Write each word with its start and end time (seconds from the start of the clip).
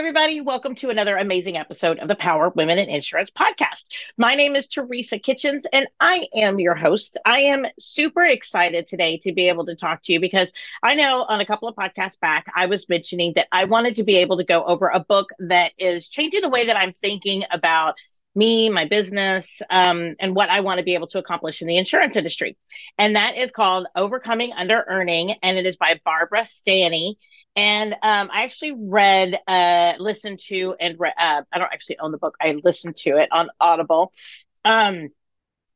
everybody. 0.00 0.40
Welcome 0.40 0.76
to 0.76 0.88
another 0.88 1.18
amazing 1.18 1.58
episode 1.58 1.98
of 1.98 2.08
the 2.08 2.14
Power 2.14 2.48
Women 2.48 2.78
in 2.78 2.88
Insurance 2.88 3.30
podcast. 3.30 3.88
My 4.16 4.34
name 4.34 4.56
is 4.56 4.66
Teresa 4.66 5.18
Kitchens, 5.18 5.66
and 5.74 5.88
I 6.00 6.26
am 6.34 6.58
your 6.58 6.74
host. 6.74 7.18
I 7.26 7.40
am 7.40 7.66
super 7.78 8.22
excited 8.22 8.86
today 8.86 9.18
to 9.18 9.32
be 9.32 9.50
able 9.50 9.66
to 9.66 9.76
talk 9.76 10.00
to 10.04 10.14
you 10.14 10.18
because 10.18 10.54
I 10.82 10.94
know 10.94 11.24
on 11.24 11.40
a 11.40 11.44
couple 11.44 11.68
of 11.68 11.76
podcasts 11.76 12.18
back, 12.18 12.50
I 12.54 12.64
was 12.64 12.88
mentioning 12.88 13.34
that 13.34 13.48
I 13.52 13.66
wanted 13.66 13.96
to 13.96 14.02
be 14.02 14.16
able 14.16 14.38
to 14.38 14.44
go 14.44 14.64
over 14.64 14.88
a 14.88 15.00
book 15.00 15.28
that 15.38 15.72
is 15.76 16.08
changing 16.08 16.40
the 16.40 16.48
way 16.48 16.64
that 16.64 16.78
I'm 16.78 16.94
thinking 17.02 17.44
about 17.50 17.96
me, 18.34 18.70
my 18.70 18.86
business, 18.86 19.60
um, 19.70 20.14
and 20.20 20.34
what 20.34 20.50
I 20.50 20.60
want 20.60 20.78
to 20.78 20.84
be 20.84 20.94
able 20.94 21.08
to 21.08 21.18
accomplish 21.18 21.62
in 21.62 21.68
the 21.68 21.76
insurance 21.76 22.16
industry. 22.16 22.56
And 22.96 23.16
that 23.16 23.36
is 23.36 23.50
called 23.50 23.86
Overcoming 23.96 24.52
Under 24.52 24.84
Earning, 24.86 25.34
and 25.42 25.58
it 25.58 25.66
is 25.66 25.76
by 25.76 26.00
Barbara 26.04 26.46
Stanny. 26.46 27.18
And 27.56 27.92
um, 27.94 28.30
I 28.32 28.44
actually 28.44 28.76
read, 28.78 29.38
uh, 29.46 29.94
listened 29.98 30.38
to, 30.46 30.76
and 30.78 30.96
re- 30.98 31.12
uh, 31.18 31.42
I 31.52 31.58
don't 31.58 31.72
actually 31.72 31.98
own 31.98 32.12
the 32.12 32.18
book. 32.18 32.36
I 32.40 32.56
listened 32.62 32.96
to 32.98 33.16
it 33.18 33.30
on 33.32 33.50
Audible. 33.60 34.12
Um, 34.64 35.08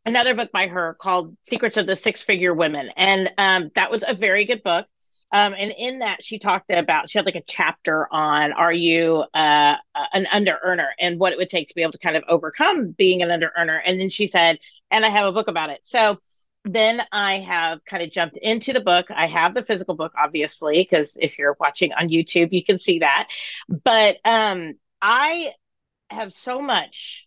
another 0.06 0.34
book 0.34 0.52
by 0.52 0.68
her 0.68 0.94
called 0.94 1.36
Secrets 1.42 1.76
of 1.76 1.86
the 1.86 1.96
Six 1.96 2.22
Figure 2.22 2.54
Women, 2.54 2.90
and 2.96 3.32
um, 3.36 3.70
that 3.74 3.90
was 3.90 4.04
a 4.06 4.14
very 4.14 4.44
good 4.44 4.62
book. 4.62 4.86
Um, 5.34 5.52
and 5.58 5.74
in 5.76 5.98
that, 5.98 6.24
she 6.24 6.38
talked 6.38 6.70
about 6.70 7.10
she 7.10 7.18
had 7.18 7.26
like 7.26 7.34
a 7.34 7.42
chapter 7.42 8.06
on 8.12 8.52
are 8.52 8.72
you 8.72 9.24
uh, 9.34 9.74
an 10.12 10.28
under 10.32 10.60
earner 10.62 10.94
and 11.00 11.18
what 11.18 11.32
it 11.32 11.38
would 11.38 11.48
take 11.48 11.66
to 11.68 11.74
be 11.74 11.82
able 11.82 11.90
to 11.90 11.98
kind 11.98 12.16
of 12.16 12.22
overcome 12.28 12.92
being 12.92 13.20
an 13.20 13.32
under 13.32 13.50
earner. 13.58 13.76
And 13.84 13.98
then 13.98 14.10
she 14.10 14.28
said, 14.28 14.60
and 14.92 15.04
I 15.04 15.08
have 15.08 15.26
a 15.26 15.32
book 15.32 15.48
about 15.48 15.70
it. 15.70 15.80
So 15.82 16.20
then 16.64 17.02
I 17.10 17.40
have 17.40 17.84
kind 17.84 18.04
of 18.04 18.12
jumped 18.12 18.36
into 18.36 18.72
the 18.72 18.80
book. 18.80 19.06
I 19.10 19.26
have 19.26 19.54
the 19.54 19.64
physical 19.64 19.96
book, 19.96 20.12
obviously, 20.16 20.80
because 20.80 21.18
if 21.20 21.36
you're 21.36 21.56
watching 21.58 21.92
on 21.92 22.10
YouTube, 22.10 22.52
you 22.52 22.62
can 22.62 22.78
see 22.78 23.00
that. 23.00 23.28
But 23.68 24.18
um, 24.24 24.74
I 25.02 25.50
have 26.10 26.32
so 26.32 26.62
much 26.62 27.26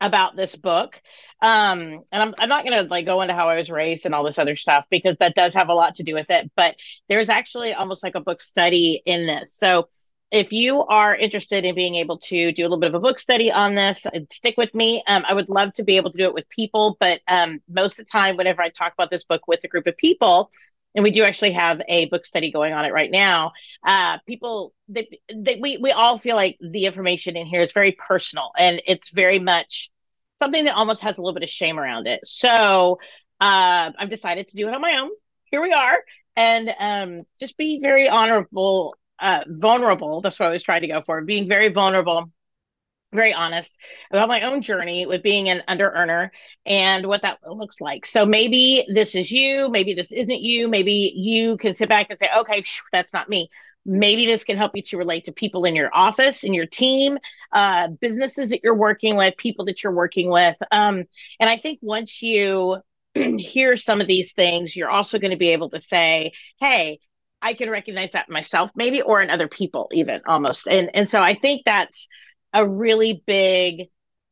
about 0.00 0.36
this 0.36 0.54
book. 0.56 1.00
Um 1.40 2.02
and 2.10 2.22
i'm, 2.22 2.34
I'm 2.38 2.48
not 2.48 2.64
going 2.64 2.82
to 2.82 2.90
like 2.90 3.06
go 3.06 3.20
into 3.20 3.34
how 3.34 3.48
i 3.48 3.56
was 3.56 3.70
raised 3.70 4.06
and 4.06 4.14
all 4.14 4.24
this 4.24 4.38
other 4.38 4.56
stuff 4.56 4.86
because 4.90 5.16
that 5.20 5.36
does 5.36 5.54
have 5.54 5.68
a 5.68 5.74
lot 5.74 5.96
to 5.96 6.02
do 6.02 6.14
with 6.14 6.30
it 6.30 6.50
but 6.56 6.74
there's 7.08 7.28
actually 7.28 7.74
almost 7.74 8.02
like 8.02 8.16
a 8.16 8.20
book 8.20 8.40
study 8.40 9.00
in 9.06 9.26
this. 9.26 9.54
So 9.54 9.88
if 10.30 10.52
you 10.52 10.82
are 10.82 11.16
interested 11.16 11.64
in 11.64 11.74
being 11.74 11.94
able 11.94 12.18
to 12.18 12.52
do 12.52 12.62
a 12.62 12.64
little 12.64 12.78
bit 12.78 12.88
of 12.88 12.94
a 12.94 13.00
book 13.00 13.18
study 13.18 13.50
on 13.50 13.74
this 13.74 14.04
uh, 14.04 14.20
stick 14.30 14.56
with 14.58 14.74
me. 14.74 15.02
Um, 15.06 15.24
i 15.28 15.34
would 15.34 15.48
love 15.48 15.72
to 15.74 15.84
be 15.84 15.96
able 15.96 16.12
to 16.12 16.18
do 16.18 16.24
it 16.24 16.34
with 16.34 16.48
people 16.48 16.96
but 17.00 17.20
um, 17.28 17.60
most 17.68 17.98
of 17.98 18.06
the 18.06 18.10
time 18.10 18.36
whenever 18.36 18.62
i 18.62 18.68
talk 18.68 18.92
about 18.92 19.10
this 19.10 19.24
book 19.24 19.46
with 19.48 19.64
a 19.64 19.68
group 19.68 19.86
of 19.86 19.96
people 19.96 20.50
and 20.94 21.04
we 21.04 21.10
do 21.10 21.24
actually 21.24 21.52
have 21.52 21.80
a 21.88 22.06
book 22.06 22.26
study 22.26 22.50
going 22.50 22.72
on 22.72 22.84
it 22.84 22.92
right 22.92 23.10
now. 23.10 23.52
Uh, 23.84 24.18
people, 24.26 24.72
they, 24.88 25.08
we 25.60 25.76
we 25.76 25.90
all 25.92 26.18
feel 26.18 26.36
like 26.36 26.58
the 26.60 26.86
information 26.86 27.36
in 27.36 27.46
here 27.46 27.62
is 27.62 27.72
very 27.72 27.92
personal 27.92 28.50
and 28.58 28.82
it's 28.86 29.10
very 29.10 29.38
much 29.38 29.90
something 30.38 30.64
that 30.64 30.74
almost 30.74 31.02
has 31.02 31.18
a 31.18 31.22
little 31.22 31.34
bit 31.34 31.42
of 31.42 31.50
shame 31.50 31.78
around 31.78 32.06
it. 32.06 32.20
So 32.24 32.98
uh, 33.40 33.92
I've 33.98 34.10
decided 34.10 34.48
to 34.48 34.56
do 34.56 34.68
it 34.68 34.74
on 34.74 34.80
my 34.80 34.98
own. 34.98 35.10
Here 35.50 35.62
we 35.62 35.72
are, 35.72 35.98
and 36.36 36.70
um, 36.78 37.22
just 37.40 37.56
be 37.56 37.80
very 37.80 38.08
honorable, 38.08 38.96
uh, 39.18 39.44
vulnerable. 39.46 40.20
That's 40.20 40.38
what 40.38 40.48
I 40.48 40.52
was 40.52 40.62
trying 40.62 40.82
to 40.82 40.88
go 40.88 41.00
for. 41.00 41.22
Being 41.22 41.48
very 41.48 41.68
vulnerable 41.68 42.30
very 43.12 43.32
honest 43.32 43.76
about 44.10 44.28
my 44.28 44.42
own 44.42 44.60
journey 44.60 45.06
with 45.06 45.22
being 45.22 45.48
an 45.48 45.62
under 45.66 45.90
earner 45.90 46.30
and 46.66 47.06
what 47.06 47.22
that 47.22 47.38
looks 47.46 47.80
like. 47.80 48.04
So 48.04 48.26
maybe 48.26 48.84
this 48.88 49.14
is 49.14 49.30
you, 49.30 49.68
maybe 49.70 49.94
this 49.94 50.12
isn't 50.12 50.40
you, 50.40 50.68
maybe 50.68 51.12
you 51.16 51.56
can 51.56 51.74
sit 51.74 51.88
back 51.88 52.08
and 52.10 52.18
say, 52.18 52.28
okay, 52.36 52.64
that's 52.92 53.12
not 53.12 53.28
me. 53.28 53.48
Maybe 53.86 54.26
this 54.26 54.44
can 54.44 54.58
help 54.58 54.72
you 54.74 54.82
to 54.82 54.98
relate 54.98 55.24
to 55.24 55.32
people 55.32 55.64
in 55.64 55.74
your 55.74 55.90
office, 55.94 56.44
in 56.44 56.52
your 56.52 56.66
team, 56.66 57.18
uh, 57.52 57.88
businesses 57.88 58.50
that 58.50 58.60
you're 58.62 58.74
working 58.74 59.16
with, 59.16 59.36
people 59.38 59.64
that 59.66 59.82
you're 59.82 59.94
working 59.94 60.30
with. 60.30 60.56
Um, 60.70 61.04
and 61.40 61.48
I 61.48 61.56
think 61.56 61.78
once 61.80 62.20
you 62.20 62.78
hear 63.14 63.78
some 63.78 64.02
of 64.02 64.06
these 64.06 64.32
things, 64.32 64.76
you're 64.76 64.90
also 64.90 65.18
going 65.18 65.30
to 65.30 65.38
be 65.38 65.50
able 65.50 65.70
to 65.70 65.80
say, 65.80 66.32
hey, 66.60 66.98
I 67.40 67.54
can 67.54 67.70
recognize 67.70 68.10
that 68.12 68.28
myself, 68.28 68.70
maybe, 68.74 69.00
or 69.00 69.22
in 69.22 69.30
other 69.30 69.48
people, 69.48 69.88
even 69.92 70.20
almost. 70.26 70.66
And 70.66 70.90
and 70.92 71.08
so 71.08 71.20
I 71.20 71.34
think 71.34 71.62
that's 71.64 72.08
a 72.52 72.66
really 72.66 73.22
big 73.26 73.88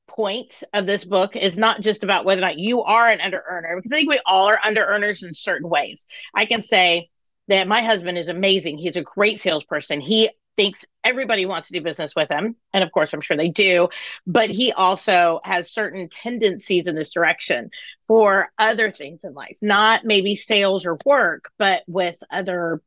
point 0.06 0.62
of 0.72 0.86
this 0.86 1.04
book 1.04 1.36
is 1.36 1.58
not 1.58 1.80
just 1.80 2.04
about 2.04 2.24
whether 2.24 2.40
or 2.40 2.46
not 2.46 2.58
you 2.58 2.82
are 2.82 3.08
an 3.08 3.20
under 3.20 3.42
earner, 3.48 3.76
because 3.76 3.92
I 3.92 3.96
think 3.96 4.08
we 4.08 4.20
all 4.24 4.48
are 4.48 4.60
under 4.62 4.84
earners 4.84 5.22
in 5.22 5.34
certain 5.34 5.68
ways. 5.68 6.06
I 6.34 6.46
can 6.46 6.62
say 6.62 7.10
that 7.48 7.68
my 7.68 7.82
husband 7.82 8.18
is 8.18 8.28
amazing. 8.28 8.78
He's 8.78 8.96
a 8.96 9.02
great 9.02 9.40
salesperson. 9.40 10.00
He 10.00 10.30
thinks 10.56 10.86
everybody 11.04 11.44
wants 11.44 11.68
to 11.68 11.74
do 11.74 11.82
business 11.82 12.14
with 12.16 12.30
him. 12.30 12.56
And 12.72 12.82
of 12.82 12.90
course, 12.90 13.12
I'm 13.12 13.20
sure 13.20 13.36
they 13.36 13.50
do. 13.50 13.88
But 14.26 14.50
he 14.50 14.72
also 14.72 15.40
has 15.44 15.70
certain 15.70 16.08
tendencies 16.08 16.86
in 16.86 16.94
this 16.94 17.12
direction 17.12 17.70
for 18.08 18.50
other 18.58 18.90
things 18.90 19.22
in 19.22 19.34
life, 19.34 19.58
not 19.60 20.04
maybe 20.04 20.34
sales 20.34 20.86
or 20.86 20.98
work, 21.04 21.50
but 21.58 21.82
with 21.86 22.18
other 22.30 22.80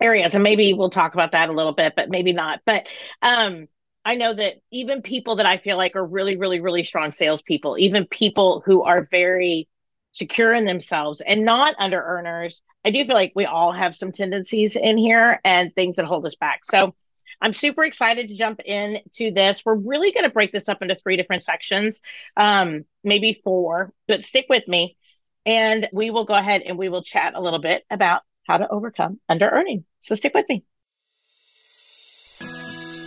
areas. 0.00 0.34
And 0.34 0.44
maybe 0.44 0.72
we'll 0.72 0.90
talk 0.90 1.14
about 1.14 1.32
that 1.32 1.48
a 1.48 1.52
little 1.52 1.74
bit, 1.74 1.94
but 1.96 2.08
maybe 2.08 2.32
not. 2.32 2.60
But 2.64 2.88
um, 3.20 3.66
I 4.04 4.14
know 4.14 4.32
that 4.32 4.54
even 4.70 5.02
people 5.02 5.36
that 5.36 5.46
I 5.46 5.58
feel 5.58 5.76
like 5.76 5.94
are 5.94 6.06
really, 6.06 6.36
really, 6.36 6.60
really 6.60 6.82
strong 6.82 7.12
salespeople, 7.12 7.78
even 7.78 8.06
people 8.06 8.62
who 8.64 8.82
are 8.82 9.02
very 9.02 9.68
secure 10.12 10.52
in 10.52 10.64
themselves 10.64 11.20
and 11.20 11.44
not 11.44 11.74
under 11.78 12.02
earners, 12.02 12.62
I 12.84 12.90
do 12.90 13.04
feel 13.04 13.14
like 13.14 13.32
we 13.34 13.44
all 13.44 13.72
have 13.72 13.94
some 13.94 14.12
tendencies 14.12 14.74
in 14.74 14.96
here 14.96 15.40
and 15.44 15.74
things 15.74 15.96
that 15.96 16.06
hold 16.06 16.24
us 16.26 16.34
back. 16.34 16.64
So 16.64 16.94
I'm 17.42 17.52
super 17.52 17.84
excited 17.84 18.28
to 18.28 18.36
jump 18.36 18.60
into 18.60 19.32
this. 19.32 19.62
We're 19.64 19.74
really 19.74 20.12
going 20.12 20.24
to 20.24 20.30
break 20.30 20.52
this 20.52 20.68
up 20.68 20.82
into 20.82 20.94
three 20.94 21.16
different 21.16 21.42
sections, 21.42 22.00
um, 22.36 22.84
maybe 23.04 23.34
four, 23.34 23.92
but 24.08 24.24
stick 24.24 24.46
with 24.48 24.66
me. 24.66 24.96
And 25.46 25.88
we 25.92 26.10
will 26.10 26.24
go 26.26 26.34
ahead 26.34 26.62
and 26.62 26.76
we 26.78 26.88
will 26.88 27.02
chat 27.02 27.34
a 27.34 27.40
little 27.40 27.60
bit 27.60 27.84
about 27.90 28.22
how 28.46 28.58
to 28.58 28.68
overcome 28.68 29.20
under 29.28 29.48
earning. 29.48 29.84
So 30.00 30.14
stick 30.14 30.34
with 30.34 30.48
me. 30.48 30.64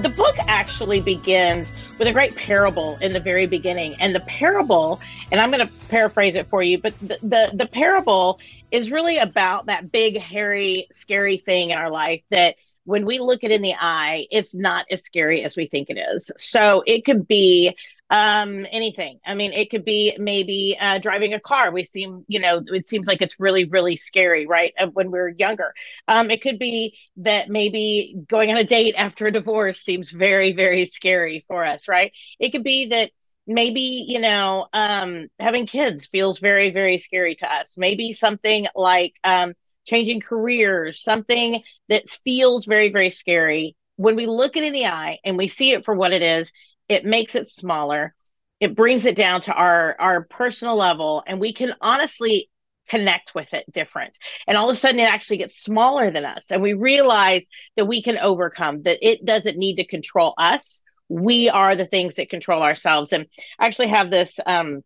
the 0.00 0.08
book 0.08 0.34
actually 0.48 1.00
begins 1.00 1.70
with 1.98 2.08
a 2.08 2.12
great 2.12 2.34
parable 2.34 2.96
in 3.02 3.12
the 3.12 3.20
very 3.20 3.46
beginning. 3.46 3.94
And 4.00 4.14
the 4.14 4.20
parable, 4.20 5.00
and 5.30 5.40
I'm 5.40 5.50
going 5.50 5.66
to 5.66 5.72
paraphrase 5.88 6.34
it 6.34 6.48
for 6.48 6.62
you, 6.62 6.78
but 6.78 6.98
the, 7.00 7.18
the, 7.22 7.50
the 7.52 7.66
parable 7.66 8.40
is 8.70 8.90
really 8.90 9.18
about 9.18 9.66
that 9.66 9.92
big, 9.92 10.18
hairy, 10.18 10.88
scary 10.92 11.36
thing 11.36 11.70
in 11.70 11.78
our 11.78 11.90
life 11.90 12.22
that 12.30 12.56
when 12.84 13.04
we 13.04 13.18
look 13.18 13.44
it 13.44 13.50
in 13.50 13.60
the 13.60 13.74
eye, 13.78 14.26
it's 14.30 14.54
not 14.54 14.86
as 14.90 15.04
scary 15.04 15.42
as 15.42 15.56
we 15.56 15.66
think 15.66 15.90
it 15.90 15.98
is. 15.98 16.30
So 16.38 16.82
it 16.86 17.04
could 17.04 17.28
be 17.28 17.76
um, 18.12 18.66
anything. 18.70 19.18
I 19.24 19.34
mean, 19.34 19.54
it 19.54 19.70
could 19.70 19.86
be 19.86 20.14
maybe 20.18 20.76
uh, 20.78 20.98
driving 20.98 21.32
a 21.32 21.40
car. 21.40 21.72
We 21.72 21.82
seem, 21.82 22.26
you 22.28 22.40
know, 22.40 22.62
it 22.66 22.84
seems 22.84 23.06
like 23.06 23.22
it's 23.22 23.40
really, 23.40 23.64
really 23.64 23.96
scary, 23.96 24.46
right? 24.46 24.74
When 24.92 25.10
we 25.10 25.18
are 25.18 25.28
younger. 25.28 25.72
Um, 26.06 26.30
it 26.30 26.42
could 26.42 26.58
be 26.58 26.98
that 27.16 27.48
maybe 27.48 28.14
going 28.28 28.50
on 28.50 28.58
a 28.58 28.64
date 28.64 28.96
after 28.98 29.26
a 29.26 29.32
divorce 29.32 29.80
seems 29.80 30.10
very, 30.10 30.52
very 30.52 30.84
scary 30.84 31.40
for 31.48 31.64
us, 31.64 31.88
right? 31.88 32.12
It 32.38 32.50
could 32.50 32.64
be 32.64 32.86
that 32.88 33.10
maybe 33.46 34.04
you 34.06 34.20
know 34.20 34.66
um, 34.74 35.28
having 35.40 35.66
kids 35.66 36.06
feels 36.06 36.38
very 36.38 36.70
very 36.70 36.96
scary 36.98 37.34
to 37.34 37.52
us 37.52 37.76
maybe 37.76 38.12
something 38.12 38.68
like 38.76 39.18
um, 39.24 39.52
changing 39.84 40.20
careers 40.20 41.02
something 41.02 41.60
that 41.88 42.08
feels 42.08 42.66
very 42.66 42.88
very 42.90 43.10
scary 43.10 43.74
when 43.96 44.14
we 44.14 44.26
look 44.26 44.56
it 44.56 44.62
in 44.64 44.72
the 44.72 44.86
eye 44.86 45.18
and 45.24 45.36
we 45.36 45.48
see 45.48 45.72
it 45.72 45.84
for 45.84 45.94
what 45.94 46.12
it 46.12 46.22
is 46.22 46.52
it 46.92 47.04
makes 47.04 47.34
it 47.34 47.48
smaller. 47.48 48.14
It 48.60 48.76
brings 48.76 49.06
it 49.06 49.16
down 49.16 49.40
to 49.42 49.54
our 49.54 49.96
our 49.98 50.24
personal 50.24 50.76
level 50.76 51.22
and 51.26 51.40
we 51.40 51.52
can 51.52 51.74
honestly 51.80 52.48
connect 52.88 53.34
with 53.34 53.54
it 53.54 53.64
different. 53.70 54.16
And 54.46 54.56
all 54.56 54.68
of 54.68 54.74
a 54.76 54.78
sudden 54.78 55.00
it 55.00 55.08
actually 55.08 55.38
gets 55.38 55.60
smaller 55.60 56.10
than 56.10 56.24
us 56.24 56.50
and 56.50 56.62
we 56.62 56.74
realize 56.74 57.48
that 57.76 57.86
we 57.86 58.02
can 58.02 58.18
overcome 58.18 58.82
that 58.82 58.98
it 59.02 59.24
doesn't 59.24 59.58
need 59.58 59.76
to 59.76 59.86
control 59.86 60.34
us. 60.38 60.82
We 61.08 61.48
are 61.48 61.76
the 61.76 61.86
things 61.86 62.16
that 62.16 62.30
control 62.30 62.62
ourselves. 62.62 63.12
And 63.12 63.26
I 63.58 63.66
actually 63.66 63.88
have 63.88 64.10
this 64.10 64.38
um 64.46 64.82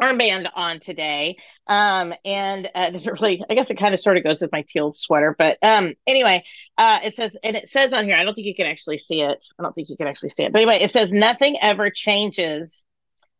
armband 0.00 0.48
on 0.54 0.80
today. 0.80 1.36
Um, 1.66 2.14
and 2.24 2.68
uh, 2.74 2.90
doesn't 2.92 3.20
really, 3.20 3.42
I 3.48 3.54
guess 3.54 3.70
it 3.70 3.78
kind 3.78 3.94
of 3.94 4.00
sort 4.00 4.16
of 4.16 4.24
goes 4.24 4.40
with 4.40 4.52
my 4.52 4.64
teal 4.68 4.94
sweater, 4.94 5.34
but 5.38 5.58
um, 5.62 5.94
anyway, 6.06 6.44
uh, 6.76 7.00
it 7.04 7.14
says, 7.14 7.36
and 7.42 7.56
it 7.56 7.68
says 7.68 7.92
on 7.92 8.06
here, 8.06 8.16
I 8.16 8.24
don't 8.24 8.34
think 8.34 8.46
you 8.46 8.54
can 8.54 8.66
actually 8.66 8.98
see 8.98 9.20
it. 9.20 9.44
I 9.58 9.62
don't 9.62 9.74
think 9.74 9.88
you 9.88 9.96
can 9.96 10.06
actually 10.06 10.30
see 10.30 10.44
it, 10.44 10.52
but 10.52 10.58
anyway, 10.60 10.80
it 10.80 10.90
says 10.90 11.12
nothing 11.12 11.58
ever 11.60 11.90
changes 11.90 12.84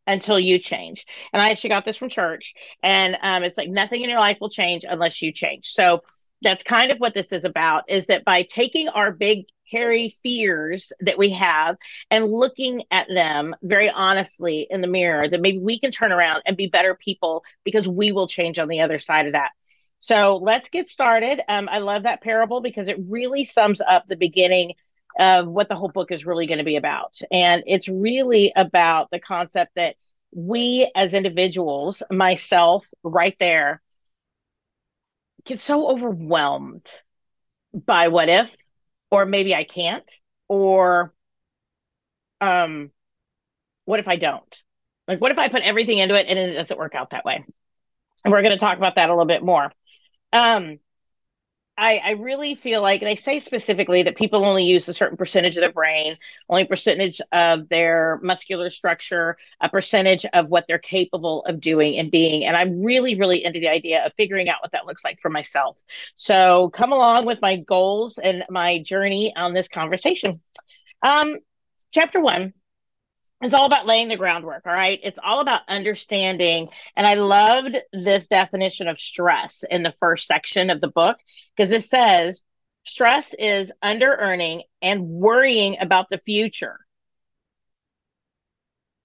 until 0.07 0.39
you 0.39 0.59
change. 0.59 1.05
And 1.31 1.41
I 1.41 1.51
actually 1.51 1.69
got 1.69 1.85
this 1.85 1.97
from 1.97 2.09
church, 2.09 2.53
and 2.81 3.17
um, 3.21 3.43
it's 3.43 3.57
like 3.57 3.69
nothing 3.69 4.01
in 4.01 4.09
your 4.09 4.19
life 4.19 4.37
will 4.41 4.49
change 4.49 4.85
unless 4.87 5.21
you 5.21 5.31
change. 5.31 5.67
So 5.67 6.01
that's 6.41 6.63
kind 6.63 6.91
of 6.91 6.99
what 6.99 7.13
this 7.13 7.31
is 7.31 7.43
about 7.43 7.83
is 7.89 8.07
that 8.07 8.25
by 8.25 8.43
taking 8.43 8.87
our 8.89 9.11
big 9.11 9.45
hairy 9.69 10.09
fears 10.23 10.91
that 11.01 11.17
we 11.17 11.29
have 11.31 11.77
and 12.09 12.31
looking 12.31 12.83
at 12.91 13.07
them 13.13 13.55
very 13.63 13.89
honestly 13.89 14.67
in 14.69 14.81
the 14.81 14.87
mirror 14.87 15.27
that 15.27 15.41
maybe 15.41 15.59
we 15.59 15.79
can 15.79 15.91
turn 15.91 16.11
around 16.11 16.41
and 16.45 16.57
be 16.57 16.67
better 16.67 16.95
people 16.95 17.43
because 17.63 17.87
we 17.87 18.11
will 18.11 18.27
change 18.27 18.59
on 18.59 18.67
the 18.67 18.81
other 18.81 18.99
side 18.99 19.27
of 19.27 19.33
that. 19.33 19.51
So 19.99 20.37
let's 20.37 20.69
get 20.69 20.87
started. 20.87 21.41
Um, 21.47 21.67
i 21.69 21.79
love 21.79 22.03
that 22.03 22.21
parable 22.21 22.61
because 22.61 22.87
it 22.87 22.97
really 23.07 23.43
sums 23.43 23.81
up 23.81 24.07
the 24.07 24.15
beginning 24.15 24.73
of 25.17 25.47
what 25.47 25.67
the 25.67 25.75
whole 25.75 25.89
book 25.89 26.11
is 26.11 26.25
really 26.25 26.47
going 26.47 26.59
to 26.59 26.63
be 26.63 26.77
about. 26.77 27.19
And 27.31 27.63
it's 27.67 27.89
really 27.89 28.53
about 28.55 29.11
the 29.11 29.19
concept 29.19 29.75
that 29.75 29.95
we 30.31 30.89
as 30.95 31.13
individuals 31.13 32.03
myself 32.11 32.87
right 33.03 33.35
there 33.39 33.81
get 35.45 35.59
so 35.59 35.89
overwhelmed 35.89 36.87
by 37.73 38.07
what 38.07 38.29
if 38.29 38.55
or 39.11 39.25
maybe 39.25 39.55
I 39.55 39.63
can't 39.63 40.09
or 40.47 41.13
um 42.41 42.91
what 43.85 43.99
if 43.99 44.07
I 44.07 44.15
don't? 44.17 44.63
Like 45.07 45.19
what 45.21 45.31
if 45.31 45.39
I 45.39 45.49
put 45.49 45.63
everything 45.63 45.97
into 45.97 46.15
it 46.15 46.27
and 46.27 46.37
it 46.37 46.53
doesn't 46.53 46.79
work 46.79 46.95
out 46.95 47.11
that 47.11 47.25
way? 47.25 47.43
And 48.25 48.31
we're 48.31 48.41
going 48.41 48.53
to 48.53 48.59
talk 48.59 48.77
about 48.77 48.95
that 48.95 49.09
a 49.09 49.13
little 49.13 49.25
bit 49.25 49.43
more. 49.43 49.71
Um 50.33 50.79
I, 51.79 52.01
I 52.03 52.09
really 52.11 52.55
feel 52.55 52.81
like 52.81 52.99
they 52.99 53.15
say 53.15 53.39
specifically 53.39 54.03
that 54.03 54.17
people 54.17 54.45
only 54.45 54.65
use 54.65 54.89
a 54.89 54.93
certain 54.93 55.15
percentage 55.17 55.55
of 55.55 55.61
their 55.61 55.71
brain, 55.71 56.17
only 56.49 56.65
percentage 56.65 57.21
of 57.31 57.69
their 57.69 58.19
muscular 58.21 58.69
structure, 58.69 59.37
a 59.61 59.69
percentage 59.69 60.25
of 60.33 60.49
what 60.49 60.65
they're 60.67 60.77
capable 60.77 61.43
of 61.45 61.61
doing 61.61 61.97
and 61.97 62.11
being. 62.11 62.45
And 62.45 62.57
I'm 62.57 62.83
really, 62.83 63.15
really 63.15 63.45
into 63.45 63.61
the 63.61 63.69
idea 63.69 64.05
of 64.05 64.13
figuring 64.13 64.49
out 64.49 64.57
what 64.61 64.73
that 64.73 64.85
looks 64.85 65.05
like 65.05 65.21
for 65.21 65.29
myself. 65.29 65.81
So 66.17 66.69
come 66.71 66.91
along 66.91 67.25
with 67.25 67.41
my 67.41 67.55
goals 67.55 68.17
and 68.17 68.43
my 68.49 68.79
journey 68.79 69.33
on 69.35 69.53
this 69.53 69.69
conversation. 69.69 70.41
Um, 71.01 71.37
chapter 71.91 72.19
one 72.19 72.53
it's 73.41 73.53
all 73.53 73.65
about 73.65 73.85
laying 73.85 74.07
the 74.07 74.17
groundwork 74.17 74.63
all 74.65 74.73
right? 74.73 74.99
It's 75.03 75.19
all 75.23 75.39
about 75.39 75.61
understanding 75.67 76.69
and 76.95 77.07
i 77.07 77.15
loved 77.15 77.77
this 77.93 78.27
definition 78.27 78.87
of 78.87 78.99
stress 78.99 79.63
in 79.69 79.83
the 79.83 79.91
first 79.91 80.27
section 80.27 80.69
of 80.69 80.81
the 80.81 80.89
book 80.89 81.17
because 81.55 81.71
it 81.71 81.83
says 81.83 82.43
stress 82.85 83.33
is 83.33 83.71
under 83.81 84.13
earning 84.15 84.63
and 84.81 85.07
worrying 85.07 85.77
about 85.79 86.09
the 86.09 86.17
future. 86.17 86.79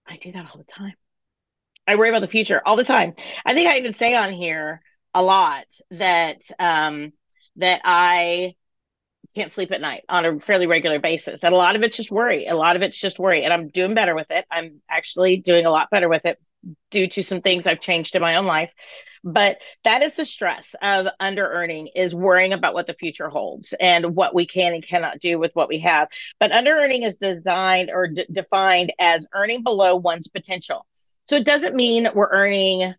I 0.06 0.16
do 0.16 0.32
that 0.32 0.46
all 0.50 0.58
the 0.58 0.64
time. 0.64 0.94
I 1.86 1.96
worry 1.96 2.08
about 2.08 2.22
the 2.22 2.26
future 2.26 2.62
all 2.64 2.76
the 2.76 2.84
time. 2.84 3.14
I 3.44 3.54
think 3.54 3.69
i 3.69 3.78
even 3.78 3.94
say 3.94 4.14
on 4.14 4.32
here 4.32 4.81
a 5.12 5.22
lot 5.22 5.66
that 5.90 6.42
um 6.58 7.12
that 7.56 7.81
i 7.84 8.54
can't 9.34 9.52
sleep 9.52 9.72
at 9.72 9.81
night 9.81 10.04
on 10.08 10.25
a 10.25 10.40
fairly 10.40 10.66
regular 10.66 10.98
basis. 10.98 11.44
And 11.44 11.54
a 11.54 11.58
lot 11.58 11.76
of 11.76 11.82
it's 11.82 11.96
just 11.96 12.10
worry. 12.10 12.46
A 12.46 12.54
lot 12.54 12.76
of 12.76 12.82
it's 12.82 12.98
just 12.98 13.19
worry. 13.19 13.44
And 13.44 13.52
I'm 13.52 13.69
doing 13.69 13.94
better 13.94 14.14
with 14.14 14.31
it. 14.31 14.44
I'm 14.50 14.81
actually 14.88 15.38
doing 15.38 15.66
a 15.66 15.70
lot 15.70 15.90
better 15.90 16.08
with 16.08 16.25
it 16.25 16.38
due 16.90 17.08
to 17.08 17.22
some 17.22 17.40
things 17.40 17.66
I've 17.66 17.81
changed 17.81 18.16
in 18.16 18.22
my 18.22 18.36
own 18.36 18.46
life. 18.46 18.72
But 19.22 19.58
that 19.84 20.02
is 20.02 20.16
the 20.16 20.26
stress 20.26 20.75
of 20.82 21.08
under 21.19 21.46
earning 21.46 21.88
is 21.94 22.14
worrying 22.14 22.52
about 22.52 22.75
what 22.75 22.86
the 22.86 22.92
future 22.92 23.31
holds 23.31 23.72
and 23.81 24.14
what 24.14 24.34
we 24.34 24.46
can 24.46 24.75
and 24.75 24.86
cannot 24.86 25.19
do 25.19 25.38
with 25.38 25.50
what 25.54 25.69
we 25.69 25.78
have. 25.81 26.08
But 26.38 26.52
under 26.52 26.72
earning 26.72 27.04
is 27.04 27.16
designed 27.16 27.90
or 27.90 28.08
d- 28.08 28.26
defined 28.31 28.92
as 28.98 29.26
earning 29.32 29.62
below 29.62 29.96
one's 29.96 30.28
potential. 30.28 30.86
So 31.26 31.36
it 31.36 31.46
doesn't 31.46 31.75
mean 31.75 32.08
we're 32.14 32.31
earning 32.31 32.94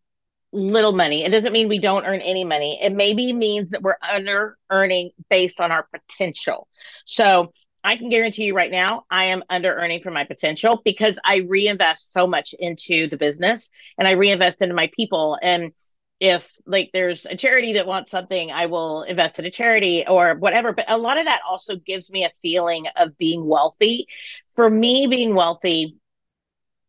little 0.55 0.93
money. 0.93 1.23
It 1.23 1.31
doesn't 1.31 1.53
mean 1.53 1.67
we 1.67 1.79
don't 1.79 2.05
earn 2.05 2.21
any 2.21 2.43
money. 2.43 2.79
It 2.81 2.93
maybe 2.93 3.33
means 3.33 3.71
that 3.71 3.81
we're 3.81 3.97
under 4.01 4.57
earning 4.69 5.11
based 5.29 5.59
on 5.59 5.71
our 5.71 5.87
potential. 5.93 6.67
So 7.05 7.53
I 7.83 7.97
can 7.97 8.09
guarantee 8.09 8.45
you 8.45 8.55
right 8.55 8.71
now, 8.71 9.05
I 9.11 9.25
am 9.25 9.43
under 9.49 9.73
earning 9.73 9.99
for 9.99 10.11
my 10.11 10.23
potential 10.23 10.81
because 10.83 11.19
I 11.23 11.37
reinvest 11.47 12.11
so 12.11 12.25
much 12.25 12.55
into 12.57 13.07
the 13.07 13.17
business 13.17 13.69
and 13.97 14.07
I 14.07 14.11
reinvest 14.11 14.61
into 14.61 14.73
my 14.73 14.89
people. 14.95 15.37
And 15.41 15.71
if 16.19 16.51
like 16.65 16.89
there's 16.93 17.25
a 17.25 17.35
charity 17.35 17.73
that 17.73 17.85
wants 17.85 18.09
something, 18.09 18.51
I 18.51 18.67
will 18.67 19.03
invest 19.03 19.37
in 19.37 19.45
a 19.45 19.51
charity 19.51 20.05
or 20.07 20.35
whatever. 20.35 20.73
But 20.73 20.85
a 20.89 20.97
lot 20.97 21.19
of 21.19 21.25
that 21.25 21.41
also 21.47 21.75
gives 21.75 22.09
me 22.09 22.23
a 22.23 22.31
feeling 22.41 22.85
of 22.95 23.17
being 23.17 23.45
wealthy. 23.45 24.07
For 24.55 24.69
me, 24.69 25.07
being 25.07 25.35
wealthy 25.35 25.97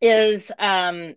is 0.00 0.52
um 0.58 1.14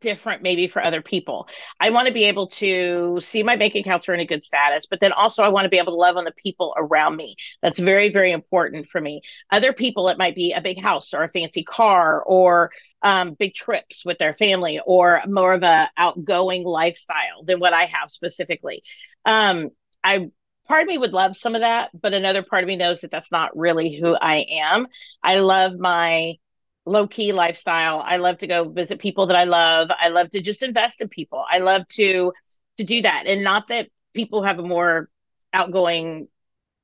different 0.00 0.42
maybe 0.42 0.68
for 0.68 0.82
other 0.82 1.02
people. 1.02 1.48
I 1.80 1.90
want 1.90 2.06
to 2.06 2.12
be 2.12 2.24
able 2.24 2.48
to 2.48 3.18
see 3.20 3.42
my 3.42 3.56
bank 3.56 3.74
accounts 3.74 4.08
are 4.08 4.14
in 4.14 4.20
a 4.20 4.26
good 4.26 4.42
status, 4.42 4.86
but 4.86 5.00
then 5.00 5.12
also 5.12 5.42
I 5.42 5.48
want 5.48 5.64
to 5.64 5.68
be 5.68 5.78
able 5.78 5.92
to 5.92 5.98
love 5.98 6.16
on 6.16 6.24
the 6.24 6.32
people 6.32 6.74
around 6.76 7.16
me. 7.16 7.36
That's 7.62 7.80
very, 7.80 8.10
very 8.10 8.32
important 8.32 8.86
for 8.86 9.00
me. 9.00 9.22
Other 9.50 9.72
people, 9.72 10.08
it 10.08 10.18
might 10.18 10.34
be 10.34 10.52
a 10.52 10.60
big 10.60 10.80
house 10.80 11.14
or 11.14 11.22
a 11.22 11.28
fancy 11.28 11.64
car 11.64 12.22
or 12.22 12.70
um, 13.02 13.34
big 13.34 13.54
trips 13.54 14.04
with 14.04 14.18
their 14.18 14.34
family 14.34 14.80
or 14.84 15.20
more 15.26 15.52
of 15.52 15.62
a 15.62 15.90
outgoing 15.96 16.64
lifestyle 16.64 17.44
than 17.44 17.60
what 17.60 17.74
I 17.74 17.84
have 17.84 18.10
specifically. 18.10 18.82
Um, 19.24 19.70
I 20.04 20.30
part 20.66 20.82
of 20.82 20.88
me 20.88 20.98
would 20.98 21.12
love 21.12 21.36
some 21.36 21.54
of 21.54 21.60
that, 21.62 21.90
but 21.98 22.14
another 22.14 22.42
part 22.42 22.62
of 22.62 22.68
me 22.68 22.76
knows 22.76 23.00
that 23.00 23.10
that's 23.10 23.32
not 23.32 23.56
really 23.56 23.98
who 23.98 24.14
I 24.14 24.46
am. 24.48 24.86
I 25.22 25.36
love 25.36 25.74
my 25.78 26.36
low 26.84 27.06
key 27.06 27.32
lifestyle. 27.32 28.02
I 28.04 28.16
love 28.16 28.38
to 28.38 28.46
go 28.46 28.68
visit 28.68 28.98
people 28.98 29.26
that 29.28 29.36
I 29.36 29.44
love. 29.44 29.90
I 29.96 30.08
love 30.08 30.30
to 30.30 30.40
just 30.40 30.62
invest 30.62 31.00
in 31.00 31.08
people. 31.08 31.44
I 31.50 31.58
love 31.58 31.86
to 31.90 32.32
to 32.78 32.84
do 32.84 33.02
that. 33.02 33.24
And 33.26 33.44
not 33.44 33.68
that 33.68 33.88
people 34.14 34.42
have 34.42 34.58
a 34.58 34.62
more 34.62 35.08
outgoing 35.52 36.28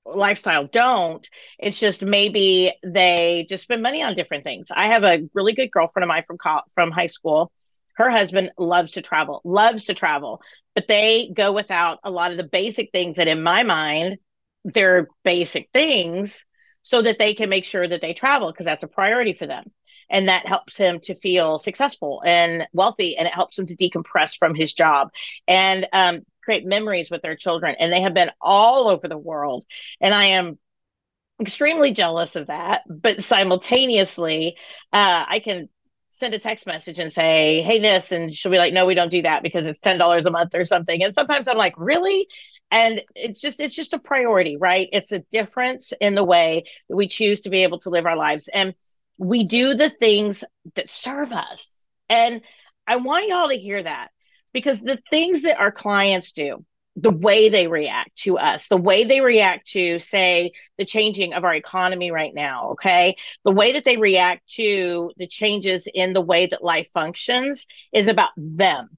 lifestyle 0.04 0.66
don't. 0.66 1.26
It's 1.58 1.78
just 1.78 2.02
maybe 2.02 2.72
they 2.84 3.46
just 3.48 3.64
spend 3.64 3.82
money 3.82 4.02
on 4.02 4.14
different 4.14 4.44
things. 4.44 4.68
I 4.74 4.88
have 4.88 5.04
a 5.04 5.28
really 5.34 5.52
good 5.52 5.70
girlfriend 5.70 6.04
of 6.04 6.08
mine 6.08 6.22
from 6.22 6.38
co- 6.38 6.62
from 6.74 6.90
high 6.90 7.06
school. 7.08 7.52
Her 7.96 8.10
husband 8.10 8.52
loves 8.58 8.92
to 8.92 9.02
travel, 9.02 9.40
loves 9.44 9.86
to 9.86 9.94
travel, 9.94 10.40
but 10.74 10.86
they 10.88 11.30
go 11.34 11.52
without 11.52 11.98
a 12.04 12.10
lot 12.10 12.30
of 12.30 12.36
the 12.36 12.44
basic 12.44 12.90
things 12.92 13.16
that 13.16 13.28
in 13.28 13.42
my 13.42 13.64
mind 13.64 14.18
they're 14.64 15.08
basic 15.24 15.68
things 15.72 16.44
so 16.82 17.02
that 17.02 17.18
they 17.18 17.34
can 17.34 17.48
make 17.48 17.64
sure 17.64 17.86
that 17.86 18.00
they 18.00 18.12
travel 18.14 18.50
because 18.52 18.66
that's 18.66 18.84
a 18.84 18.88
priority 18.88 19.32
for 19.32 19.46
them 19.46 19.64
and 20.10 20.28
that 20.28 20.46
helps 20.46 20.76
him 20.76 21.00
to 21.00 21.14
feel 21.14 21.58
successful 21.58 22.22
and 22.24 22.66
wealthy 22.72 23.16
and 23.16 23.26
it 23.26 23.34
helps 23.34 23.58
him 23.58 23.66
to 23.66 23.76
decompress 23.76 24.36
from 24.36 24.54
his 24.54 24.72
job 24.72 25.10
and 25.46 25.86
um, 25.92 26.22
create 26.42 26.64
memories 26.64 27.10
with 27.10 27.22
their 27.22 27.36
children. 27.36 27.76
And 27.78 27.92
they 27.92 28.00
have 28.00 28.14
been 28.14 28.30
all 28.40 28.88
over 28.88 29.06
the 29.08 29.18
world. 29.18 29.64
And 30.00 30.14
i 30.14 30.26
am 30.26 30.58
extremely 31.40 31.92
jealous 31.92 32.36
of 32.36 32.46
that. 32.48 32.82
But 32.88 33.22
simultaneously 33.22 34.56
uh, 34.92 35.24
i 35.28 35.40
can 35.40 35.68
send 36.10 36.34
a 36.34 36.38
text 36.38 36.66
message 36.66 36.98
and 36.98 37.12
say 37.12 37.62
hey 37.62 37.78
this. 37.80 38.12
And 38.12 38.34
she'll 38.34 38.50
be 38.52 38.58
like 38.58 38.72
no 38.72 38.86
we 38.86 38.94
don't 38.94 39.10
do 39.10 39.22
that 39.22 39.42
because 39.42 39.66
it's 39.66 39.78
$10 39.80 40.26
a 40.26 40.30
month 40.30 40.54
or 40.54 40.64
something. 40.64 41.02
And 41.02 41.14
sometimes 41.14 41.48
i'm 41.48 41.58
like 41.58 41.74
really? 41.76 42.26
And 42.70 43.02
it's 43.14 43.40
just 43.40 43.60
it's 43.60 43.74
just 43.74 43.92
a 43.92 43.98
priority 43.98 44.56
right? 44.56 44.88
It's 44.90 45.12
a 45.12 45.20
difference 45.30 45.92
in 46.00 46.14
the 46.14 46.24
way 46.24 46.64
that 46.88 46.96
we 46.96 47.08
choose 47.08 47.42
to 47.42 47.50
be 47.50 47.62
able 47.62 47.78
to 47.80 47.90
live 47.90 48.06
our 48.06 48.16
lives. 48.16 48.48
And 48.48 48.74
we 49.18 49.44
do 49.44 49.74
the 49.74 49.90
things 49.90 50.44
that 50.74 50.88
serve 50.88 51.32
us. 51.32 51.76
And 52.08 52.40
I 52.86 52.96
want 52.96 53.28
y'all 53.28 53.48
to 53.48 53.58
hear 53.58 53.82
that 53.82 54.08
because 54.52 54.80
the 54.80 54.98
things 55.10 55.42
that 55.42 55.58
our 55.58 55.72
clients 55.72 56.32
do, 56.32 56.64
the 56.96 57.10
way 57.10 57.48
they 57.48 57.68
react 57.68 58.16
to 58.16 58.38
us, 58.38 58.68
the 58.68 58.76
way 58.76 59.04
they 59.04 59.20
react 59.20 59.68
to, 59.68 59.98
say, 60.00 60.52
the 60.78 60.84
changing 60.84 61.32
of 61.32 61.44
our 61.44 61.54
economy 61.54 62.10
right 62.10 62.34
now, 62.34 62.70
okay? 62.70 63.16
The 63.44 63.52
way 63.52 63.74
that 63.74 63.84
they 63.84 63.96
react 63.96 64.48
to 64.54 65.12
the 65.16 65.28
changes 65.28 65.86
in 65.92 66.12
the 66.12 66.20
way 66.20 66.46
that 66.46 66.64
life 66.64 66.90
functions 66.92 67.66
is 67.92 68.08
about 68.08 68.30
them. 68.36 68.88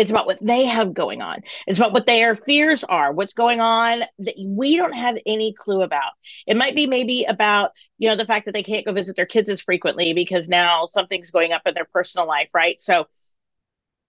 It's 0.00 0.10
about 0.10 0.24
what 0.24 0.38
they 0.40 0.64
have 0.64 0.94
going 0.94 1.20
on. 1.20 1.42
It's 1.66 1.78
about 1.78 1.92
what 1.92 2.06
their 2.06 2.34
fears 2.34 2.84
are, 2.84 3.12
what's 3.12 3.34
going 3.34 3.60
on 3.60 4.02
that 4.20 4.34
we 4.42 4.78
don't 4.78 4.94
have 4.94 5.18
any 5.26 5.52
clue 5.52 5.82
about. 5.82 6.12
It 6.46 6.56
might 6.56 6.74
be 6.74 6.86
maybe 6.86 7.24
about, 7.24 7.72
you 7.98 8.08
know, 8.08 8.16
the 8.16 8.24
fact 8.24 8.46
that 8.46 8.52
they 8.52 8.62
can't 8.62 8.86
go 8.86 8.94
visit 8.94 9.14
their 9.14 9.26
kids 9.26 9.50
as 9.50 9.60
frequently 9.60 10.14
because 10.14 10.48
now 10.48 10.86
something's 10.86 11.30
going 11.30 11.52
up 11.52 11.62
in 11.66 11.74
their 11.74 11.84
personal 11.84 12.26
life, 12.26 12.48
right? 12.54 12.80
So 12.80 13.08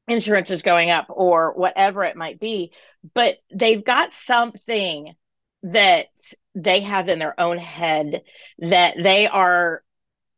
insurance 0.07 0.49
is 0.49 0.61
going 0.61 0.89
up 0.89 1.07
or 1.09 1.53
whatever 1.55 2.05
it 2.05 2.15
might 2.15 2.39
be, 2.39 2.71
but 3.13 3.39
they've 3.53 3.83
got 3.83 4.13
something 4.13 5.13
that 5.63 6.07
they 6.55 6.79
have 6.79 7.09
in 7.09 7.19
their 7.19 7.37
own 7.37 7.57
head 7.57 8.21
that 8.59 8.95
they 9.03 9.27
are 9.27 9.83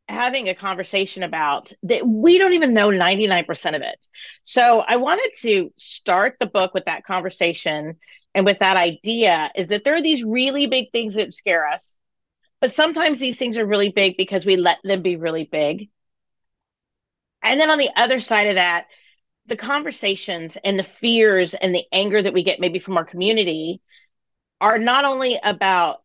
having 0.07 0.49
a 0.49 0.55
conversation 0.55 1.23
about 1.23 1.71
that 1.83 2.05
we 2.05 2.37
don't 2.37 2.53
even 2.53 2.73
know 2.73 2.89
99% 2.89 3.75
of 3.75 3.81
it. 3.81 4.07
So 4.43 4.83
I 4.85 4.97
wanted 4.97 5.31
to 5.41 5.71
start 5.77 6.37
the 6.39 6.45
book 6.45 6.73
with 6.73 6.85
that 6.85 7.05
conversation 7.05 7.97
and 8.35 8.45
with 8.45 8.59
that 8.59 8.77
idea 8.77 9.51
is 9.55 9.69
that 9.69 9.83
there 9.83 9.95
are 9.95 10.01
these 10.01 10.23
really 10.23 10.67
big 10.67 10.91
things 10.91 11.15
that 11.15 11.33
scare 11.33 11.67
us. 11.67 11.95
But 12.59 12.71
sometimes 12.71 13.19
these 13.19 13.37
things 13.37 13.57
are 13.57 13.65
really 13.65 13.89
big 13.89 14.17
because 14.17 14.45
we 14.45 14.55
let 14.55 14.77
them 14.83 15.01
be 15.01 15.15
really 15.15 15.43
big. 15.43 15.89
And 17.41 17.59
then 17.59 17.69
on 17.69 17.77
the 17.77 17.89
other 17.95 18.19
side 18.19 18.47
of 18.47 18.55
that, 18.55 18.85
the 19.47 19.57
conversations 19.57 20.57
and 20.63 20.79
the 20.79 20.83
fears 20.83 21.53
and 21.53 21.75
the 21.75 21.83
anger 21.91 22.21
that 22.21 22.33
we 22.33 22.43
get 22.43 22.61
maybe 22.61 22.79
from 22.79 22.97
our 22.97 23.03
community 23.03 23.81
are 24.61 24.79
not 24.79 25.03
only 25.03 25.37
about 25.43 26.02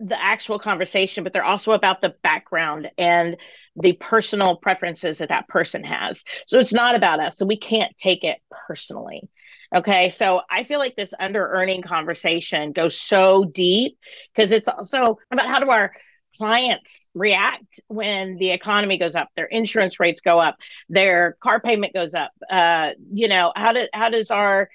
the 0.00 0.20
actual 0.20 0.58
conversation, 0.58 1.24
but 1.24 1.32
they're 1.32 1.44
also 1.44 1.72
about 1.72 2.00
the 2.00 2.14
background 2.22 2.90
and 2.96 3.36
the 3.76 3.92
personal 3.94 4.56
preferences 4.56 5.18
that 5.18 5.28
that 5.28 5.48
person 5.48 5.84
has. 5.84 6.24
So 6.46 6.58
it's 6.58 6.72
not 6.72 6.94
about 6.94 7.20
us. 7.20 7.36
So 7.36 7.46
we 7.46 7.58
can't 7.58 7.94
take 7.96 8.24
it 8.24 8.38
personally. 8.50 9.28
Okay. 9.74 10.10
So 10.10 10.40
I 10.50 10.64
feel 10.64 10.78
like 10.78 10.96
this 10.96 11.12
under 11.20 11.46
earning 11.46 11.82
conversation 11.82 12.72
goes 12.72 12.98
so 12.98 13.44
deep 13.44 13.98
because 14.34 14.50
it's 14.50 14.66
also 14.66 15.18
about 15.30 15.46
how 15.46 15.60
do 15.60 15.70
our 15.70 15.92
clients 16.36 17.08
react 17.14 17.80
when 17.88 18.36
the 18.36 18.50
economy 18.50 18.96
goes 18.98 19.14
up 19.14 19.28
their 19.34 19.46
insurance 19.46 19.98
rates 19.98 20.20
go 20.20 20.38
up 20.38 20.56
their 20.88 21.36
car 21.42 21.60
payment 21.60 21.92
goes 21.92 22.14
up 22.14 22.30
uh, 22.50 22.90
you 23.12 23.28
know 23.28 23.52
how 23.56 23.72
do 23.72 23.86
how 23.92 24.08
does 24.08 24.30
our 24.30 24.70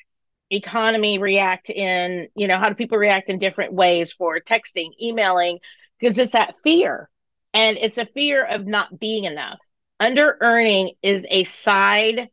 economy 0.52 1.18
react 1.18 1.70
in 1.70 2.28
you 2.36 2.48
know 2.48 2.58
how 2.58 2.70
do 2.70 2.76
people 2.76 2.98
react 2.98 3.30
in 3.30 3.40
different 3.40 3.74
ways 3.74 4.12
for 4.12 4.40
texting 4.40 4.90
emailing 5.02 5.60
because 6.00 6.18
it's 6.18 6.34
that 6.34 6.56
fear. 6.58 7.10
And 7.54 7.78
it's 7.78 7.98
a 7.98 8.06
fear 8.06 8.44
of 8.44 8.68
not 8.68 9.00
being 9.00 9.24
enough. 9.24 9.60
Under 10.00 10.38
earning 10.42 10.92
is 11.02 11.26
a 11.30 11.46
side 11.46 12.30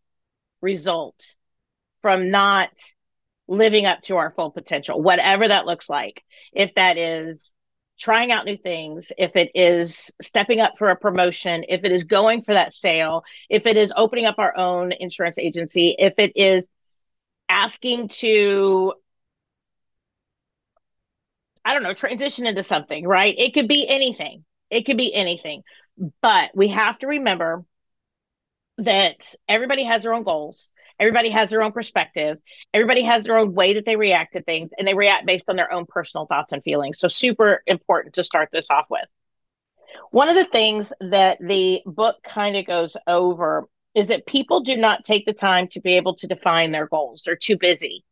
result 0.60 1.34
from 2.02 2.30
not 2.30 2.70
living 3.46 3.86
up 3.86 4.02
to 4.02 4.16
our 4.16 4.30
full 4.30 4.50
potential 4.50 5.00
whatever 5.00 5.46
that 5.46 5.66
looks 5.66 5.88
like. 5.88 6.22
If 6.52 6.74
that 6.74 6.98
is 6.98 7.52
trying 8.00 8.32
out 8.32 8.46
new 8.46 8.56
things 8.56 9.12
if 9.16 9.36
it 9.36 9.50
is 9.54 10.10
stepping 10.20 10.60
up 10.60 10.72
for 10.76 10.88
a 10.88 10.96
promotion 10.96 11.64
if 11.68 11.84
it 11.84 11.92
is 11.92 12.02
going 12.04 12.42
for 12.42 12.54
that 12.54 12.72
sale 12.72 13.22
if 13.48 13.64
it 13.66 13.76
is 13.76 13.92
opening 13.94 14.24
up 14.24 14.38
our 14.38 14.56
own 14.56 14.92
insurance 14.98 15.38
agency 15.38 15.94
if 15.98 16.14
it 16.18 16.32
is 16.34 16.68
asking 17.52 18.08
to 18.08 18.94
I 21.64 21.74
don't 21.74 21.84
know, 21.84 21.94
transition 21.94 22.46
into 22.46 22.64
something, 22.64 23.06
right? 23.06 23.34
It 23.38 23.54
could 23.54 23.68
be 23.68 23.86
anything. 23.88 24.44
It 24.68 24.84
could 24.84 24.96
be 24.96 25.14
anything. 25.14 25.62
But 26.20 26.50
we 26.54 26.68
have 26.68 26.98
to 26.98 27.06
remember 27.06 27.64
that 28.78 29.34
everybody 29.48 29.84
has 29.84 30.02
their 30.02 30.14
own 30.14 30.24
goals. 30.24 30.68
Everybody 30.98 31.30
has 31.30 31.50
their 31.50 31.62
own 31.62 31.72
perspective. 31.72 32.38
Everybody 32.74 33.02
has 33.02 33.24
their 33.24 33.38
own 33.38 33.54
way 33.54 33.74
that 33.74 33.84
they 33.84 33.96
react 33.96 34.32
to 34.32 34.42
things, 34.42 34.72
and 34.76 34.86
they 34.88 34.94
react 34.94 35.26
based 35.26 35.48
on 35.48 35.56
their 35.56 35.72
own 35.72 35.86
personal 35.86 36.26
thoughts 36.26 36.52
and 36.52 36.62
feelings. 36.62 36.98
So, 36.98 37.08
super 37.08 37.62
important 37.66 38.14
to 38.14 38.24
start 38.24 38.48
this 38.52 38.70
off 38.70 38.86
with. 38.90 39.06
One 40.10 40.28
of 40.28 40.34
the 40.34 40.44
things 40.44 40.92
that 41.00 41.38
the 41.40 41.82
book 41.86 42.16
kind 42.24 42.56
of 42.56 42.66
goes 42.66 42.96
over 43.06 43.68
is 43.94 44.08
that 44.08 44.26
people 44.26 44.60
do 44.60 44.76
not 44.76 45.04
take 45.04 45.26
the 45.26 45.32
time 45.32 45.68
to 45.68 45.80
be 45.80 45.96
able 45.96 46.14
to 46.16 46.26
define 46.26 46.72
their 46.72 46.86
goals. 46.86 47.22
They're 47.24 47.36
too 47.36 47.56
busy. 47.56 48.04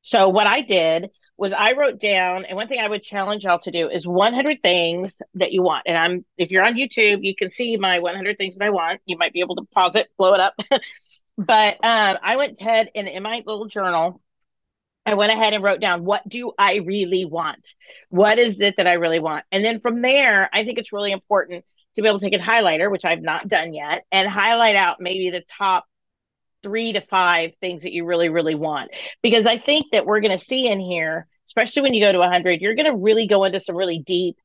So 0.00 0.28
what 0.28 0.46
I 0.46 0.60
did 0.60 1.10
was 1.36 1.52
I 1.52 1.72
wrote 1.72 1.98
down, 1.98 2.44
and 2.44 2.56
one 2.56 2.68
thing 2.68 2.80
I 2.80 2.88
would 2.88 3.02
challenge 3.02 3.44
y'all 3.44 3.58
to 3.60 3.70
do 3.70 3.88
is 3.88 4.06
100 4.06 4.62
things 4.62 5.20
that 5.34 5.52
you 5.52 5.62
want. 5.62 5.82
And 5.86 5.96
I'm, 5.96 6.24
if 6.38 6.52
you're 6.52 6.64
on 6.64 6.74
YouTube, 6.74 7.24
you 7.24 7.34
can 7.34 7.50
see 7.50 7.76
my 7.76 7.98
100 7.98 8.38
things 8.38 8.56
that 8.56 8.64
I 8.64 8.70
want. 8.70 9.00
You 9.06 9.18
might 9.18 9.32
be 9.32 9.40
able 9.40 9.56
to 9.56 9.64
pause 9.72 9.96
it, 9.96 10.08
blow 10.16 10.34
it 10.34 10.40
up. 10.40 10.54
but 11.38 11.74
um, 11.82 12.18
I 12.22 12.36
went 12.36 12.60
ahead 12.60 12.90
and 12.94 13.08
in 13.08 13.22
my 13.22 13.42
little 13.44 13.66
journal, 13.66 14.20
I 15.06 15.14
went 15.14 15.32
ahead 15.32 15.52
and 15.52 15.62
wrote 15.62 15.80
down 15.80 16.04
what 16.04 16.26
do 16.28 16.52
I 16.56 16.76
really 16.76 17.24
want? 17.24 17.74
What 18.08 18.38
is 18.38 18.60
it 18.60 18.76
that 18.76 18.86
I 18.86 18.94
really 18.94 19.20
want? 19.20 19.44
And 19.52 19.64
then 19.64 19.78
from 19.78 20.02
there, 20.02 20.48
I 20.52 20.64
think 20.64 20.78
it's 20.78 20.92
really 20.92 21.12
important 21.12 21.64
to 21.94 22.02
be 22.02 22.08
able 22.08 22.18
to 22.18 22.30
take 22.30 22.40
a 22.40 22.42
highlighter, 22.42 22.90
which 22.90 23.04
I've 23.04 23.22
not 23.22 23.48
done 23.48 23.72
yet, 23.72 24.04
and 24.10 24.28
highlight 24.28 24.76
out 24.76 25.00
maybe 25.00 25.30
the 25.30 25.44
top 25.58 25.84
three 26.62 26.92
to 26.94 27.00
five 27.00 27.54
things 27.60 27.82
that 27.82 27.92
you 27.92 28.04
really, 28.04 28.28
really 28.28 28.54
want. 28.54 28.90
Because 29.22 29.46
I 29.46 29.58
think 29.58 29.92
that 29.92 30.06
we're 30.06 30.20
going 30.20 30.36
to 30.36 30.44
see 30.44 30.66
in 30.66 30.80
here, 30.80 31.26
especially 31.46 31.82
when 31.82 31.94
you 31.94 32.00
go 32.00 32.12
to 32.12 32.18
100, 32.18 32.60
you're 32.60 32.74
going 32.74 32.90
to 32.90 32.96
really 32.96 33.26
go 33.26 33.44
into 33.44 33.60
some 33.60 33.76
really 33.76 33.98
deep 33.98 34.36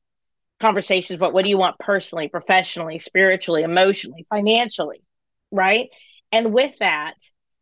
conversations 0.60 1.16
about 1.16 1.32
what 1.32 1.42
do 1.42 1.48
you 1.48 1.58
want 1.58 1.78
personally, 1.78 2.28
professionally, 2.28 2.98
spiritually, 2.98 3.62
emotionally, 3.62 4.26
financially, 4.28 5.02
right? 5.50 5.88
And 6.30 6.52
with 6.52 6.78
that, 6.78 7.14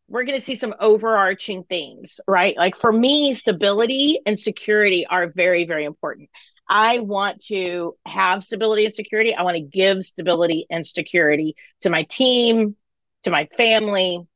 we're 0.09 0.25
going 0.25 0.39
to 0.39 0.45
see 0.45 0.55
some 0.55 0.75
overarching 0.81 1.65
themes, 1.65 2.19
right? 2.27 2.57
Like 2.57 2.77
for 2.77 2.93
me, 2.93 3.35
stability 3.35 4.21
and 4.27 4.41
security 4.41 5.07
are 5.07 5.29
very, 5.29 5.65
very 5.67 5.85
important. 5.85 6.31
I 6.69 7.01
want 7.01 7.45
to 7.47 7.97
have 8.07 8.45
stability 8.45 8.85
and 8.85 8.95
security. 8.95 9.35
I 9.35 9.43
want 9.43 9.57
to 9.57 9.63
give 9.63 10.05
stability 10.05 10.67
and 10.71 10.87
security 10.87 11.57
to 11.81 11.91
my 11.91 12.03
team, 12.05 12.77
to 13.23 13.31
my 13.31 13.49
family, 13.57 14.27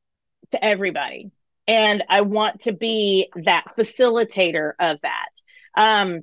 to 0.51 0.65
everybody. 0.65 1.31
And 1.69 2.05
I 2.09 2.23
want 2.23 2.62
to 2.62 2.73
be 2.73 3.31
that 3.45 3.67
facilitator 3.79 4.73
of 4.79 4.99
that. 5.03 5.29
Um, 5.75 6.23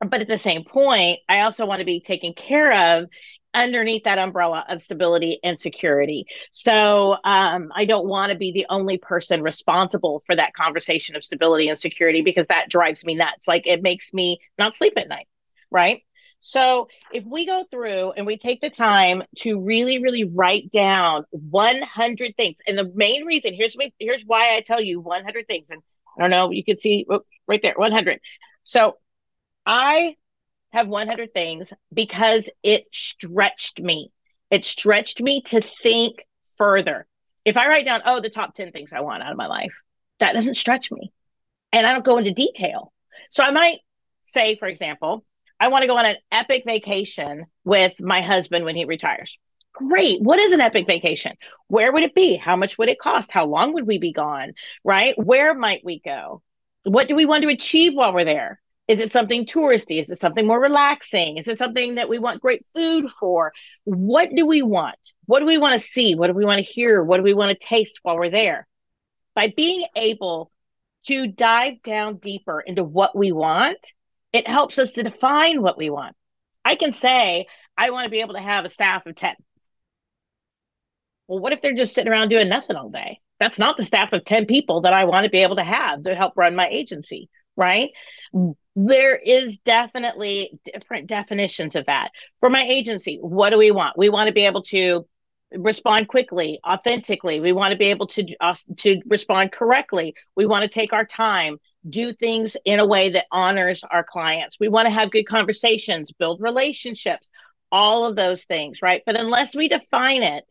but 0.00 0.20
at 0.20 0.28
the 0.28 0.38
same 0.38 0.64
point, 0.64 1.20
I 1.28 1.40
also 1.40 1.66
want 1.66 1.80
to 1.80 1.86
be 1.86 2.00
taken 2.00 2.34
care 2.34 2.98
of 3.00 3.08
underneath 3.56 4.04
that 4.04 4.18
umbrella 4.18 4.64
of 4.68 4.82
stability 4.82 5.40
and 5.42 5.58
security. 5.58 6.26
So 6.52 7.16
um, 7.24 7.72
I 7.74 7.86
don't 7.86 8.06
want 8.06 8.30
to 8.30 8.38
be 8.38 8.52
the 8.52 8.66
only 8.68 8.98
person 8.98 9.42
responsible 9.42 10.22
for 10.26 10.36
that 10.36 10.52
conversation 10.52 11.16
of 11.16 11.24
stability 11.24 11.68
and 11.68 11.80
security 11.80 12.20
because 12.20 12.46
that 12.48 12.68
drives 12.68 13.04
me 13.04 13.14
nuts. 13.14 13.48
Like 13.48 13.66
it 13.66 13.82
makes 13.82 14.12
me 14.12 14.38
not 14.58 14.74
sleep 14.74 14.92
at 14.96 15.08
night. 15.08 15.26
Right. 15.70 16.02
So 16.40 16.88
if 17.12 17.24
we 17.24 17.46
go 17.46 17.64
through 17.70 18.12
and 18.12 18.26
we 18.26 18.36
take 18.36 18.60
the 18.60 18.70
time 18.70 19.22
to 19.38 19.58
really, 19.58 20.00
really 20.00 20.24
write 20.24 20.70
down 20.70 21.24
100 21.30 22.36
things, 22.36 22.58
and 22.66 22.78
the 22.78 22.92
main 22.94 23.24
reason 23.24 23.54
here's 23.54 23.76
me, 23.76 23.92
here's 23.98 24.22
why 24.22 24.54
I 24.54 24.60
tell 24.60 24.80
you 24.80 25.00
100 25.00 25.46
things, 25.46 25.70
and 25.70 25.82
I 26.16 26.20
don't 26.20 26.30
know, 26.30 26.50
you 26.50 26.62
can 26.62 26.76
see 26.76 27.06
oh, 27.10 27.22
right 27.48 27.60
there, 27.62 27.74
100. 27.74 28.20
So 28.64 28.96
I 29.64 30.16
have 30.72 30.88
100 30.88 31.32
things 31.32 31.72
because 31.92 32.50
it 32.62 32.86
stretched 32.92 33.80
me. 33.80 34.12
It 34.50 34.64
stretched 34.64 35.20
me 35.20 35.42
to 35.46 35.62
think 35.82 36.24
further. 36.56 37.06
If 37.44 37.56
I 37.56 37.68
write 37.68 37.84
down, 37.84 38.02
oh, 38.04 38.20
the 38.20 38.30
top 38.30 38.54
10 38.54 38.72
things 38.72 38.92
I 38.92 39.00
want 39.00 39.22
out 39.22 39.32
of 39.32 39.38
my 39.38 39.46
life, 39.46 39.72
that 40.20 40.34
doesn't 40.34 40.56
stretch 40.56 40.90
me. 40.90 41.12
And 41.72 41.86
I 41.86 41.92
don't 41.92 42.04
go 42.04 42.18
into 42.18 42.32
detail. 42.32 42.92
So 43.30 43.42
I 43.42 43.50
might 43.50 43.78
say, 44.22 44.56
for 44.56 44.66
example, 44.66 45.24
I 45.58 45.68
want 45.68 45.82
to 45.82 45.88
go 45.88 45.96
on 45.96 46.06
an 46.06 46.16
epic 46.30 46.64
vacation 46.66 47.46
with 47.64 48.00
my 48.00 48.20
husband 48.20 48.64
when 48.64 48.76
he 48.76 48.84
retires. 48.84 49.38
Great. 49.72 50.20
What 50.20 50.38
is 50.38 50.52
an 50.52 50.60
epic 50.60 50.86
vacation? 50.86 51.36
Where 51.68 51.92
would 51.92 52.02
it 52.02 52.14
be? 52.14 52.36
How 52.36 52.56
much 52.56 52.78
would 52.78 52.88
it 52.88 52.98
cost? 52.98 53.30
How 53.30 53.44
long 53.44 53.74
would 53.74 53.86
we 53.86 53.98
be 53.98 54.12
gone? 54.12 54.54
Right? 54.84 55.14
Where 55.22 55.54
might 55.54 55.82
we 55.84 56.00
go? 56.00 56.42
What 56.84 57.08
do 57.08 57.14
we 57.14 57.26
want 57.26 57.42
to 57.42 57.48
achieve 57.48 57.94
while 57.94 58.12
we're 58.12 58.24
there? 58.24 58.60
Is 58.88 59.00
it 59.00 59.10
something 59.10 59.46
touristy? 59.46 60.02
Is 60.02 60.10
it 60.10 60.20
something 60.20 60.46
more 60.46 60.60
relaxing? 60.60 61.38
Is 61.38 61.48
it 61.48 61.58
something 61.58 61.96
that 61.96 62.08
we 62.08 62.18
want 62.18 62.40
great 62.40 62.64
food 62.74 63.10
for? 63.10 63.52
What 63.84 64.30
do 64.34 64.46
we 64.46 64.62
want? 64.62 64.98
What 65.24 65.40
do 65.40 65.46
we 65.46 65.58
want 65.58 65.80
to 65.80 65.86
see? 65.86 66.14
What 66.14 66.28
do 66.28 66.34
we 66.34 66.44
want 66.44 66.64
to 66.64 66.72
hear? 66.72 67.02
What 67.02 67.16
do 67.16 67.24
we 67.24 67.34
want 67.34 67.58
to 67.58 67.66
taste 67.66 67.98
while 68.02 68.16
we're 68.16 68.30
there? 68.30 68.66
By 69.34 69.52
being 69.54 69.86
able 69.96 70.52
to 71.06 71.26
dive 71.26 71.82
down 71.82 72.18
deeper 72.18 72.60
into 72.60 72.84
what 72.84 73.16
we 73.16 73.32
want, 73.32 73.78
it 74.32 74.46
helps 74.46 74.78
us 74.78 74.92
to 74.92 75.02
define 75.02 75.62
what 75.62 75.76
we 75.76 75.90
want. 75.90 76.14
I 76.64 76.76
can 76.76 76.92
say, 76.92 77.46
I 77.76 77.90
want 77.90 78.04
to 78.04 78.10
be 78.10 78.20
able 78.20 78.34
to 78.34 78.40
have 78.40 78.64
a 78.64 78.68
staff 78.68 79.06
of 79.06 79.16
10. 79.16 79.34
Well, 81.28 81.40
what 81.40 81.52
if 81.52 81.60
they're 81.60 81.74
just 81.74 81.94
sitting 81.94 82.10
around 82.10 82.28
doing 82.28 82.48
nothing 82.48 82.76
all 82.76 82.90
day? 82.90 83.20
That's 83.38 83.58
not 83.58 83.76
the 83.76 83.84
staff 83.84 84.12
of 84.12 84.24
10 84.24 84.46
people 84.46 84.82
that 84.82 84.92
I 84.92 85.04
want 85.04 85.24
to 85.24 85.30
be 85.30 85.42
able 85.42 85.56
to 85.56 85.64
have 85.64 86.00
to 86.00 86.14
help 86.14 86.34
run 86.36 86.54
my 86.54 86.68
agency, 86.68 87.28
right? 87.56 87.90
There 88.76 89.16
is 89.16 89.56
definitely 89.58 90.58
different 90.64 91.06
definitions 91.06 91.76
of 91.76 91.86
that. 91.86 92.10
For 92.40 92.50
my 92.50 92.62
agency, 92.62 93.18
what 93.22 93.50
do 93.50 93.58
we 93.58 93.70
want? 93.70 93.96
We 93.96 94.10
want 94.10 94.28
to 94.28 94.34
be 94.34 94.44
able 94.44 94.62
to 94.64 95.06
respond 95.52 96.08
quickly, 96.08 96.60
authentically. 96.66 97.40
We 97.40 97.52
want 97.52 97.72
to 97.72 97.78
be 97.78 97.86
able 97.86 98.06
to 98.08 98.26
uh, 98.38 98.54
to 98.78 99.00
respond 99.06 99.52
correctly. 99.52 100.14
We 100.36 100.44
want 100.44 100.62
to 100.62 100.68
take 100.68 100.92
our 100.92 101.06
time, 101.06 101.56
do 101.88 102.12
things 102.12 102.54
in 102.66 102.78
a 102.78 102.86
way 102.86 103.10
that 103.10 103.26
honors 103.32 103.82
our 103.90 104.04
clients. 104.04 104.58
We 104.60 104.68
want 104.68 104.86
to 104.86 104.92
have 104.92 105.10
good 105.10 105.24
conversations, 105.24 106.12
build 106.12 106.42
relationships, 106.42 107.30
all 107.72 108.04
of 108.04 108.14
those 108.14 108.44
things, 108.44 108.82
right? 108.82 109.02
But 109.06 109.16
unless 109.16 109.56
we 109.56 109.68
define 109.68 110.22
it, 110.22 110.44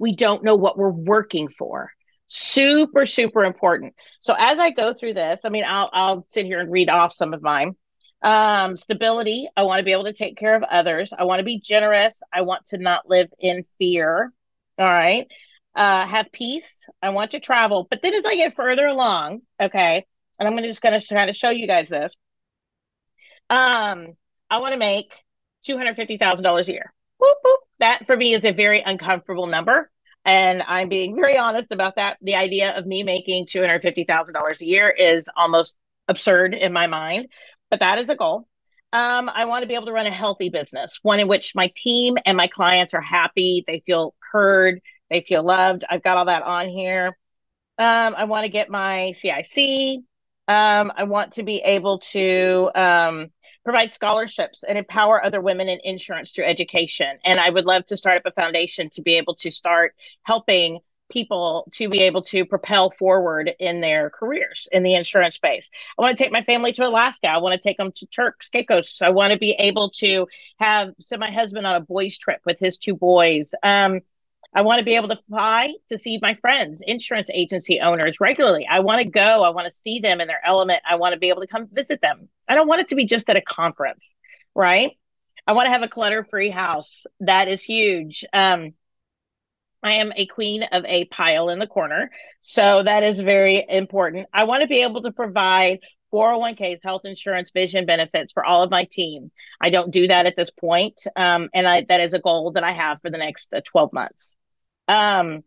we 0.00 0.16
don't 0.16 0.42
know 0.42 0.56
what 0.56 0.76
we're 0.76 0.90
working 0.90 1.48
for 1.48 1.92
super 2.30 3.06
super 3.06 3.44
important. 3.44 3.94
So 4.20 4.34
as 4.38 4.58
i 4.60 4.70
go 4.70 4.94
through 4.94 5.14
this 5.14 5.40
i 5.44 5.48
mean 5.48 5.64
i'll 5.66 5.90
i'll 5.92 6.26
sit 6.30 6.46
here 6.46 6.60
and 6.60 6.70
read 6.70 6.88
off 6.88 7.12
some 7.12 7.34
of 7.34 7.42
mine. 7.42 7.74
Um 8.22 8.76
stability 8.76 9.48
i 9.56 9.64
want 9.64 9.80
to 9.80 9.84
be 9.84 9.92
able 9.92 10.04
to 10.04 10.12
take 10.12 10.38
care 10.38 10.54
of 10.54 10.62
others. 10.62 11.12
I 11.16 11.24
want 11.24 11.40
to 11.40 11.44
be 11.44 11.60
generous. 11.60 12.22
I 12.32 12.42
want 12.42 12.66
to 12.66 12.78
not 12.78 13.08
live 13.08 13.28
in 13.38 13.64
fear. 13.78 14.32
All 14.78 14.88
right? 14.88 15.26
Uh 15.74 16.06
have 16.06 16.30
peace. 16.32 16.86
I 17.02 17.10
want 17.10 17.32
to 17.32 17.40
travel. 17.40 17.88
But 17.90 18.00
then 18.02 18.14
as 18.14 18.24
i 18.24 18.36
get 18.36 18.54
further 18.54 18.86
along 18.86 19.42
okay 19.60 20.06
and 20.38 20.48
i'm 20.48 20.54
gonna 20.54 20.68
just 20.68 20.82
gonna 20.82 21.00
kind 21.00 21.30
of 21.30 21.36
show 21.36 21.50
you 21.50 21.66
guys 21.66 21.88
this. 21.88 22.14
Um 23.50 24.14
i 24.48 24.58
want 24.58 24.72
to 24.72 24.78
make 24.78 25.12
$250000 25.68 26.68
a 26.68 26.72
year. 26.72 26.94
Boop, 27.20 27.34
boop. 27.44 27.56
that 27.80 28.06
for 28.06 28.16
me 28.16 28.34
is 28.34 28.44
a 28.44 28.52
very 28.52 28.82
uncomfortable 28.82 29.46
number 29.48 29.90
And 30.24 30.62
I'm 30.62 30.88
being 30.88 31.14
very 31.14 31.38
honest 31.38 31.68
about 31.70 31.96
that. 31.96 32.18
The 32.20 32.36
idea 32.36 32.76
of 32.76 32.86
me 32.86 33.02
making 33.02 33.46
$250,000 33.46 34.60
a 34.60 34.66
year 34.66 34.90
is 34.90 35.28
almost 35.34 35.78
absurd 36.08 36.54
in 36.54 36.72
my 36.72 36.86
mind, 36.86 37.28
but 37.70 37.80
that 37.80 37.98
is 37.98 38.10
a 38.10 38.16
goal. 38.16 38.46
Um, 38.92 39.30
I 39.32 39.44
want 39.44 39.62
to 39.62 39.68
be 39.68 39.74
able 39.74 39.86
to 39.86 39.92
run 39.92 40.06
a 40.06 40.10
healthy 40.10 40.48
business, 40.50 40.98
one 41.02 41.20
in 41.20 41.28
which 41.28 41.54
my 41.54 41.72
team 41.76 42.16
and 42.26 42.36
my 42.36 42.48
clients 42.48 42.92
are 42.92 43.00
happy, 43.00 43.64
they 43.66 43.82
feel 43.86 44.14
heard, 44.32 44.80
they 45.10 45.20
feel 45.20 45.44
loved. 45.44 45.84
I've 45.88 46.02
got 46.02 46.16
all 46.16 46.24
that 46.26 46.42
on 46.42 46.68
here. 46.68 47.16
Um, 47.78 48.14
I 48.16 48.24
want 48.24 48.44
to 48.44 48.50
get 48.50 48.68
my 48.68 49.12
CIC. 49.12 50.00
Um, 50.48 50.92
I 50.96 51.04
want 51.04 51.34
to 51.34 51.44
be 51.44 51.58
able 51.58 52.00
to 52.10 52.70
um, 52.74 53.28
provide 53.64 53.92
scholarships 53.92 54.62
and 54.62 54.78
empower 54.78 55.22
other 55.22 55.40
women 55.40 55.68
in 55.68 55.80
insurance 55.84 56.32
through 56.32 56.46
education. 56.46 57.18
And 57.24 57.38
I 57.38 57.50
would 57.50 57.66
love 57.66 57.86
to 57.86 57.96
start 57.96 58.16
up 58.16 58.26
a 58.26 58.32
foundation 58.32 58.90
to 58.90 59.02
be 59.02 59.16
able 59.16 59.34
to 59.36 59.50
start 59.50 59.94
helping 60.22 60.80
people 61.10 61.68
to 61.72 61.88
be 61.88 62.02
able 62.02 62.22
to 62.22 62.44
propel 62.44 62.90
forward 62.90 63.50
in 63.58 63.80
their 63.80 64.10
careers 64.10 64.68
in 64.72 64.82
the 64.82 64.94
insurance 64.94 65.34
space. 65.34 65.68
I 65.98 66.02
want 66.02 66.16
to 66.16 66.22
take 66.22 66.32
my 66.32 66.42
family 66.42 66.72
to 66.72 66.86
Alaska. 66.86 67.28
I 67.28 67.38
want 67.38 67.60
to 67.60 67.68
take 67.68 67.76
them 67.76 67.92
to 67.96 68.06
Turks, 68.06 68.48
Caicos. 68.48 69.02
I 69.02 69.10
want 69.10 69.32
to 69.32 69.38
be 69.38 69.50
able 69.52 69.90
to 69.96 70.28
have 70.58 70.94
send 71.00 71.20
my 71.20 71.30
husband 71.30 71.66
on 71.66 71.74
a 71.74 71.80
boys 71.80 72.16
trip 72.16 72.40
with 72.46 72.58
his 72.58 72.78
two 72.78 72.94
boys. 72.94 73.52
Um, 73.62 74.00
I 74.52 74.62
want 74.62 74.80
to 74.80 74.84
be 74.84 74.96
able 74.96 75.08
to 75.08 75.16
fly 75.16 75.74
to 75.90 75.98
see 75.98 76.18
my 76.20 76.34
friends, 76.34 76.82
insurance 76.84 77.30
agency 77.32 77.78
owners 77.80 78.20
regularly. 78.20 78.66
I 78.68 78.80
want 78.80 79.00
to 79.00 79.08
go. 79.08 79.44
I 79.44 79.50
want 79.50 79.66
to 79.66 79.70
see 79.70 80.00
them 80.00 80.20
in 80.20 80.26
their 80.26 80.44
element. 80.44 80.82
I 80.88 80.96
want 80.96 81.12
to 81.12 81.20
be 81.20 81.28
able 81.28 81.42
to 81.42 81.46
come 81.46 81.68
visit 81.70 82.00
them. 82.00 82.28
I 82.50 82.56
don't 82.56 82.68
want 82.68 82.80
it 82.80 82.88
to 82.88 82.96
be 82.96 83.06
just 83.06 83.30
at 83.30 83.36
a 83.36 83.40
conference, 83.40 84.14
right? 84.56 84.96
I 85.46 85.52
want 85.52 85.66
to 85.66 85.70
have 85.70 85.84
a 85.84 85.88
clutter 85.88 86.24
free 86.24 86.50
house. 86.50 87.06
That 87.20 87.46
is 87.46 87.62
huge. 87.62 88.24
Um, 88.32 88.74
I 89.84 89.94
am 89.94 90.12
a 90.14 90.26
queen 90.26 90.64
of 90.64 90.84
a 90.84 91.04
pile 91.06 91.48
in 91.48 91.60
the 91.60 91.68
corner. 91.68 92.10
So 92.42 92.82
that 92.82 93.04
is 93.04 93.20
very 93.20 93.64
important. 93.66 94.28
I 94.32 94.44
want 94.44 94.62
to 94.62 94.68
be 94.68 94.82
able 94.82 95.02
to 95.02 95.12
provide 95.12 95.78
401ks, 96.12 96.82
health 96.82 97.02
insurance, 97.04 97.52
vision 97.52 97.86
benefits 97.86 98.32
for 98.32 98.44
all 98.44 98.64
of 98.64 98.70
my 98.72 98.84
team. 98.84 99.30
I 99.60 99.70
don't 99.70 99.92
do 99.92 100.08
that 100.08 100.26
at 100.26 100.34
this 100.34 100.50
point, 100.50 101.00
um, 101.14 101.50
and 101.54 101.68
I, 101.68 101.86
that 101.88 102.00
is 102.00 102.14
a 102.14 102.18
goal 102.18 102.50
that 102.52 102.64
I 102.64 102.72
have 102.72 103.00
for 103.00 103.10
the 103.10 103.18
next 103.18 103.54
uh, 103.54 103.60
12 103.64 103.92
months. 103.92 104.34
Um, 104.88 105.44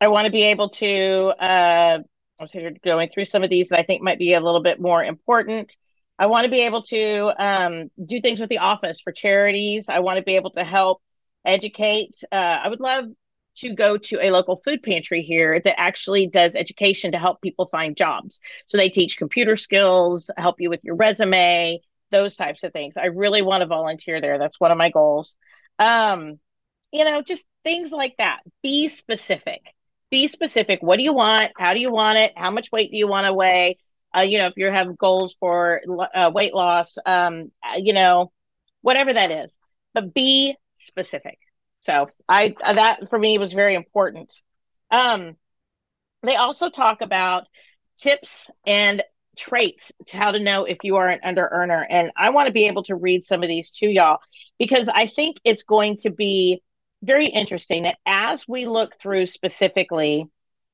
I 0.00 0.08
want 0.08 0.26
to 0.26 0.32
be 0.32 0.44
able 0.44 0.68
to, 0.70 1.34
uh, 1.40 1.98
I'm 2.40 2.76
going 2.84 3.08
through 3.08 3.24
some 3.24 3.42
of 3.42 3.50
these 3.50 3.70
that 3.70 3.80
I 3.80 3.82
think 3.82 4.00
might 4.00 4.18
be 4.18 4.34
a 4.34 4.40
little 4.40 4.62
bit 4.62 4.80
more 4.80 5.02
important. 5.02 5.76
I 6.18 6.26
want 6.26 6.44
to 6.44 6.50
be 6.50 6.62
able 6.62 6.82
to 6.82 7.32
um, 7.38 7.90
do 8.04 8.20
things 8.20 8.40
with 8.40 8.48
the 8.48 8.58
office 8.58 9.00
for 9.00 9.12
charities. 9.12 9.86
I 9.88 10.00
want 10.00 10.18
to 10.18 10.24
be 10.24 10.36
able 10.36 10.50
to 10.52 10.64
help 10.64 11.02
educate. 11.44 12.16
Uh, 12.32 12.58
I 12.64 12.68
would 12.68 12.80
love 12.80 13.06
to 13.56 13.74
go 13.74 13.96
to 13.96 14.18
a 14.20 14.30
local 14.30 14.56
food 14.56 14.82
pantry 14.82 15.22
here 15.22 15.60
that 15.60 15.80
actually 15.80 16.26
does 16.26 16.54
education 16.54 17.12
to 17.12 17.18
help 17.18 17.40
people 17.40 17.66
find 17.66 17.96
jobs. 17.96 18.40
So 18.66 18.76
they 18.76 18.90
teach 18.90 19.16
computer 19.16 19.56
skills, 19.56 20.30
help 20.36 20.60
you 20.60 20.70
with 20.70 20.84
your 20.84 20.96
resume, 20.96 21.80
those 22.10 22.36
types 22.36 22.62
of 22.62 22.72
things. 22.72 22.96
I 22.96 23.06
really 23.06 23.42
want 23.42 23.62
to 23.62 23.66
volunteer 23.66 24.20
there. 24.20 24.38
That's 24.38 24.60
one 24.60 24.70
of 24.70 24.78
my 24.78 24.90
goals. 24.90 25.36
Um, 25.78 26.38
you 26.92 27.04
know, 27.04 27.22
just 27.22 27.44
things 27.64 27.92
like 27.92 28.16
that. 28.18 28.40
Be 28.62 28.88
specific. 28.88 29.62
Be 30.10 30.28
specific. 30.28 30.82
What 30.82 30.96
do 30.96 31.02
you 31.02 31.12
want? 31.12 31.52
How 31.56 31.74
do 31.74 31.80
you 31.80 31.90
want 31.90 32.18
it? 32.18 32.32
How 32.36 32.50
much 32.50 32.70
weight 32.70 32.90
do 32.90 32.96
you 32.96 33.08
want 33.08 33.26
to 33.26 33.34
weigh? 33.34 33.78
Uh, 34.16 34.22
you 34.22 34.38
know, 34.38 34.46
if 34.46 34.54
you 34.56 34.70
have 34.70 34.96
goals 34.96 35.36
for 35.38 35.80
uh, 36.14 36.30
weight 36.34 36.54
loss, 36.54 36.96
um, 37.04 37.50
you 37.76 37.92
know, 37.92 38.32
whatever 38.80 39.12
that 39.12 39.30
is, 39.30 39.56
but 39.94 40.14
be 40.14 40.56
specific. 40.76 41.38
So 41.80 42.08
I 42.28 42.54
uh, 42.62 42.74
that 42.74 43.08
for 43.08 43.18
me 43.18 43.38
was 43.38 43.52
very 43.52 43.74
important. 43.74 44.32
Um, 44.90 45.36
they 46.22 46.36
also 46.36 46.70
talk 46.70 47.00
about 47.02 47.44
tips 47.98 48.50
and 48.66 49.02
traits 49.36 49.92
to 50.08 50.16
how 50.16 50.30
to 50.30 50.40
know 50.40 50.64
if 50.64 50.78
you 50.82 50.96
are 50.96 51.08
an 51.08 51.20
under 51.22 51.46
earner, 51.50 51.86
and 51.88 52.10
I 52.16 52.30
want 52.30 52.46
to 52.46 52.52
be 52.52 52.66
able 52.66 52.84
to 52.84 52.96
read 52.96 53.24
some 53.24 53.42
of 53.42 53.48
these 53.48 53.70
to 53.72 53.86
y'all 53.86 54.18
because 54.58 54.88
I 54.88 55.08
think 55.08 55.36
it's 55.44 55.64
going 55.64 55.98
to 55.98 56.10
be 56.10 56.62
very 57.02 57.28
interesting 57.28 57.82
that 57.82 57.98
as 58.06 58.48
we 58.48 58.66
look 58.66 58.98
through 58.98 59.26
specifically 59.26 60.26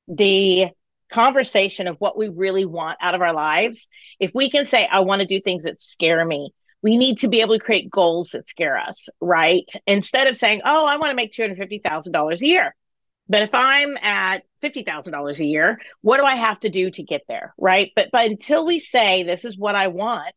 the 0.07 0.69
conversation 1.13 1.87
of 1.87 1.97
what 1.99 2.17
we 2.17 2.27
really 2.27 2.65
want 2.65 2.97
out 2.99 3.13
of 3.13 3.21
our 3.21 3.33
lives, 3.33 3.87
if 4.19 4.31
we 4.33 4.49
can 4.49 4.65
say, 4.65 4.87
I 4.87 5.01
want 5.01 5.19
to 5.21 5.27
do 5.27 5.39
things 5.39 5.63
that 5.63 5.79
scare 5.79 6.25
me, 6.25 6.51
we 6.81 6.97
need 6.97 7.19
to 7.19 7.27
be 7.27 7.41
able 7.41 7.57
to 7.57 7.63
create 7.63 7.89
goals 7.89 8.31
that 8.31 8.49
scare 8.49 8.77
us, 8.77 9.09
right? 9.21 9.71
Instead 9.85 10.27
of 10.27 10.35
saying, 10.35 10.61
oh, 10.65 10.85
I 10.85 10.97
want 10.97 11.11
to 11.11 11.15
make 11.15 11.31
$250,000 11.31 12.41
a 12.41 12.47
year. 12.47 12.75
But 13.29 13.43
if 13.43 13.53
I'm 13.53 13.95
at 13.97 14.43
$50,000 14.63 15.39
a 15.39 15.45
year, 15.45 15.79
what 16.01 16.17
do 16.17 16.25
I 16.25 16.35
have 16.35 16.59
to 16.61 16.69
do 16.69 16.89
to 16.91 17.03
get 17.03 17.21
there, 17.27 17.53
right? 17.57 17.91
But 17.95 18.09
but 18.11 18.25
until 18.25 18.65
we 18.65 18.79
say 18.79 19.23
this 19.23 19.45
is 19.45 19.57
what 19.57 19.75
I 19.75 19.87
want, 19.87 20.35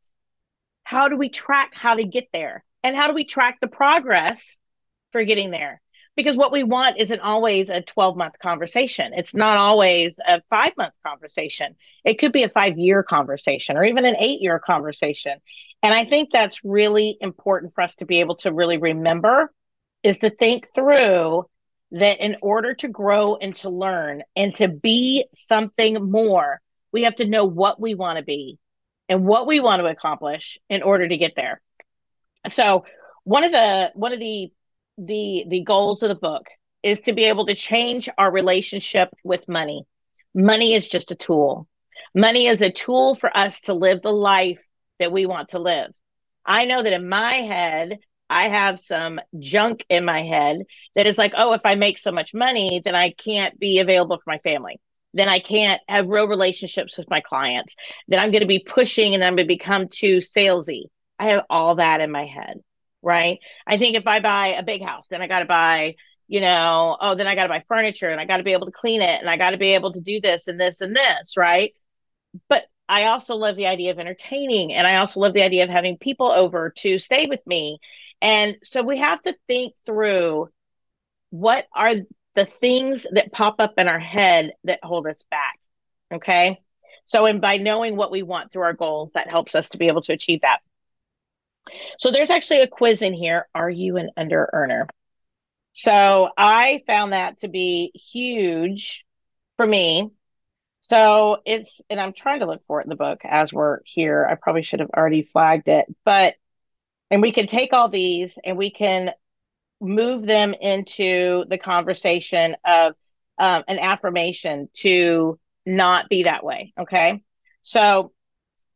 how 0.84 1.08
do 1.08 1.16
we 1.16 1.28
track 1.28 1.72
how 1.74 1.94
to 1.94 2.04
get 2.04 2.28
there? 2.32 2.64
And 2.84 2.94
how 2.94 3.08
do 3.08 3.14
we 3.14 3.24
track 3.24 3.58
the 3.60 3.66
progress 3.66 4.56
for 5.10 5.24
getting 5.24 5.50
there? 5.50 5.80
Because 6.16 6.36
what 6.36 6.50
we 6.52 6.64
want 6.64 6.98
isn't 6.98 7.20
always 7.20 7.68
a 7.68 7.82
12 7.82 8.16
month 8.16 8.38
conversation. 8.42 9.12
It's 9.14 9.34
not 9.34 9.58
always 9.58 10.18
a 10.26 10.40
five 10.48 10.72
month 10.76 10.94
conversation. 11.06 11.76
It 12.04 12.18
could 12.18 12.32
be 12.32 12.42
a 12.42 12.48
five 12.48 12.78
year 12.78 13.02
conversation 13.02 13.76
or 13.76 13.84
even 13.84 14.06
an 14.06 14.16
eight 14.18 14.40
year 14.40 14.58
conversation. 14.58 15.38
And 15.82 15.92
I 15.92 16.06
think 16.06 16.30
that's 16.32 16.64
really 16.64 17.16
important 17.20 17.74
for 17.74 17.82
us 17.82 17.96
to 17.96 18.06
be 18.06 18.20
able 18.20 18.36
to 18.36 18.52
really 18.52 18.78
remember 18.78 19.52
is 20.02 20.18
to 20.18 20.30
think 20.30 20.68
through 20.74 21.44
that 21.92 22.24
in 22.24 22.36
order 22.42 22.74
to 22.74 22.88
grow 22.88 23.36
and 23.36 23.54
to 23.56 23.68
learn 23.68 24.22
and 24.34 24.54
to 24.56 24.68
be 24.68 25.26
something 25.36 26.10
more, 26.10 26.60
we 26.92 27.02
have 27.02 27.16
to 27.16 27.26
know 27.26 27.44
what 27.44 27.80
we 27.80 27.94
want 27.94 28.18
to 28.18 28.24
be 28.24 28.58
and 29.08 29.24
what 29.24 29.46
we 29.46 29.60
want 29.60 29.80
to 29.80 29.86
accomplish 29.86 30.58
in 30.68 30.82
order 30.82 31.06
to 31.06 31.16
get 31.16 31.34
there. 31.36 31.60
So 32.48 32.84
one 33.24 33.44
of 33.44 33.52
the 33.52 33.92
one 33.94 34.12
of 34.12 34.20
the 34.20 34.50
the 34.98 35.44
the 35.48 35.62
goals 35.62 36.02
of 36.02 36.08
the 36.08 36.14
book 36.14 36.46
is 36.82 37.00
to 37.00 37.12
be 37.12 37.24
able 37.24 37.46
to 37.46 37.54
change 37.54 38.08
our 38.16 38.30
relationship 38.30 39.08
with 39.24 39.48
money. 39.48 39.84
Money 40.34 40.74
is 40.74 40.86
just 40.88 41.10
a 41.10 41.16
tool. 41.16 41.66
Money 42.14 42.46
is 42.46 42.62
a 42.62 42.70
tool 42.70 43.14
for 43.14 43.34
us 43.36 43.62
to 43.62 43.74
live 43.74 44.02
the 44.02 44.12
life 44.12 44.62
that 44.98 45.12
we 45.12 45.26
want 45.26 45.50
to 45.50 45.58
live. 45.58 45.90
I 46.44 46.64
know 46.66 46.82
that 46.82 46.92
in 46.92 47.08
my 47.08 47.34
head, 47.42 47.98
I 48.28 48.48
have 48.48 48.80
some 48.80 49.20
junk 49.38 49.84
in 49.88 50.04
my 50.04 50.22
head 50.22 50.62
that 50.94 51.06
is 51.06 51.18
like, 51.18 51.32
oh, 51.36 51.52
if 51.52 51.64
I 51.64 51.74
make 51.74 51.98
so 51.98 52.12
much 52.12 52.34
money, 52.34 52.80
then 52.84 52.94
I 52.94 53.10
can't 53.10 53.58
be 53.58 53.78
available 53.78 54.16
for 54.16 54.30
my 54.30 54.38
family. 54.38 54.80
Then 55.14 55.28
I 55.28 55.40
can't 55.40 55.80
have 55.88 56.08
real 56.08 56.28
relationships 56.28 56.98
with 56.98 57.08
my 57.08 57.20
clients. 57.20 57.74
Then 58.08 58.18
I'm 58.20 58.30
going 58.30 58.42
to 58.42 58.46
be 58.46 58.64
pushing 58.66 59.14
and 59.14 59.24
I'm 59.24 59.36
going 59.36 59.48
to 59.48 59.54
become 59.54 59.88
too 59.88 60.18
salesy. 60.18 60.84
I 61.18 61.30
have 61.30 61.44
all 61.48 61.76
that 61.76 62.00
in 62.00 62.10
my 62.10 62.26
head, 62.26 62.60
right? 63.06 63.38
I 63.64 63.78
think 63.78 63.94
if 63.94 64.06
I 64.08 64.18
buy 64.18 64.48
a 64.48 64.64
big 64.64 64.82
house, 64.82 65.06
then 65.08 65.22
I 65.22 65.28
got 65.28 65.38
to 65.38 65.44
buy, 65.44 65.94
you 66.26 66.40
know, 66.40 66.96
oh, 67.00 67.14
then 67.14 67.28
I 67.28 67.36
got 67.36 67.44
to 67.44 67.48
buy 67.48 67.62
furniture 67.68 68.10
and 68.10 68.20
I 68.20 68.24
got 68.24 68.38
to 68.38 68.42
be 68.42 68.52
able 68.52 68.66
to 68.66 68.72
clean 68.72 69.00
it 69.00 69.20
and 69.20 69.30
I 69.30 69.36
got 69.36 69.50
to 69.50 69.58
be 69.58 69.74
able 69.74 69.92
to 69.92 70.00
do 70.00 70.20
this 70.20 70.48
and 70.48 70.58
this 70.60 70.80
and 70.80 70.94
this, 70.94 71.36
right? 71.36 71.72
But 72.48 72.64
I 72.88 73.04
also 73.04 73.36
love 73.36 73.54
the 73.54 73.68
idea 73.68 73.92
of 73.92 74.00
entertaining 74.00 74.74
and 74.74 74.88
I 74.88 74.96
also 74.96 75.20
love 75.20 75.34
the 75.34 75.44
idea 75.44 75.62
of 75.62 75.70
having 75.70 75.98
people 75.98 76.32
over 76.32 76.70
to 76.78 76.98
stay 76.98 77.26
with 77.26 77.46
me. 77.46 77.78
And 78.20 78.56
so 78.64 78.82
we 78.82 78.98
have 78.98 79.22
to 79.22 79.36
think 79.46 79.74
through 79.86 80.48
what 81.30 81.66
are 81.72 81.94
the 82.34 82.44
things 82.44 83.06
that 83.12 83.32
pop 83.32 83.60
up 83.60 83.74
in 83.78 83.86
our 83.86 84.00
head 84.00 84.52
that 84.64 84.80
hold 84.82 85.06
us 85.06 85.22
back. 85.30 85.60
Okay. 86.12 86.60
So, 87.04 87.26
and 87.26 87.40
by 87.40 87.58
knowing 87.58 87.94
what 87.94 88.10
we 88.10 88.24
want 88.24 88.50
through 88.50 88.64
our 88.64 88.72
goals, 88.72 89.12
that 89.14 89.30
helps 89.30 89.54
us 89.54 89.68
to 89.70 89.78
be 89.78 89.86
able 89.86 90.02
to 90.02 90.12
achieve 90.12 90.40
that. 90.40 90.58
So, 91.98 92.10
there's 92.10 92.30
actually 92.30 92.62
a 92.62 92.68
quiz 92.68 93.02
in 93.02 93.14
here. 93.14 93.48
Are 93.54 93.70
you 93.70 93.96
an 93.96 94.10
under 94.16 94.48
earner? 94.52 94.86
So, 95.72 96.30
I 96.36 96.82
found 96.86 97.12
that 97.12 97.40
to 97.40 97.48
be 97.48 97.92
huge 97.94 99.04
for 99.56 99.66
me 99.66 100.10
so 100.88 101.38
it's, 101.44 101.80
and 101.90 102.00
I'm 102.00 102.12
trying 102.12 102.40
to 102.40 102.46
look 102.46 102.64
for 102.68 102.80
it 102.80 102.84
in 102.84 102.90
the 102.90 102.94
book 102.94 103.22
as 103.24 103.52
we're 103.52 103.80
here. 103.84 104.24
I 104.24 104.36
probably 104.36 104.62
should 104.62 104.78
have 104.78 104.90
already 104.96 105.22
flagged 105.22 105.66
it, 105.66 105.86
but, 106.04 106.36
and 107.10 107.20
we 107.20 107.32
can 107.32 107.48
take 107.48 107.72
all 107.72 107.88
these 107.88 108.38
and 108.44 108.56
we 108.56 108.70
can 108.70 109.10
move 109.80 110.24
them 110.24 110.54
into 110.54 111.44
the 111.48 111.58
conversation 111.58 112.54
of 112.64 112.94
um, 113.36 113.64
an 113.66 113.80
affirmation 113.80 114.68
to 114.74 115.40
not 115.66 116.08
be 116.08 116.22
that 116.22 116.44
way. 116.44 116.72
Okay. 116.78 117.20
So 117.64 118.12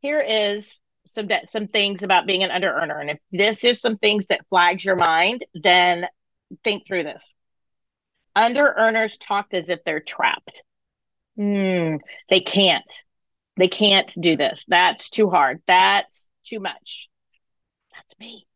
here 0.01 0.19
is 0.19 0.80
some 1.13 1.27
de- 1.27 1.47
some 1.53 1.67
things 1.67 2.03
about 2.03 2.27
being 2.27 2.43
an 2.43 2.51
under 2.51 2.73
earner. 2.73 2.99
And 2.99 3.11
if 3.11 3.19
this 3.31 3.65
is 3.65 3.81
some 3.81 3.97
things 3.99 4.27
that 4.29 4.47
flags 4.49 4.85
your 4.85 4.97
mind, 4.97 5.45
then 5.55 6.07
think 6.65 6.87
through 6.87 7.05
this. 7.05 7.23
Under 8.37 8.75
earners 8.77 9.17
talk 9.17 9.49
as 9.53 9.69
if 9.69 9.83
they're 9.85 10.01
trapped. 10.01 10.63
Hmm, 11.37 11.97
they 12.29 12.41
can't. 12.41 12.93
They 13.57 13.69
can't 13.69 14.13
do 14.19 14.37
this. 14.37 14.65
That's 14.69 15.11
too 15.11 15.31
hard. 15.31 15.63
That's 15.67 16.29
too 16.45 16.61
much. 16.61 17.09
That's 17.95 18.19
me. 18.19 18.47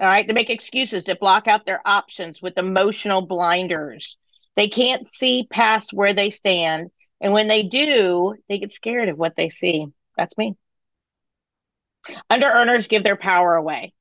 All 0.00 0.06
right. 0.06 0.26
They 0.26 0.32
make 0.32 0.50
excuses 0.50 1.04
to 1.04 1.14
block 1.14 1.46
out 1.46 1.66
their 1.66 1.86
options 1.86 2.42
with 2.42 2.58
emotional 2.58 3.22
blinders. 3.22 4.16
They 4.56 4.68
can't 4.68 5.06
see 5.06 5.46
past 5.48 5.92
where 5.92 6.14
they 6.14 6.30
stand. 6.30 6.90
And 7.20 7.32
when 7.32 7.48
they 7.48 7.62
do, 7.62 8.34
they 8.48 8.58
get 8.58 8.72
scared 8.72 9.08
of 9.08 9.18
what 9.18 9.34
they 9.36 9.48
see. 9.48 9.86
That's 10.16 10.36
me. 10.36 10.56
Under 12.30 12.46
earners 12.46 12.88
give 12.88 13.02
their 13.02 13.16
power 13.16 13.54
away. 13.54 13.92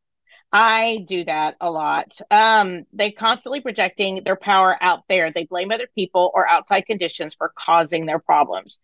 I 0.52 1.04
do 1.08 1.26
that 1.26 1.56
a 1.60 1.72
lot. 1.72 2.20
Um, 2.30 2.84
they 2.94 3.12
constantly 3.12 3.60
projecting 3.60 4.24
their 4.24 4.36
power 4.36 4.78
out 4.80 5.02
there. 5.10 5.32
They 5.32 5.46
blame 5.46 5.72
other 5.72 5.88
people 5.96 6.32
or 6.36 6.48
outside 6.48 6.82
conditions 6.86 7.34
for 7.34 7.52
causing 7.58 8.06
their 8.06 8.20
problems. 8.20 8.80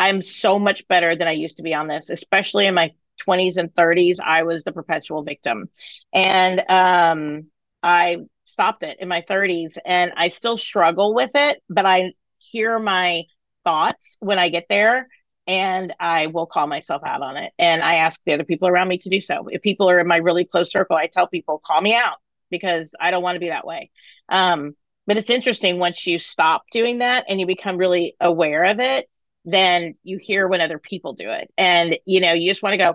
I'm 0.00 0.22
so 0.24 0.58
much 0.58 0.86
better 0.88 1.14
than 1.14 1.28
I 1.28 1.32
used 1.32 1.58
to 1.58 1.62
be 1.62 1.74
on 1.74 1.86
this, 1.86 2.10
especially 2.10 2.66
in 2.66 2.74
my 2.74 2.90
20s 3.24 3.56
and 3.56 3.72
30s. 3.72 4.18
I 4.18 4.42
was 4.42 4.64
the 4.64 4.72
perpetual 4.72 5.22
victim. 5.22 5.68
And 6.12 6.60
um, 6.68 7.46
I 7.84 8.16
stopped 8.44 8.82
it 8.82 8.98
in 9.00 9.06
my 9.06 9.20
30s 9.22 9.78
and 9.84 10.12
I 10.16 10.28
still 10.28 10.58
struggle 10.58 11.14
with 11.14 11.30
it, 11.34 11.62
but 11.68 11.86
I 11.86 12.14
hear 12.38 12.80
my 12.80 13.24
thoughts 13.62 14.16
when 14.18 14.40
I 14.40 14.48
get 14.48 14.66
there 14.68 15.06
and 15.52 15.92
I 16.00 16.28
will 16.28 16.46
call 16.46 16.66
myself 16.66 17.02
out 17.04 17.20
on 17.20 17.36
it. 17.36 17.52
And 17.58 17.82
I 17.82 17.96
ask 17.96 18.18
the 18.24 18.32
other 18.32 18.44
people 18.44 18.68
around 18.68 18.88
me 18.88 18.96
to 18.96 19.10
do 19.10 19.20
so. 19.20 19.48
If 19.48 19.60
people 19.60 19.90
are 19.90 20.00
in 20.00 20.06
my 20.06 20.16
really 20.16 20.46
close 20.46 20.72
circle, 20.72 20.96
I 20.96 21.08
tell 21.08 21.26
people, 21.26 21.60
call 21.62 21.78
me 21.78 21.94
out 21.94 22.16
because 22.50 22.94
I 22.98 23.10
don't 23.10 23.22
want 23.22 23.36
to 23.36 23.40
be 23.40 23.50
that 23.50 23.66
way. 23.66 23.90
Um, 24.30 24.74
but 25.06 25.18
it's 25.18 25.28
interesting 25.28 25.78
once 25.78 26.06
you 26.06 26.18
stop 26.18 26.62
doing 26.72 27.00
that 27.00 27.26
and 27.28 27.38
you 27.38 27.46
become 27.46 27.76
really 27.76 28.16
aware 28.18 28.64
of 28.64 28.80
it, 28.80 29.10
then 29.44 29.94
you 30.02 30.16
hear 30.18 30.48
when 30.48 30.62
other 30.62 30.78
people 30.78 31.12
do 31.12 31.30
it. 31.30 31.52
And 31.58 31.98
you 32.06 32.22
know, 32.22 32.32
you 32.32 32.50
just 32.50 32.62
want 32.62 32.72
to 32.72 32.78
go, 32.78 32.94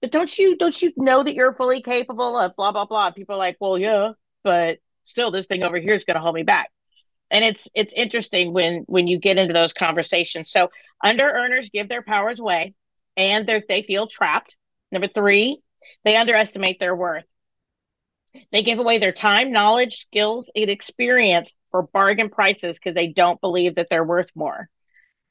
but 0.00 0.10
don't 0.10 0.38
you 0.38 0.56
don't 0.56 0.80
you 0.80 0.94
know 0.96 1.22
that 1.22 1.34
you're 1.34 1.52
fully 1.52 1.82
capable 1.82 2.38
of 2.38 2.56
blah 2.56 2.72
blah 2.72 2.86
blah? 2.86 3.10
People 3.10 3.34
are 3.34 3.38
like, 3.38 3.58
well, 3.60 3.76
yeah, 3.76 4.12
but 4.44 4.78
still 5.04 5.30
this 5.30 5.44
thing 5.44 5.62
over 5.62 5.78
here 5.78 5.92
is 5.92 6.04
going 6.04 6.14
to 6.14 6.22
hold 6.22 6.36
me 6.36 6.42
back 6.42 6.70
and 7.30 7.44
it's 7.44 7.68
it's 7.74 7.92
interesting 7.94 8.52
when 8.52 8.84
when 8.86 9.06
you 9.06 9.18
get 9.18 9.38
into 9.38 9.52
those 9.52 9.72
conversations. 9.72 10.50
So 10.50 10.70
under 11.02 11.24
earners 11.24 11.70
give 11.70 11.88
their 11.88 12.02
powers 12.02 12.40
away 12.40 12.74
and 13.16 13.46
they 13.46 13.82
feel 13.82 14.06
trapped 14.06 14.56
number 14.90 15.08
three 15.08 15.60
they 16.04 16.16
underestimate 16.16 16.80
their 16.80 16.94
worth. 16.94 17.24
They 18.52 18.62
give 18.62 18.78
away 18.78 18.98
their 18.98 19.12
time 19.12 19.52
knowledge 19.52 19.96
skills 19.96 20.50
and 20.54 20.70
experience 20.70 21.52
for 21.70 21.82
bargain 21.82 22.30
prices 22.30 22.78
because 22.78 22.94
they 22.94 23.12
don't 23.12 23.40
believe 23.40 23.76
that 23.76 23.88
they're 23.90 24.04
worth 24.04 24.30
more. 24.34 24.68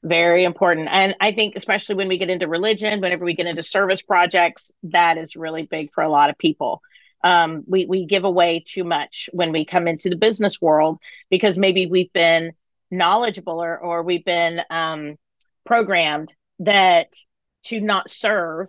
Very 0.02 0.44
important. 0.44 0.88
And 0.90 1.16
i 1.20 1.32
think 1.32 1.56
especially 1.56 1.96
when 1.96 2.08
we 2.08 2.18
get 2.18 2.30
into 2.30 2.48
religion 2.48 3.00
whenever 3.00 3.24
we 3.24 3.34
get 3.34 3.46
into 3.46 3.62
service 3.62 4.02
projects 4.02 4.70
that 4.84 5.18
is 5.18 5.36
really 5.36 5.62
big 5.62 5.90
for 5.92 6.02
a 6.02 6.08
lot 6.08 6.30
of 6.30 6.38
people 6.38 6.80
um, 7.24 7.64
we 7.66 7.86
we 7.86 8.04
give 8.06 8.24
away 8.24 8.62
too 8.66 8.84
much 8.84 9.28
when 9.32 9.52
we 9.52 9.64
come 9.64 9.88
into 9.88 10.08
the 10.08 10.16
business 10.16 10.60
world 10.60 10.98
because 11.30 11.58
maybe 11.58 11.86
we've 11.86 12.12
been 12.12 12.52
knowledgeable 12.90 13.62
or 13.62 13.76
or 13.78 14.02
we've 14.02 14.24
been 14.24 14.60
um, 14.70 15.16
programmed 15.64 16.34
that 16.60 17.08
to 17.64 17.80
not 17.80 18.10
serve 18.10 18.68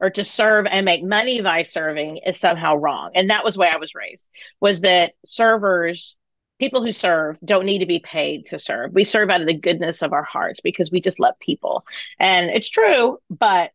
or 0.00 0.10
to 0.10 0.24
serve 0.24 0.66
and 0.66 0.84
make 0.84 1.04
money 1.04 1.40
by 1.40 1.62
serving 1.62 2.18
is 2.18 2.38
somehow 2.38 2.76
wrong. 2.76 3.10
And 3.14 3.30
that 3.30 3.44
was 3.44 3.54
the 3.54 3.60
way 3.60 3.70
i 3.72 3.76
was 3.76 3.94
raised 3.94 4.28
was 4.60 4.80
that 4.80 5.14
servers 5.24 6.16
people 6.58 6.84
who 6.84 6.92
serve 6.92 7.38
don't 7.44 7.64
need 7.64 7.78
to 7.78 7.86
be 7.86 8.00
paid 8.00 8.46
to 8.46 8.58
serve. 8.58 8.92
We 8.92 9.04
serve 9.04 9.30
out 9.30 9.40
of 9.40 9.46
the 9.46 9.58
goodness 9.58 10.02
of 10.02 10.12
our 10.12 10.22
hearts 10.22 10.60
because 10.60 10.90
we 10.90 11.00
just 11.00 11.20
love 11.20 11.34
people. 11.40 11.84
And 12.18 12.50
it's 12.50 12.68
true 12.68 13.18
but 13.30 13.70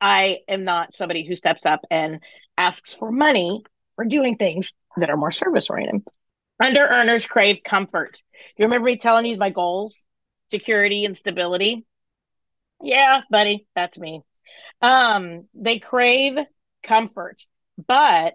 i 0.00 0.38
am 0.48 0.64
not 0.64 0.94
somebody 0.94 1.26
who 1.26 1.36
steps 1.36 1.66
up 1.66 1.80
and 1.90 2.20
asks 2.60 2.92
for 2.94 3.10
money 3.10 3.64
for 3.96 4.04
doing 4.04 4.36
things 4.36 4.72
that 4.98 5.08
are 5.08 5.16
more 5.16 5.30
service 5.30 5.70
oriented. 5.70 6.06
Under 6.62 6.80
earners 6.80 7.24
crave 7.24 7.62
comfort. 7.64 8.22
You 8.56 8.66
remember 8.66 8.84
me 8.86 8.98
telling 8.98 9.24
you 9.24 9.38
my 9.38 9.48
goals? 9.48 10.04
Security 10.50 11.06
and 11.06 11.16
stability. 11.16 11.86
Yeah, 12.82 13.22
buddy, 13.30 13.66
that's 13.74 13.98
me. 13.98 14.22
Um, 14.82 15.46
they 15.54 15.78
crave 15.78 16.38
comfort, 16.82 17.42
but 17.86 18.34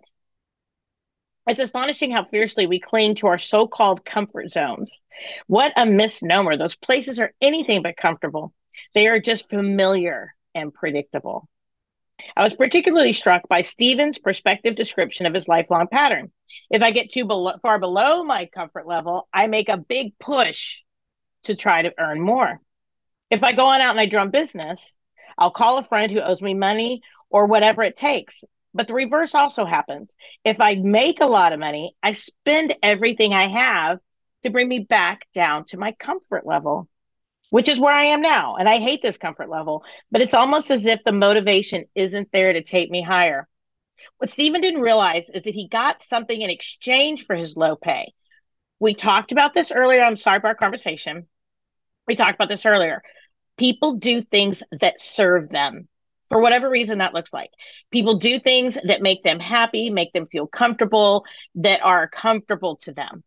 it's 1.48 1.62
astonishing 1.62 2.10
how 2.10 2.24
fiercely 2.24 2.66
we 2.66 2.80
cling 2.80 3.16
to 3.16 3.28
our 3.28 3.38
so 3.38 3.68
called 3.68 4.04
comfort 4.04 4.52
zones. 4.52 5.02
What 5.46 5.72
a 5.76 5.86
misnomer. 5.86 6.58
Those 6.58 6.76
places 6.76 7.20
are 7.20 7.32
anything 7.42 7.84
but 7.84 7.96
comfortable, 7.96 8.54
they 8.96 9.08
are 9.08 9.20
just 9.20 9.50
familiar 9.50 10.34
and 10.56 10.74
predictable. 10.74 11.48
I 12.36 12.44
was 12.44 12.54
particularly 12.54 13.14
struck 13.14 13.48
by 13.48 13.62
Stephen's 13.62 14.18
perspective 14.18 14.76
description 14.76 15.26
of 15.26 15.34
his 15.34 15.48
lifelong 15.48 15.88
pattern. 15.88 16.32
If 16.70 16.82
I 16.82 16.92
get 16.92 17.12
too 17.12 17.26
below, 17.26 17.54
far 17.62 17.80
below 17.80 18.24
my 18.24 18.46
comfort 18.46 18.88
level, 18.88 19.28
I 19.34 19.48
make 19.48 19.70
a 19.70 19.78
big 19.78 20.18
push 20.20 20.84
to 21.44 21.56
try 21.56 21.82
to 21.82 21.94
earn 22.00 22.22
more. 22.22 22.60
If 23.30 23.44
I 23.44 23.54
go 23.54 23.68
on 23.68 23.82
out 23.82 23.92
and 23.92 24.00
I 24.00 24.06
drum 24.06 24.32
business, 24.32 24.96
I'll 25.38 25.52
call 25.52 25.78
a 25.78 25.84
friend 25.84 26.12
who 26.12 26.22
owes 26.22 26.42
me 26.42 26.54
money 26.54 27.02
or 27.30 27.46
whatever 27.46 27.84
it 27.84 27.96
takes. 27.96 28.44
But 28.74 28.88
the 28.88 28.94
reverse 28.94 29.36
also 29.36 29.66
happens. 29.66 30.16
If 30.44 30.60
I 30.62 30.76
make 30.76 31.22
a 31.22 31.28
lot 31.28 31.54
of 31.54 31.60
money, 31.60 31.96
I 32.04 32.12
spend 32.12 32.76
everything 32.84 33.34
I 33.34 33.48
have 33.48 34.00
to 34.44 34.50
bring 34.50 34.68
me 34.68 34.80
back 34.80 35.22
down 35.34 35.66
to 35.66 35.78
my 35.78 35.94
comfort 35.94 36.46
level 36.46 36.88
which 37.50 37.70
is 37.70 37.80
where 37.80 37.94
I 37.94 38.06
am 38.06 38.22
now. 38.22 38.56
And 38.56 38.68
I 38.68 38.78
hate 38.78 39.02
this 39.02 39.18
comfort 39.18 39.50
level, 39.50 39.84
but 40.12 40.22
it's 40.22 40.34
almost 40.34 40.72
as 40.72 40.86
if 40.86 41.04
the 41.04 41.12
motivation 41.12 41.86
isn't 41.96 42.30
there 42.32 42.54
to 42.54 42.64
take 42.64 42.90
me 42.90 43.02
higher. 43.02 43.48
What 44.18 44.30
Stephen 44.30 44.62
didn't 44.62 44.82
realize 44.82 45.30
is 45.30 45.44
that 45.44 45.54
he 45.54 45.68
got 45.68 46.04
something 46.04 46.40
in 46.40 46.50
exchange 46.50 47.26
for 47.26 47.36
his 47.36 47.56
low 47.56 47.76
pay. 47.76 48.14
We 48.80 48.94
talked 48.94 49.32
about 49.32 49.54
this 49.54 49.72
earlier 49.72 50.04
on 50.04 50.16
Sidebar 50.16 50.58
Conversation. 50.58 51.28
We 52.08 52.16
talked 52.16 52.36
about 52.36 52.50
this 52.50 52.66
earlier. 52.66 53.02
People 53.58 53.96
do 53.96 54.22
things 54.22 54.62
that 54.82 55.00
serve 55.00 55.50
them 55.50 55.88
for 56.28 56.42
whatever 56.42 56.70
reason 56.70 56.98
that 56.98 57.14
looks 57.14 57.32
like. 57.32 57.52
People 57.92 58.20
do 58.20 58.40
things 58.40 58.78
that 58.84 59.02
make 59.02 59.24
them 59.24 59.40
happy, 59.40 59.90
make 59.90 60.12
them 60.14 60.28
feel 60.28 60.48
comfortable, 60.48 61.26
that 61.56 61.82
are 61.82 62.10
comfortable 62.10 62.76
to 62.78 62.92
them. 62.92 63.24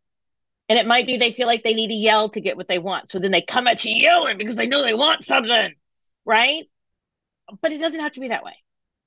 And 0.68 0.78
it 0.78 0.86
might 0.86 1.06
be 1.06 1.16
they 1.16 1.32
feel 1.32 1.46
like 1.46 1.62
they 1.62 1.74
need 1.74 1.88
to 1.88 1.94
yell 1.94 2.28
to 2.30 2.40
get 2.40 2.56
what 2.56 2.68
they 2.68 2.78
want. 2.78 3.10
So 3.10 3.18
then 3.18 3.30
they 3.30 3.40
come 3.40 3.66
at 3.66 3.84
you 3.84 3.94
yelling 3.94 4.36
because 4.36 4.56
they 4.56 4.66
know 4.66 4.84
they 4.84 4.94
want 4.94 5.24
something, 5.24 5.74
right? 6.24 6.64
But 7.62 7.72
it 7.72 7.78
doesn't 7.78 8.00
have 8.00 8.12
to 8.12 8.20
be 8.20 8.28
that 8.28 8.44
way. 8.44 8.54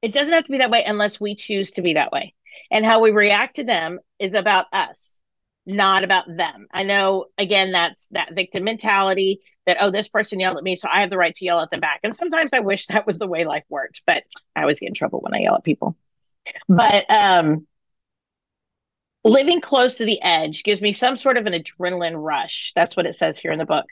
It 0.01 0.13
doesn't 0.13 0.33
have 0.33 0.45
to 0.45 0.51
be 0.51 0.57
that 0.57 0.71
way 0.71 0.83
unless 0.83 1.19
we 1.21 1.35
choose 1.35 1.71
to 1.71 1.81
be 1.81 1.93
that 1.93 2.11
way. 2.11 2.33
And 2.71 2.85
how 2.85 3.01
we 3.01 3.11
react 3.11 3.57
to 3.57 3.63
them 3.63 3.99
is 4.17 4.33
about 4.33 4.65
us, 4.73 5.21
not 5.67 6.03
about 6.03 6.25
them. 6.27 6.67
I 6.71 6.83
know, 6.83 7.25
again, 7.37 7.71
that's 7.71 8.07
that 8.11 8.33
victim 8.33 8.63
mentality 8.63 9.41
that, 9.67 9.77
oh, 9.79 9.91
this 9.91 10.09
person 10.09 10.39
yelled 10.39 10.57
at 10.57 10.63
me, 10.63 10.75
so 10.75 10.87
I 10.91 11.01
have 11.01 11.11
the 11.11 11.17
right 11.17 11.35
to 11.35 11.45
yell 11.45 11.59
at 11.59 11.69
them 11.69 11.81
back. 11.81 11.99
And 12.03 12.15
sometimes 12.15 12.51
I 12.53 12.61
wish 12.61 12.87
that 12.87 13.05
was 13.05 13.19
the 13.19 13.27
way 13.27 13.45
life 13.45 13.65
worked, 13.69 14.01
but 14.07 14.23
I 14.55 14.61
always 14.61 14.79
get 14.79 14.89
in 14.89 14.95
trouble 14.95 15.19
when 15.19 15.35
I 15.35 15.41
yell 15.41 15.55
at 15.55 15.63
people. 15.63 15.95
But 16.67 17.05
um, 17.11 17.67
living 19.23 19.61
close 19.61 19.97
to 19.97 20.05
the 20.05 20.21
edge 20.21 20.63
gives 20.63 20.81
me 20.81 20.93
some 20.93 21.17
sort 21.17 21.37
of 21.37 21.45
an 21.45 21.53
adrenaline 21.53 22.15
rush. 22.15 22.71
That's 22.75 22.95
what 22.95 23.05
it 23.05 23.15
says 23.15 23.39
here 23.39 23.51
in 23.51 23.59
the 23.59 23.65
book. 23.65 23.85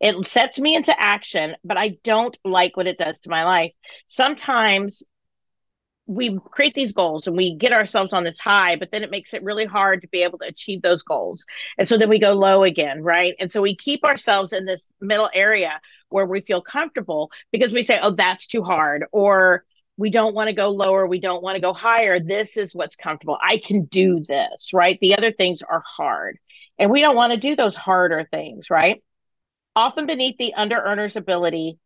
It 0.00 0.28
sets 0.28 0.58
me 0.58 0.76
into 0.76 0.98
action, 0.98 1.56
but 1.64 1.76
I 1.76 1.98
don't 2.04 2.36
like 2.44 2.76
what 2.76 2.86
it 2.86 2.98
does 2.98 3.20
to 3.20 3.30
my 3.30 3.44
life. 3.44 3.72
Sometimes 4.06 5.02
we 6.06 6.38
create 6.52 6.74
these 6.74 6.92
goals 6.92 7.26
and 7.26 7.36
we 7.36 7.56
get 7.56 7.72
ourselves 7.72 8.12
on 8.12 8.22
this 8.22 8.38
high, 8.38 8.76
but 8.76 8.92
then 8.92 9.02
it 9.02 9.10
makes 9.10 9.34
it 9.34 9.42
really 9.42 9.64
hard 9.64 10.02
to 10.02 10.08
be 10.08 10.22
able 10.22 10.38
to 10.38 10.46
achieve 10.46 10.80
those 10.80 11.02
goals. 11.02 11.44
And 11.78 11.88
so 11.88 11.98
then 11.98 12.08
we 12.08 12.20
go 12.20 12.32
low 12.32 12.62
again, 12.62 13.02
right? 13.02 13.34
And 13.40 13.50
so 13.50 13.60
we 13.60 13.74
keep 13.74 14.04
ourselves 14.04 14.52
in 14.52 14.66
this 14.66 14.88
middle 15.00 15.28
area 15.34 15.80
where 16.10 16.24
we 16.24 16.40
feel 16.40 16.62
comfortable 16.62 17.32
because 17.50 17.72
we 17.72 17.82
say, 17.82 17.98
oh, 18.00 18.12
that's 18.12 18.46
too 18.46 18.62
hard, 18.62 19.04
or 19.10 19.64
we 19.96 20.10
don't 20.10 20.34
want 20.34 20.48
to 20.48 20.54
go 20.54 20.68
lower 20.70 21.06
we 21.06 21.20
don't 21.20 21.42
want 21.42 21.56
to 21.56 21.60
go 21.60 21.72
higher 21.72 22.20
this 22.20 22.56
is 22.56 22.74
what's 22.74 22.96
comfortable 22.96 23.38
i 23.42 23.58
can 23.58 23.84
do 23.84 24.20
this 24.20 24.72
right? 24.72 24.98
The 25.00 25.16
other 25.16 25.32
things 25.32 25.62
are 25.62 25.82
hard 25.86 26.38
and 26.78 26.90
we 26.90 27.00
don't 27.00 27.16
want 27.16 27.32
to 27.32 27.38
do 27.38 27.56
those 27.56 27.74
harder 27.74 28.26
things 28.30 28.70
right? 28.70 29.02
Often 29.74 30.06
beneath 30.06 30.38
the 30.38 30.54
under 30.54 30.76
earner's 30.76 31.16
ability 31.16 31.78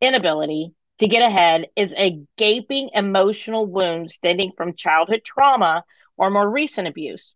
inability 0.00 0.72
to 0.98 1.08
get 1.08 1.22
ahead 1.22 1.66
is 1.76 1.94
a 1.96 2.20
gaping 2.36 2.90
emotional 2.94 3.66
wound 3.66 4.10
stemming 4.10 4.52
from 4.52 4.74
childhood 4.74 5.22
trauma 5.24 5.84
or 6.16 6.30
more 6.30 6.48
recent 6.48 6.86
abuse. 6.86 7.34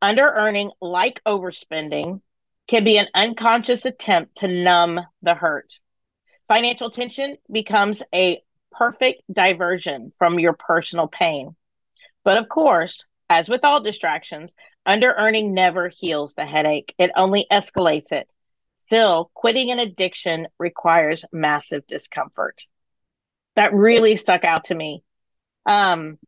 Under 0.00 0.22
earning 0.22 0.70
like 0.80 1.22
overspending 1.26 2.20
can 2.68 2.84
be 2.84 2.98
an 2.98 3.08
unconscious 3.14 3.84
attempt 3.84 4.38
to 4.38 4.48
numb 4.48 5.00
the 5.22 5.34
hurt. 5.34 5.80
Financial 6.48 6.90
tension 6.90 7.36
becomes 7.50 8.02
a 8.14 8.42
perfect 8.78 9.22
diversion 9.32 10.12
from 10.18 10.38
your 10.38 10.52
personal 10.54 11.08
pain. 11.08 11.56
But 12.24 12.38
of 12.38 12.48
course, 12.48 13.04
as 13.28 13.48
with 13.48 13.64
all 13.64 13.80
distractions, 13.80 14.52
under 14.84 15.12
earning 15.12 15.54
never 15.54 15.88
heals 15.88 16.34
the 16.34 16.46
headache, 16.46 16.94
it 16.98 17.10
only 17.16 17.46
escalates 17.50 18.12
it. 18.12 18.28
Still, 18.76 19.30
quitting 19.34 19.70
an 19.70 19.78
addiction 19.78 20.48
requires 20.58 21.24
massive 21.32 21.86
discomfort. 21.86 22.62
That 23.56 23.72
really 23.72 24.16
stuck 24.16 24.44
out 24.44 24.66
to 24.66 24.74
me. 24.74 25.02
Um, 25.64 26.18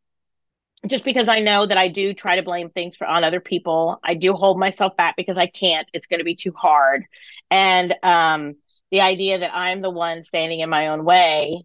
just 0.87 1.05
because 1.05 1.29
I 1.29 1.41
know 1.41 1.67
that 1.67 1.77
I 1.77 1.89
do 1.89 2.15
try 2.15 2.37
to 2.37 2.43
blame 2.43 2.71
things 2.71 2.97
for 2.97 3.07
on 3.07 3.25
other 3.25 3.41
people. 3.41 3.99
I 4.03 4.15
do 4.15 4.33
hold 4.33 4.59
myself 4.59 4.97
back 4.97 5.17
because 5.17 5.37
I 5.37 5.47
can't. 5.47 5.89
It's 5.93 6.07
going 6.07 6.21
to 6.21 6.25
be 6.25 6.37
too 6.37 6.53
hard. 6.53 7.05
And 7.51 7.95
um, 8.03 8.55
the 8.91 9.01
idea 9.01 9.41
that 9.41 9.55
I'm 9.55 9.83
the 9.83 9.91
one 9.91 10.23
standing 10.23 10.61
in 10.61 10.71
my 10.71 10.89
own 10.89 11.05
way 11.05 11.65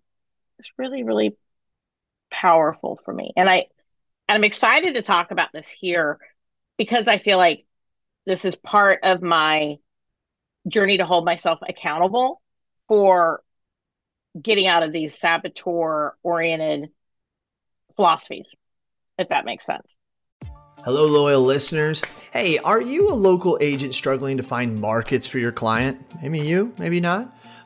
is 0.64 0.72
really, 0.78 1.04
really 1.04 1.36
powerful 2.32 3.00
for 3.04 3.14
me. 3.14 3.32
And 3.36 3.50
I 3.50 3.68
and 4.28 4.38
I'm 4.38 4.44
excited 4.44 4.96
to 4.96 5.02
talk 5.02 5.32
about 5.32 5.52
this 5.54 5.68
here 5.68 6.20
because 6.78 7.08
I 7.08 7.18
feel 7.18 7.38
like 7.38 7.66
this 8.26 8.46
is 8.46 8.56
part 8.56 9.00
of 9.04 9.22
my 9.22 9.78
journey 10.68 10.98
to 10.98 11.06
hold 11.06 11.26
myself 11.26 11.60
accountable 11.68 12.42
for 12.88 13.44
getting 14.42 14.66
out 14.66 14.84
of 14.84 14.92
these 14.92 15.20
saboteur 15.20 16.16
oriented 16.24 16.90
philosophies, 17.96 18.56
if 19.20 19.30
that 19.30 19.46
makes 19.46 19.66
sense. 19.66 19.86
Hello, 20.86 21.06
loyal 21.06 21.42
listeners. 21.42 22.02
Hey, 22.32 22.58
are 22.58 22.82
you 22.82 23.10
a 23.10 23.14
local 23.14 23.58
agent 23.62 23.94
struggling 23.94 24.38
to 24.38 24.44
find 24.44 24.80
markets 24.80 25.28
for 25.28 25.38
your 25.40 25.52
client? 25.52 26.02
Maybe 26.22 26.40
you, 26.40 26.74
maybe 26.78 27.00
not. 27.00 27.34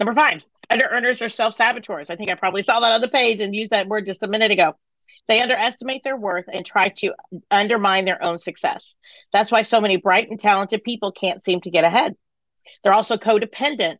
Number 0.00 0.14
five. 0.14 0.44
Under 0.70 0.86
earners 0.86 1.22
are 1.22 1.28
self 1.28 1.56
saboteurs. 1.56 2.10
I 2.10 2.16
think 2.16 2.30
I 2.30 2.34
probably 2.34 2.62
saw 2.62 2.80
that 2.80 2.92
on 2.92 3.00
the 3.00 3.08
page 3.08 3.40
and 3.40 3.54
used 3.54 3.72
that 3.72 3.88
word 3.88 4.06
just 4.06 4.22
a 4.22 4.28
minute 4.28 4.50
ago. 4.50 4.74
They 5.28 5.40
underestimate 5.40 6.04
their 6.04 6.16
worth 6.16 6.46
and 6.52 6.64
try 6.64 6.90
to 6.98 7.12
undermine 7.50 8.04
their 8.04 8.22
own 8.22 8.38
success. 8.38 8.94
That's 9.32 9.50
why 9.50 9.62
so 9.62 9.80
many 9.80 9.96
bright 9.96 10.30
and 10.30 10.38
talented 10.38 10.84
people 10.84 11.10
can't 11.10 11.42
seem 11.42 11.60
to 11.62 11.70
get 11.70 11.84
ahead. 11.84 12.14
They're 12.82 12.94
also 12.94 13.16
codependent 13.16 13.98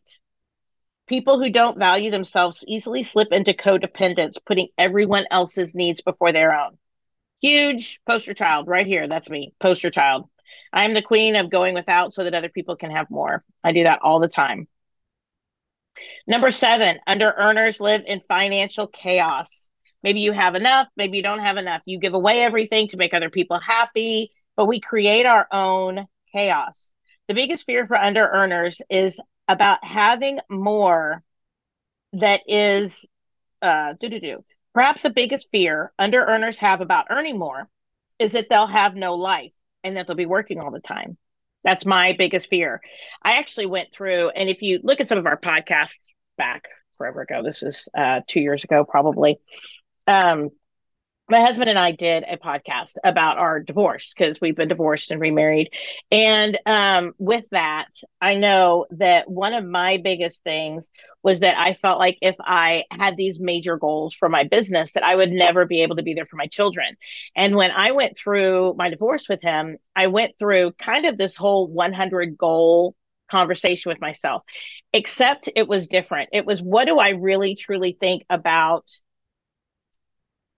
People 1.07 1.39
who 1.39 1.49
don't 1.49 1.79
value 1.79 2.11
themselves 2.11 2.65
easily 2.67 3.01
slip 3.03 3.29
into 3.31 3.53
codependence, 3.53 4.35
putting 4.45 4.67
everyone 4.77 5.25
else's 5.31 5.73
needs 5.73 6.01
before 6.01 6.33
their 6.33 6.53
own. 6.53 6.77
Huge 7.41 8.01
poster 8.05 8.33
child 8.33 8.67
right 8.67 8.85
here. 8.85 9.07
That's 9.07 9.29
me, 9.29 9.53
poster 9.61 9.89
child. 9.89 10.27
I'm 10.73 10.93
the 10.93 11.01
queen 11.01 11.37
of 11.37 11.49
going 11.49 11.73
without 11.75 12.13
so 12.13 12.25
that 12.25 12.33
other 12.33 12.49
people 12.49 12.75
can 12.75 12.91
have 12.91 13.09
more. 13.09 13.45
I 13.63 13.71
do 13.71 13.83
that 13.83 13.99
all 14.01 14.19
the 14.19 14.27
time. 14.27 14.67
Number 16.25 16.51
seven, 16.51 16.99
under 17.07 17.33
earners 17.37 17.79
live 17.79 18.03
in 18.05 18.21
financial 18.21 18.87
chaos. 18.87 19.69
Maybe 20.03 20.21
you 20.21 20.31
have 20.31 20.55
enough, 20.55 20.87
maybe 20.95 21.17
you 21.17 21.23
don't 21.23 21.39
have 21.39 21.57
enough. 21.57 21.81
You 21.85 21.99
give 21.99 22.13
away 22.13 22.41
everything 22.41 22.87
to 22.89 22.97
make 22.97 23.13
other 23.13 23.29
people 23.29 23.59
happy, 23.59 24.31
but 24.55 24.67
we 24.67 24.79
create 24.79 25.25
our 25.25 25.47
own 25.51 26.07
chaos. 26.31 26.91
The 27.27 27.33
biggest 27.33 27.65
fear 27.65 27.87
for 27.87 27.97
under 27.97 28.25
earners 28.25 28.81
is 28.89 29.19
about 29.47 29.83
having 29.83 30.39
more 30.49 31.23
that 32.13 32.41
is 32.47 33.05
uh 33.61 33.93
do 33.99 34.09
do 34.09 34.19
do 34.19 34.43
perhaps 34.73 35.03
the 35.03 35.09
biggest 35.09 35.49
fear 35.49 35.91
under 35.97 36.23
earners 36.23 36.57
have 36.57 36.81
about 36.81 37.07
earning 37.09 37.37
more 37.37 37.67
is 38.19 38.33
that 38.33 38.47
they'll 38.49 38.67
have 38.67 38.95
no 38.95 39.15
life 39.15 39.51
and 39.83 39.97
that 39.97 40.07
they'll 40.07 40.15
be 40.15 40.25
working 40.25 40.59
all 40.59 40.71
the 40.71 40.79
time 40.79 41.17
that's 41.67 41.85
my 41.85 42.15
biggest 42.17 42.49
fear. 42.49 42.79
I 43.21 43.33
actually 43.33 43.65
went 43.65 43.91
through 43.91 44.29
and 44.29 44.47
if 44.47 44.61
you 44.61 44.79
look 44.83 45.01
at 45.01 45.07
some 45.09 45.17
of 45.17 45.25
our 45.25 45.37
podcasts 45.37 45.99
back 46.37 46.69
forever 46.97 47.21
ago 47.21 47.43
this 47.43 47.61
is 47.61 47.89
uh 47.95 48.21
two 48.25 48.39
years 48.39 48.63
ago 48.63 48.85
probably 48.85 49.37
um 50.07 50.49
my 51.29 51.41
husband 51.41 51.69
and 51.69 51.77
I 51.77 51.91
did 51.91 52.23
a 52.23 52.37
podcast 52.37 52.93
about 53.03 53.37
our 53.37 53.59
divorce 53.59 54.13
because 54.13 54.39
we've 54.39 54.55
been 54.55 54.69
divorced 54.69 55.11
and 55.11 55.19
remarried. 55.19 55.73
And 56.09 56.57
um, 56.65 57.13
with 57.17 57.49
that, 57.51 57.89
I 58.21 58.35
know 58.35 58.85
that 58.91 59.29
one 59.29 59.53
of 59.53 59.65
my 59.65 59.97
biggest 60.01 60.41
things 60.43 60.89
was 61.23 61.41
that 61.41 61.59
I 61.59 61.73
felt 61.73 61.99
like 61.99 62.17
if 62.21 62.37
I 62.39 62.85
had 62.91 63.17
these 63.17 63.41
major 63.41 63.75
goals 63.75 64.15
for 64.15 64.29
my 64.29 64.45
business, 64.45 64.93
that 64.93 65.03
I 65.03 65.17
would 65.17 65.31
never 65.31 65.65
be 65.65 65.83
able 65.83 65.97
to 65.97 66.03
be 66.03 66.13
there 66.13 66.25
for 66.25 66.37
my 66.37 66.47
children. 66.47 66.95
And 67.35 67.57
when 67.57 67.71
I 67.71 67.91
went 67.91 68.17
through 68.17 68.75
my 68.77 68.89
divorce 68.89 69.27
with 69.27 69.41
him, 69.41 69.77
I 69.97 70.07
went 70.07 70.39
through 70.39 70.73
kind 70.79 71.05
of 71.05 71.17
this 71.17 71.35
whole 71.35 71.67
100 71.67 72.37
goal 72.37 72.95
conversation 73.29 73.89
with 73.89 73.99
myself, 73.99 74.43
except 74.93 75.49
it 75.57 75.67
was 75.67 75.89
different. 75.89 76.29
It 76.31 76.45
was 76.45 76.61
what 76.61 76.85
do 76.85 76.99
I 76.99 77.09
really 77.09 77.55
truly 77.55 77.97
think 77.99 78.23
about 78.29 78.89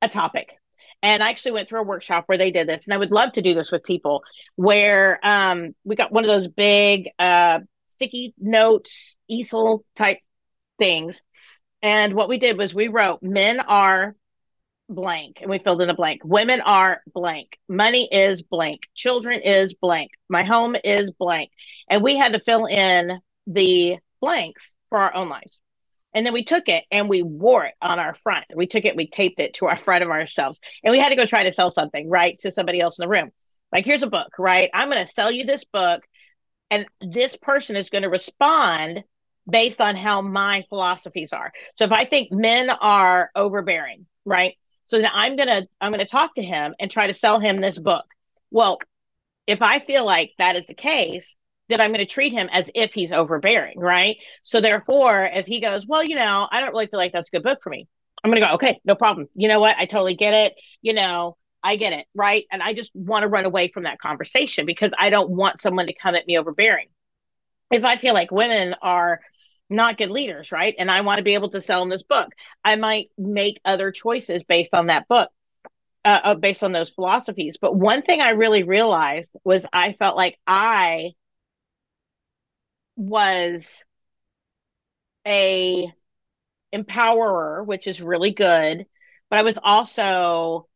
a 0.01 0.07
topic 0.07 0.58
and 1.01 1.23
I 1.23 1.29
actually 1.29 1.53
went 1.53 1.67
through 1.67 1.81
a 1.81 1.83
workshop 1.83 2.25
where 2.27 2.37
they 2.37 2.51
did 2.51 2.67
this, 2.67 2.87
and 2.87 2.93
I 2.93 2.97
would 2.97 3.11
love 3.11 3.33
to 3.33 3.41
do 3.41 3.53
this 3.53 3.71
with 3.71 3.83
people 3.83 4.23
where 4.55 5.19
um, 5.23 5.73
we 5.83 5.95
got 5.95 6.11
one 6.11 6.23
of 6.23 6.27
those 6.27 6.47
big 6.47 7.09
uh, 7.17 7.59
sticky 7.89 8.33
notes, 8.37 9.17
easel 9.27 9.85
type 9.95 10.19
things. 10.77 11.21
And 11.81 12.13
what 12.13 12.29
we 12.29 12.37
did 12.37 12.57
was 12.57 12.75
we 12.75 12.89
wrote, 12.89 13.23
men 13.23 13.59
are 13.59 14.15
blank, 14.89 15.37
and 15.41 15.49
we 15.49 15.59
filled 15.59 15.81
in 15.81 15.89
a 15.89 15.95
blank. 15.95 16.21
Women 16.25 16.61
are 16.61 17.01
blank. 17.13 17.57
Money 17.69 18.09
is 18.11 18.41
blank. 18.41 18.81
Children 18.95 19.41
is 19.41 19.73
blank. 19.73 20.11
My 20.27 20.43
home 20.43 20.75
is 20.83 21.11
blank. 21.11 21.51
And 21.89 22.03
we 22.03 22.17
had 22.17 22.33
to 22.33 22.39
fill 22.39 22.65
in 22.65 23.19
the 23.47 23.97
blanks 24.19 24.75
for 24.89 24.97
our 24.97 25.13
own 25.13 25.29
lives. 25.29 25.59
And 26.13 26.25
then 26.25 26.33
we 26.33 26.43
took 26.43 26.67
it 26.67 26.85
and 26.91 27.07
we 27.07 27.21
wore 27.21 27.65
it 27.65 27.75
on 27.81 27.99
our 27.99 28.15
front. 28.15 28.45
We 28.55 28.67
took 28.67 28.85
it, 28.85 28.95
we 28.95 29.07
taped 29.07 29.39
it 29.39 29.55
to 29.55 29.67
our 29.67 29.77
front 29.85 30.03
of 30.03 30.09
ourselves. 30.09 30.59
And 30.83 30.91
we 30.91 30.99
had 30.99 31.09
to 31.09 31.15
go 31.15 31.25
try 31.25 31.43
to 31.43 31.51
sell 31.51 31.69
something, 31.69 32.09
right, 32.09 32.37
to 32.39 32.51
somebody 32.51 32.79
else 32.79 32.97
in 32.99 33.03
the 33.03 33.09
room. 33.09 33.31
Like, 33.71 33.85
here's 33.85 34.03
a 34.03 34.07
book, 34.07 34.39
right? 34.39 34.69
I'm 34.73 34.89
going 34.89 35.05
to 35.05 35.11
sell 35.11 35.31
you 35.31 35.45
this 35.45 35.63
book. 35.65 36.03
And 36.71 36.85
this 37.01 37.35
person 37.35 37.75
is 37.75 37.89
going 37.89 38.03
to 38.03 38.09
respond 38.09 39.03
based 39.49 39.81
on 39.81 39.95
how 39.95 40.21
my 40.21 40.61
philosophies 40.63 41.33
are. 41.33 41.51
So 41.75 41.85
if 41.85 41.91
I 41.91 42.05
think 42.05 42.31
men 42.31 42.69
are 42.69 43.31
overbearing, 43.35 44.05
right? 44.25 44.55
So 44.85 44.97
then 44.97 45.09
I'm 45.11 45.35
going 45.35 45.47
to 45.47 45.67
I'm 45.79 45.91
going 45.91 46.05
to 46.05 46.11
talk 46.11 46.35
to 46.35 46.43
him 46.43 46.75
and 46.79 46.89
try 46.89 47.07
to 47.07 47.13
sell 47.13 47.39
him 47.39 47.59
this 47.59 47.77
book. 47.77 48.05
Well, 48.51 48.79
if 49.47 49.61
I 49.61 49.79
feel 49.79 50.05
like 50.05 50.33
that 50.37 50.55
is 50.55 50.67
the 50.67 50.73
case, 50.73 51.35
that 51.69 51.79
I'm 51.79 51.91
going 51.91 52.05
to 52.05 52.11
treat 52.11 52.33
him 52.33 52.49
as 52.51 52.69
if 52.73 52.93
he's 52.93 53.11
overbearing, 53.11 53.79
right? 53.79 54.17
So 54.43 54.59
therefore, 54.59 55.29
if 55.31 55.45
he 55.45 55.61
goes, 55.61 55.85
well, 55.87 56.03
you 56.03 56.15
know, 56.15 56.47
I 56.51 56.59
don't 56.59 56.71
really 56.71 56.87
feel 56.87 56.99
like 56.99 57.13
that's 57.13 57.29
a 57.29 57.37
good 57.37 57.43
book 57.43 57.59
for 57.61 57.69
me. 57.69 57.87
I'm 58.23 58.31
going 58.31 58.41
to 58.41 58.47
go, 58.47 58.53
okay, 58.55 58.81
no 58.83 58.95
problem. 58.95 59.27
You 59.35 59.47
know 59.47 59.59
what? 59.59 59.77
I 59.77 59.85
totally 59.85 60.15
get 60.15 60.33
it. 60.33 60.55
You 60.81 60.93
know, 60.93 61.37
I 61.63 61.75
get 61.75 61.93
it, 61.93 62.05
right? 62.13 62.45
And 62.51 62.61
I 62.61 62.73
just 62.73 62.91
want 62.93 63.23
to 63.23 63.29
run 63.29 63.45
away 63.45 63.69
from 63.69 63.83
that 63.83 63.99
conversation 63.99 64.65
because 64.65 64.91
I 64.97 65.09
don't 65.09 65.29
want 65.29 65.61
someone 65.61 65.87
to 65.87 65.93
come 65.93 66.15
at 66.15 66.27
me 66.27 66.37
overbearing. 66.37 66.87
If 67.71 67.83
I 67.83 67.97
feel 67.97 68.13
like 68.13 68.31
women 68.31 68.75
are 68.81 69.21
not 69.69 69.97
good 69.97 70.09
leaders, 70.09 70.51
right? 70.51 70.73
And 70.77 70.89
I 70.89 71.01
want 71.01 71.19
to 71.19 71.23
be 71.23 71.35
able 71.35 71.51
to 71.51 71.61
sell 71.61 71.81
them 71.81 71.89
this 71.89 72.03
book, 72.03 72.29
I 72.63 72.75
might 72.75 73.09
make 73.17 73.61
other 73.63 73.91
choices 73.91 74.43
based 74.43 74.73
on 74.73 74.87
that 74.87 75.07
book. 75.07 75.29
Uh, 76.05 76.19
uh 76.23 76.35
based 76.35 76.63
on 76.63 76.71
those 76.71 76.89
philosophies. 76.89 77.57
But 77.59 77.75
one 77.75 78.01
thing 78.01 78.21
I 78.21 78.29
really 78.29 78.63
realized 78.63 79.35
was 79.43 79.65
I 79.73 79.91
felt 79.91 80.15
like 80.15 80.39
I 80.47 81.11
was 82.99 83.83
a 85.25 85.91
empowerer, 86.73 87.65
which 87.65 87.87
is 87.87 88.01
really 88.01 88.31
good, 88.31 88.85
but 89.29 89.39
I 89.39 89.43
was 89.43 89.57
also 89.61 90.67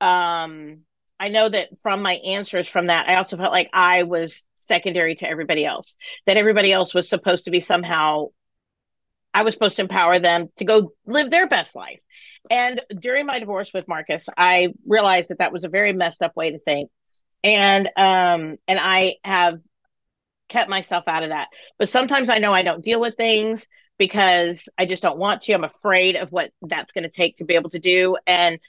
um 0.00 0.80
I 1.20 1.28
know 1.28 1.48
that 1.48 1.78
from 1.78 2.02
my 2.02 2.14
answers 2.14 2.68
from 2.68 2.88
that, 2.88 3.08
I 3.08 3.14
also 3.14 3.36
felt 3.36 3.52
like 3.52 3.70
I 3.72 4.02
was 4.02 4.44
secondary 4.56 5.14
to 5.16 5.28
everybody 5.28 5.64
else. 5.64 5.96
That 6.26 6.36
everybody 6.36 6.72
else 6.72 6.94
was 6.94 7.08
supposed 7.08 7.44
to 7.46 7.50
be 7.52 7.60
somehow 7.60 8.28
I 9.34 9.42
was 9.44 9.54
supposed 9.54 9.76
to 9.76 9.82
empower 9.82 10.18
them 10.18 10.48
to 10.58 10.64
go 10.64 10.92
live 11.06 11.30
their 11.30 11.48
best 11.48 11.74
life. 11.74 12.00
And 12.50 12.82
during 13.00 13.24
my 13.26 13.38
divorce 13.38 13.72
with 13.72 13.88
Marcus, 13.88 14.26
I 14.36 14.74
realized 14.86 15.30
that 15.30 15.38
that 15.38 15.52
was 15.52 15.64
a 15.64 15.68
very 15.68 15.92
messed 15.94 16.22
up 16.22 16.36
way 16.36 16.50
to 16.52 16.58
think. 16.58 16.90
And 17.42 17.86
um 17.96 18.58
and 18.68 18.78
I 18.80 19.16
have 19.24 19.60
kept 20.52 20.70
myself 20.70 21.08
out 21.08 21.22
of 21.22 21.30
that. 21.30 21.48
But 21.78 21.88
sometimes 21.88 22.30
I 22.30 22.38
know 22.38 22.52
I 22.52 22.62
don't 22.62 22.84
deal 22.84 23.00
with 23.00 23.16
things 23.16 23.66
because 23.98 24.68
I 24.78 24.86
just 24.86 25.02
don't 25.02 25.18
want 25.18 25.42
to. 25.42 25.54
I'm 25.54 25.64
afraid 25.64 26.16
of 26.16 26.30
what 26.30 26.50
that's 26.60 26.92
going 26.92 27.04
to 27.04 27.10
take 27.10 27.36
to 27.36 27.44
be 27.44 27.54
able 27.54 27.70
to 27.70 27.78
do. 27.78 28.16
And 28.26 28.60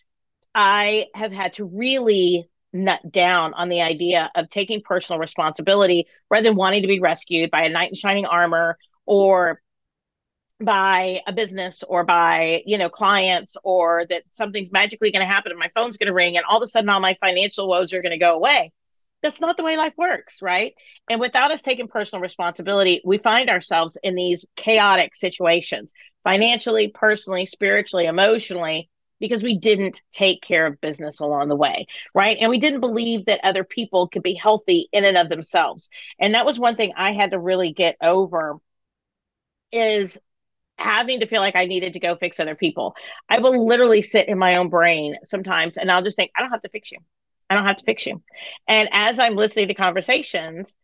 I 0.55 1.07
have 1.13 1.31
had 1.31 1.53
to 1.53 1.65
really 1.65 2.49
nut 2.71 3.01
down 3.11 3.53
on 3.53 3.69
the 3.69 3.81
idea 3.81 4.31
of 4.35 4.49
taking 4.49 4.81
personal 4.81 5.19
responsibility 5.19 6.07
rather 6.29 6.49
than 6.49 6.55
wanting 6.55 6.81
to 6.81 6.87
be 6.87 6.99
rescued 6.99 7.51
by 7.51 7.63
a 7.63 7.69
knight 7.69 7.89
in 7.89 7.95
shining 7.95 8.25
armor 8.25 8.77
or 9.05 9.61
by 10.59 11.21
a 11.27 11.33
business 11.33 11.83
or 11.87 12.03
by 12.03 12.63
you 12.65 12.77
know 12.77 12.89
clients 12.89 13.55
or 13.63 14.05
that 14.09 14.23
something's 14.31 14.71
magically 14.71 15.11
going 15.11 15.25
to 15.25 15.31
happen 15.31 15.51
and 15.51 15.59
my 15.59 15.67
phone's 15.69 15.97
going 15.97 16.07
to 16.07 16.13
ring 16.13 16.37
and 16.37 16.45
all 16.49 16.57
of 16.57 16.63
a 16.63 16.67
sudden 16.67 16.89
all 16.89 16.99
my 16.99 17.15
financial 17.15 17.67
woes 17.67 17.91
are 17.93 18.01
going 18.01 18.11
to 18.11 18.17
go 18.17 18.35
away 18.35 18.71
that's 19.23 19.41
not 19.41 19.57
the 19.57 19.63
way 19.63 19.77
life 19.77 19.93
works 19.97 20.41
right 20.41 20.73
and 21.09 21.19
without 21.19 21.51
us 21.51 21.61
taking 21.61 21.87
personal 21.87 22.21
responsibility 22.21 23.01
we 23.05 23.17
find 23.17 23.49
ourselves 23.49 23.97
in 24.03 24.15
these 24.15 24.45
chaotic 24.55 25.15
situations 25.15 25.93
financially 26.23 26.89
personally 26.93 27.45
spiritually 27.45 28.05
emotionally 28.05 28.89
because 29.19 29.41
we 29.41 29.57
didn't 29.57 30.01
take 30.11 30.41
care 30.41 30.67
of 30.67 30.81
business 30.81 31.19
along 31.21 31.47
the 31.47 31.55
way 31.55 31.87
right 32.13 32.37
and 32.39 32.49
we 32.49 32.59
didn't 32.59 32.81
believe 32.81 33.25
that 33.25 33.39
other 33.43 33.63
people 33.63 34.07
could 34.07 34.23
be 34.23 34.35
healthy 34.35 34.89
in 34.91 35.05
and 35.05 35.17
of 35.17 35.29
themselves 35.29 35.89
and 36.19 36.35
that 36.35 36.45
was 36.45 36.59
one 36.59 36.75
thing 36.75 36.93
i 36.97 37.13
had 37.13 37.31
to 37.31 37.39
really 37.39 37.71
get 37.71 37.95
over 38.01 38.59
is 39.71 40.19
having 40.77 41.19
to 41.21 41.27
feel 41.27 41.41
like 41.41 41.55
I 41.55 41.65
needed 41.65 41.93
to 41.93 41.99
go 41.99 42.15
fix 42.15 42.39
other 42.39 42.55
people. 42.55 42.95
I 43.29 43.39
will 43.39 43.65
literally 43.65 44.01
sit 44.01 44.27
in 44.27 44.37
my 44.37 44.57
own 44.57 44.69
brain 44.69 45.17
sometimes 45.23 45.77
and 45.77 45.91
I'll 45.91 46.03
just 46.03 46.17
think, 46.17 46.31
I 46.35 46.41
don't 46.41 46.51
have 46.51 46.63
to 46.63 46.69
fix 46.69 46.91
you. 46.91 46.99
I 47.53 47.57
don't 47.57 47.67
have 47.67 47.77
to 47.77 47.85
fix 47.85 48.05
you. 48.05 48.21
And 48.67 48.89
as 48.91 49.19
I'm 49.19 49.35
listening 49.35 49.69
to 49.69 49.73
conversations, 49.75 50.75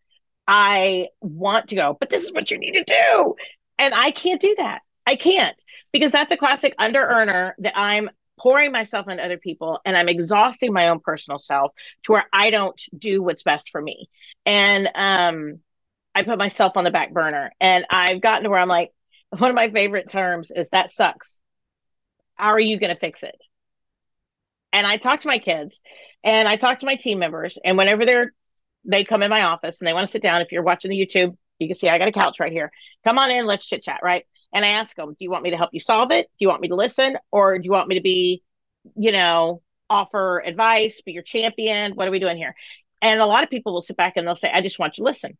I 0.47 1.09
want 1.21 1.69
to 1.69 1.75
go, 1.75 1.97
but 1.99 2.09
this 2.09 2.23
is 2.23 2.33
what 2.33 2.51
you 2.51 2.57
need 2.59 2.73
to 2.73 2.83
do. 2.83 3.35
And 3.77 3.93
I 3.93 4.11
can't 4.11 4.41
do 4.41 4.55
that. 4.57 4.81
I 5.05 5.15
can't 5.15 5.61
because 5.91 6.11
that's 6.11 6.31
a 6.31 6.37
classic 6.37 6.75
under 6.77 7.01
earner 7.01 7.55
that 7.59 7.77
I'm 7.77 8.09
pouring 8.39 8.71
myself 8.71 9.07
into 9.09 9.23
other 9.23 9.37
people 9.37 9.81
and 9.85 9.97
I'm 9.97 10.09
exhausting 10.09 10.73
my 10.73 10.89
own 10.89 10.99
personal 10.99 11.39
self 11.39 11.73
to 12.03 12.13
where 12.13 12.25
I 12.33 12.51
don't 12.51 12.81
do 12.97 13.21
what's 13.23 13.43
best 13.43 13.69
for 13.69 13.81
me. 13.81 14.09
And 14.45 14.89
um 14.95 15.59
I 16.15 16.23
put 16.23 16.39
myself 16.39 16.77
on 16.77 16.83
the 16.83 16.91
back 16.91 17.13
burner 17.13 17.51
and 17.61 17.85
I've 17.89 18.21
gotten 18.21 18.43
to 18.43 18.49
where 18.49 18.59
I'm 18.59 18.67
like, 18.67 18.91
one 19.37 19.49
of 19.49 19.55
my 19.55 19.69
favorite 19.69 20.09
terms 20.09 20.51
is 20.55 20.69
that 20.71 20.91
sucks. 20.91 21.39
How 22.35 22.51
are 22.51 22.59
you 22.59 22.79
going 22.79 22.93
to 22.93 22.99
fix 22.99 23.23
it? 23.23 23.35
And 24.71 24.85
I 24.85 24.97
talk 24.97 25.21
to 25.21 25.27
my 25.27 25.39
kids 25.39 25.81
and 26.23 26.47
I 26.47 26.55
talk 26.55 26.79
to 26.79 26.85
my 26.85 26.95
team 26.95 27.19
members. 27.19 27.57
And 27.63 27.77
whenever 27.77 28.05
they're, 28.05 28.33
they 28.85 29.03
come 29.03 29.23
in 29.23 29.29
my 29.29 29.43
office 29.43 29.81
and 29.81 29.87
they 29.87 29.93
want 29.93 30.07
to 30.07 30.11
sit 30.11 30.21
down, 30.21 30.41
if 30.41 30.51
you're 30.51 30.63
watching 30.63 30.91
the 30.91 30.97
YouTube, 30.97 31.35
you 31.59 31.67
can 31.67 31.75
see 31.75 31.89
I 31.89 31.97
got 31.97 32.07
a 32.07 32.13
couch 32.13 32.39
right 32.39 32.51
here. 32.51 32.71
Come 33.03 33.17
on 33.17 33.31
in, 33.31 33.45
let's 33.45 33.65
chit 33.65 33.83
chat, 33.83 33.99
right? 34.03 34.25
And 34.53 34.63
I 34.63 34.69
ask 34.69 34.95
them, 34.95 35.09
do 35.09 35.17
you 35.19 35.29
want 35.29 35.43
me 35.43 35.51
to 35.51 35.57
help 35.57 35.71
you 35.73 35.79
solve 35.79 36.11
it? 36.11 36.25
Do 36.25 36.45
you 36.45 36.47
want 36.47 36.61
me 36.61 36.69
to 36.69 36.75
listen? 36.75 37.17
Or 37.31 37.57
do 37.57 37.65
you 37.65 37.71
want 37.71 37.87
me 37.87 37.95
to 37.95 38.01
be, 38.01 38.43
you 38.95 39.11
know, 39.11 39.61
offer 39.89 40.39
advice, 40.39 41.01
be 41.01 41.11
your 41.11 41.23
champion? 41.23 41.93
What 41.93 42.07
are 42.07 42.11
we 42.11 42.19
doing 42.19 42.37
here? 42.37 42.55
And 43.01 43.19
a 43.21 43.25
lot 43.25 43.43
of 43.43 43.49
people 43.49 43.73
will 43.73 43.81
sit 43.81 43.97
back 43.97 44.13
and 44.15 44.27
they'll 44.27 44.35
say, 44.35 44.51
I 44.51 44.61
just 44.61 44.79
want 44.79 44.97
you 44.97 45.03
to 45.03 45.05
listen. 45.05 45.37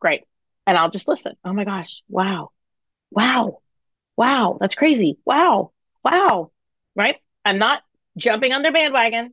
Great. 0.00 0.24
And 0.66 0.76
I'll 0.76 0.90
just 0.90 1.08
listen. 1.08 1.34
Oh 1.44 1.52
my 1.52 1.64
gosh. 1.64 2.02
Wow 2.08 2.50
wow, 3.10 3.60
wow, 4.16 4.58
that's 4.60 4.74
crazy. 4.74 5.18
Wow, 5.24 5.72
wow, 6.04 6.50
right? 6.96 7.16
I'm 7.44 7.58
not 7.58 7.82
jumping 8.16 8.52
on 8.52 8.62
their 8.62 8.72
bandwagon 8.72 9.32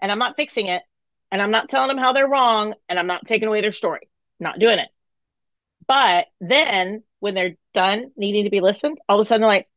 and 0.00 0.12
I'm 0.12 0.18
not 0.18 0.36
fixing 0.36 0.66
it 0.66 0.82
and 1.30 1.42
I'm 1.42 1.50
not 1.50 1.68
telling 1.68 1.88
them 1.88 1.98
how 1.98 2.12
they're 2.12 2.28
wrong 2.28 2.74
and 2.88 2.98
I'm 2.98 3.06
not 3.06 3.26
taking 3.26 3.48
away 3.48 3.60
their 3.60 3.72
story. 3.72 4.08
Not 4.40 4.58
doing 4.58 4.78
it. 4.78 4.88
But 5.86 6.26
then 6.40 7.02
when 7.20 7.34
they're 7.34 7.56
done 7.74 8.12
needing 8.16 8.44
to 8.44 8.50
be 8.50 8.60
listened, 8.60 8.98
all 9.08 9.18
of 9.18 9.22
a 9.22 9.24
sudden 9.24 9.42
they're 9.42 9.48
like, 9.48 9.68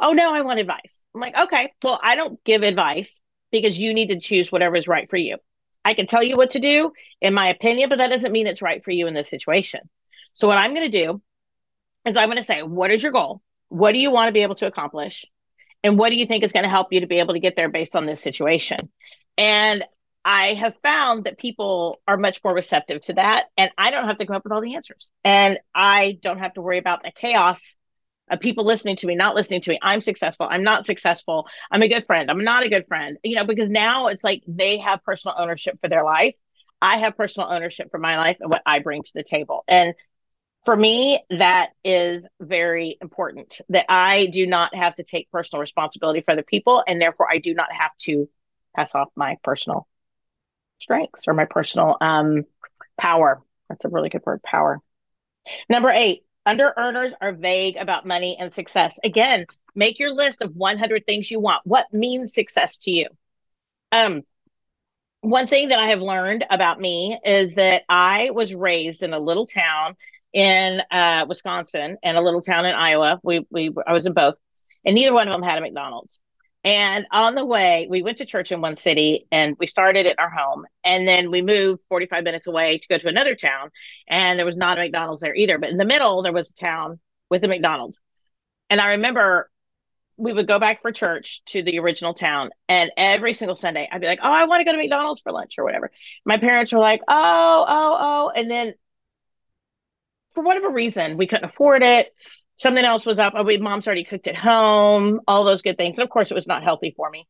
oh 0.00 0.12
no, 0.12 0.32
I 0.32 0.42
want 0.42 0.60
advice. 0.60 1.04
I'm 1.14 1.20
like, 1.20 1.36
okay, 1.36 1.72
well, 1.82 1.98
I 2.02 2.14
don't 2.14 2.42
give 2.44 2.62
advice 2.62 3.20
because 3.50 3.78
you 3.78 3.94
need 3.94 4.08
to 4.08 4.20
choose 4.20 4.52
whatever 4.52 4.76
is 4.76 4.88
right 4.88 5.08
for 5.08 5.16
you. 5.16 5.38
I 5.84 5.94
can 5.94 6.06
tell 6.06 6.22
you 6.22 6.36
what 6.36 6.50
to 6.50 6.58
do 6.58 6.92
in 7.20 7.32
my 7.32 7.48
opinion, 7.48 7.88
but 7.88 7.98
that 7.98 8.08
doesn't 8.08 8.32
mean 8.32 8.46
it's 8.46 8.62
right 8.62 8.82
for 8.82 8.90
you 8.90 9.06
in 9.06 9.14
this 9.14 9.30
situation. 9.30 9.80
So 10.34 10.48
what 10.48 10.58
I'm 10.58 10.74
going 10.74 10.90
to 10.90 11.04
do 11.04 11.22
is 12.04 12.16
I'm 12.16 12.26
going 12.26 12.38
to 12.38 12.42
say, 12.42 12.62
what 12.62 12.90
is 12.90 13.02
your 13.02 13.12
goal? 13.12 13.40
What 13.68 13.92
do 13.92 13.98
you 13.98 14.10
want 14.10 14.28
to 14.28 14.32
be 14.32 14.42
able 14.42 14.56
to 14.56 14.66
accomplish? 14.66 15.24
And 15.82 15.98
what 15.98 16.10
do 16.10 16.16
you 16.16 16.26
think 16.26 16.44
is 16.44 16.52
going 16.52 16.64
to 16.64 16.70
help 16.70 16.88
you 16.92 17.00
to 17.00 17.06
be 17.06 17.18
able 17.18 17.34
to 17.34 17.40
get 17.40 17.56
there 17.56 17.68
based 17.68 17.96
on 17.96 18.06
this 18.06 18.20
situation? 18.20 18.90
And 19.38 19.84
I 20.24 20.54
have 20.54 20.74
found 20.82 21.24
that 21.24 21.38
people 21.38 22.00
are 22.08 22.16
much 22.16 22.40
more 22.42 22.52
receptive 22.52 23.02
to 23.02 23.14
that. 23.14 23.44
And 23.56 23.70
I 23.78 23.90
don't 23.90 24.06
have 24.06 24.16
to 24.16 24.26
come 24.26 24.34
up 24.34 24.44
with 24.44 24.52
all 24.52 24.60
the 24.60 24.74
answers. 24.74 25.08
And 25.22 25.58
I 25.74 26.18
don't 26.20 26.40
have 26.40 26.54
to 26.54 26.62
worry 26.62 26.78
about 26.78 27.04
the 27.04 27.12
chaos 27.12 27.76
of 28.28 28.40
people 28.40 28.66
listening 28.66 28.96
to 28.96 29.06
me, 29.06 29.14
not 29.14 29.36
listening 29.36 29.60
to 29.60 29.70
me. 29.70 29.78
I'm 29.80 30.00
successful. 30.00 30.48
I'm 30.50 30.64
not 30.64 30.84
successful. 30.84 31.46
I'm 31.70 31.82
a 31.82 31.88
good 31.88 32.04
friend. 32.04 32.28
I'm 32.28 32.42
not 32.42 32.64
a 32.64 32.68
good 32.68 32.84
friend. 32.84 33.18
You 33.22 33.36
know, 33.36 33.44
because 33.44 33.70
now 33.70 34.08
it's 34.08 34.24
like 34.24 34.42
they 34.48 34.78
have 34.78 35.04
personal 35.04 35.36
ownership 35.38 35.80
for 35.80 35.88
their 35.88 36.02
life. 36.02 36.34
I 36.82 36.98
have 36.98 37.16
personal 37.16 37.48
ownership 37.50 37.90
for 37.90 37.98
my 37.98 38.18
life 38.18 38.38
and 38.40 38.50
what 38.50 38.62
I 38.66 38.80
bring 38.80 39.02
to 39.04 39.12
the 39.14 39.22
table. 39.22 39.64
And 39.68 39.94
for 40.64 40.76
me, 40.76 41.20
that 41.30 41.70
is 41.84 42.26
very 42.40 42.98
important 43.00 43.60
that 43.68 43.86
I 43.88 44.26
do 44.26 44.46
not 44.46 44.74
have 44.74 44.96
to 44.96 45.04
take 45.04 45.30
personal 45.30 45.60
responsibility 45.60 46.22
for 46.22 46.32
other 46.32 46.42
people. 46.42 46.82
And 46.86 47.00
therefore, 47.00 47.28
I 47.30 47.38
do 47.38 47.54
not 47.54 47.72
have 47.72 47.96
to 48.02 48.28
pass 48.74 48.94
off 48.94 49.08
my 49.14 49.38
personal 49.44 49.86
strengths 50.78 51.22
or 51.26 51.34
my 51.34 51.44
personal 51.44 51.96
um, 52.00 52.44
power. 52.98 53.42
That's 53.68 53.84
a 53.84 53.88
really 53.88 54.08
good 54.08 54.22
word, 54.26 54.42
power. 54.42 54.80
Number 55.68 55.90
eight, 55.90 56.24
under 56.44 56.72
earners 56.76 57.12
are 57.20 57.32
vague 57.32 57.76
about 57.76 58.06
money 58.06 58.36
and 58.38 58.52
success. 58.52 58.98
Again, 59.02 59.46
make 59.74 59.98
your 59.98 60.12
list 60.12 60.42
of 60.42 60.54
100 60.54 61.06
things 61.06 61.30
you 61.30 61.40
want. 61.40 61.62
What 61.64 61.92
means 61.92 62.34
success 62.34 62.78
to 62.78 62.90
you? 62.90 63.08
Um, 63.92 64.22
one 65.20 65.48
thing 65.48 65.68
that 65.68 65.78
I 65.78 65.88
have 65.88 66.00
learned 66.00 66.44
about 66.48 66.80
me 66.80 67.18
is 67.24 67.54
that 67.54 67.82
I 67.88 68.30
was 68.30 68.54
raised 68.54 69.02
in 69.02 69.12
a 69.12 69.18
little 69.18 69.46
town 69.46 69.96
in 70.32 70.82
uh, 70.90 71.26
Wisconsin 71.28 71.96
and 72.02 72.16
a 72.16 72.20
little 72.20 72.42
town 72.42 72.66
in 72.66 72.74
Iowa. 72.74 73.20
We 73.22 73.46
we 73.50 73.70
I 73.86 73.92
was 73.92 74.06
in 74.06 74.12
both, 74.12 74.36
and 74.84 74.94
neither 74.94 75.12
one 75.12 75.28
of 75.28 75.32
them 75.32 75.42
had 75.42 75.58
a 75.58 75.60
McDonald's. 75.60 76.18
And 76.66 77.06
on 77.12 77.36
the 77.36 77.46
way, 77.46 77.86
we 77.88 78.02
went 78.02 78.18
to 78.18 78.26
church 78.26 78.50
in 78.50 78.60
one 78.60 78.74
city 78.74 79.28
and 79.30 79.56
we 79.60 79.68
started 79.68 80.04
at 80.06 80.18
our 80.18 80.28
home. 80.28 80.66
And 80.82 81.06
then 81.06 81.30
we 81.30 81.40
moved 81.40 81.80
45 81.88 82.24
minutes 82.24 82.48
away 82.48 82.78
to 82.78 82.88
go 82.88 82.98
to 82.98 83.06
another 83.06 83.36
town. 83.36 83.70
And 84.08 84.36
there 84.36 84.44
was 84.44 84.56
not 84.56 84.76
a 84.76 84.80
McDonald's 84.80 85.20
there 85.20 85.34
either. 85.36 85.58
But 85.58 85.70
in 85.70 85.76
the 85.76 85.84
middle, 85.84 86.22
there 86.22 86.32
was 86.32 86.50
a 86.50 86.54
town 86.54 86.98
with 87.30 87.44
a 87.44 87.48
McDonald's. 87.48 88.00
And 88.68 88.80
I 88.80 88.90
remember 88.92 89.48
we 90.16 90.32
would 90.32 90.48
go 90.48 90.58
back 90.58 90.82
for 90.82 90.90
church 90.90 91.44
to 91.46 91.62
the 91.62 91.78
original 91.78 92.14
town. 92.14 92.50
And 92.68 92.90
every 92.96 93.32
single 93.32 93.54
Sunday, 93.54 93.88
I'd 93.90 94.00
be 94.00 94.08
like, 94.08 94.20
oh, 94.20 94.32
I 94.32 94.46
want 94.46 94.60
to 94.60 94.64
go 94.64 94.72
to 94.72 94.78
McDonald's 94.78 95.20
for 95.20 95.30
lunch 95.30 95.54
or 95.58 95.64
whatever. 95.64 95.92
My 96.24 96.38
parents 96.38 96.72
were 96.72 96.80
like, 96.80 97.02
oh, 97.06 97.64
oh, 97.68 97.96
oh. 98.00 98.32
And 98.34 98.50
then 98.50 98.74
for 100.36 100.42
whatever 100.42 100.68
reason, 100.68 101.16
we 101.16 101.26
couldn't 101.26 101.48
afford 101.48 101.82
it. 101.82 102.14
Something 102.56 102.84
else 102.84 103.06
was 103.06 103.18
up. 103.18 103.32
Oh, 103.34 103.42
we 103.42 103.56
mom's 103.56 103.86
already 103.86 104.04
cooked 104.04 104.28
at 104.28 104.36
home, 104.36 105.22
all 105.26 105.44
those 105.44 105.62
good 105.62 105.78
things. 105.78 105.96
And 105.96 106.04
of 106.04 106.10
course, 106.10 106.30
it 106.30 106.34
was 106.34 106.46
not 106.46 106.62
healthy 106.62 106.92
for 106.94 107.08
me. 107.08 107.26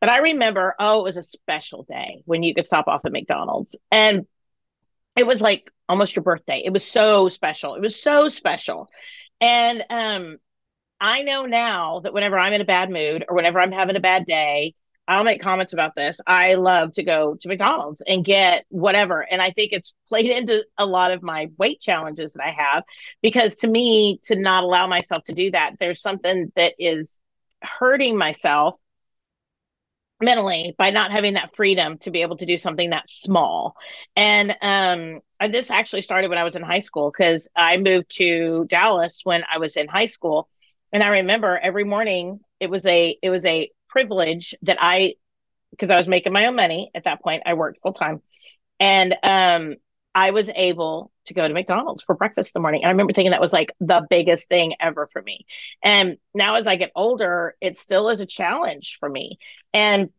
But 0.00 0.10
I 0.10 0.18
remember, 0.18 0.74
oh, 0.78 1.00
it 1.00 1.04
was 1.04 1.16
a 1.16 1.22
special 1.22 1.84
day 1.84 2.22
when 2.24 2.42
you 2.42 2.54
could 2.54 2.66
stop 2.66 2.88
off 2.88 3.04
at 3.04 3.12
McDonald's. 3.12 3.76
And 3.92 4.26
it 5.16 5.24
was 5.24 5.40
like 5.40 5.70
almost 5.88 6.16
your 6.16 6.24
birthday. 6.24 6.62
It 6.64 6.72
was 6.72 6.84
so 6.84 7.28
special. 7.28 7.76
It 7.76 7.80
was 7.80 8.00
so 8.00 8.28
special. 8.28 8.88
And 9.40 9.84
um, 9.88 10.38
I 11.00 11.22
know 11.22 11.46
now 11.46 12.00
that 12.00 12.12
whenever 12.12 12.38
I'm 12.38 12.52
in 12.52 12.60
a 12.60 12.64
bad 12.64 12.90
mood 12.90 13.24
or 13.28 13.36
whenever 13.36 13.60
I'm 13.60 13.72
having 13.72 13.94
a 13.94 14.00
bad 14.00 14.26
day, 14.26 14.74
I'll 15.08 15.24
make 15.24 15.40
comments 15.40 15.72
about 15.72 15.94
this. 15.96 16.20
I 16.26 16.54
love 16.54 16.92
to 16.94 17.02
go 17.02 17.36
to 17.40 17.48
McDonald's 17.48 18.02
and 18.06 18.24
get 18.24 18.66
whatever. 18.68 19.20
And 19.22 19.42
I 19.42 19.52
think 19.52 19.72
it's 19.72 19.94
played 20.08 20.30
into 20.30 20.64
a 20.78 20.86
lot 20.86 21.12
of 21.12 21.22
my 21.22 21.48
weight 21.58 21.80
challenges 21.80 22.34
that 22.34 22.44
I 22.44 22.50
have 22.50 22.84
because 23.22 23.56
to 23.56 23.68
me, 23.68 24.20
to 24.24 24.36
not 24.36 24.64
allow 24.64 24.86
myself 24.86 25.24
to 25.24 25.32
do 25.34 25.50
that, 25.52 25.78
there's 25.80 26.02
something 26.02 26.52
that 26.56 26.74
is 26.78 27.20
hurting 27.62 28.18
myself 28.18 28.76
mentally 30.20 30.74
by 30.76 30.90
not 30.90 31.12
having 31.12 31.34
that 31.34 31.54
freedom 31.54 31.98
to 31.98 32.10
be 32.10 32.22
able 32.22 32.36
to 32.36 32.46
do 32.46 32.56
something 32.56 32.90
that 32.90 33.08
small. 33.08 33.74
And 34.16 34.56
um 34.60 35.20
this 35.52 35.70
actually 35.70 36.02
started 36.02 36.28
when 36.28 36.38
I 36.38 36.44
was 36.44 36.56
in 36.56 36.62
high 36.62 36.80
school 36.80 37.12
because 37.12 37.48
I 37.56 37.76
moved 37.76 38.16
to 38.16 38.66
Dallas 38.68 39.20
when 39.22 39.44
I 39.52 39.58
was 39.58 39.76
in 39.76 39.86
high 39.86 40.06
school. 40.06 40.48
And 40.92 41.04
I 41.04 41.08
remember 41.08 41.56
every 41.56 41.84
morning 41.84 42.40
it 42.58 42.68
was 42.68 42.84
a 42.86 43.16
it 43.22 43.30
was 43.30 43.44
a 43.44 43.70
privilege 43.98 44.54
that 44.62 44.78
I, 44.80 45.14
because 45.72 45.90
I 45.90 45.96
was 45.96 46.06
making 46.06 46.32
my 46.32 46.46
own 46.46 46.54
money 46.54 46.92
at 46.94 47.04
that 47.04 47.20
point, 47.20 47.42
I 47.46 47.54
worked 47.54 47.80
full 47.82 47.94
time, 47.94 48.22
and 48.78 49.16
um, 49.24 49.74
I 50.14 50.30
was 50.30 50.48
able 50.54 51.10
to 51.26 51.34
go 51.34 51.46
to 51.46 51.52
McDonald's 51.52 52.04
for 52.04 52.14
breakfast 52.14 52.54
the 52.54 52.60
morning. 52.60 52.82
And 52.82 52.88
I 52.88 52.92
remember 52.92 53.12
thinking 53.12 53.32
that 53.32 53.40
was 53.40 53.52
like 53.52 53.72
the 53.80 54.06
biggest 54.08 54.48
thing 54.48 54.74
ever 54.78 55.08
for 55.12 55.20
me. 55.20 55.46
And 55.82 56.18
now 56.32 56.54
as 56.54 56.68
I 56.68 56.76
get 56.76 56.92
older, 56.94 57.56
it 57.60 57.76
still 57.76 58.08
is 58.08 58.20
a 58.20 58.26
challenge 58.26 58.98
for 59.00 59.08
me. 59.08 59.38
And 59.74 60.10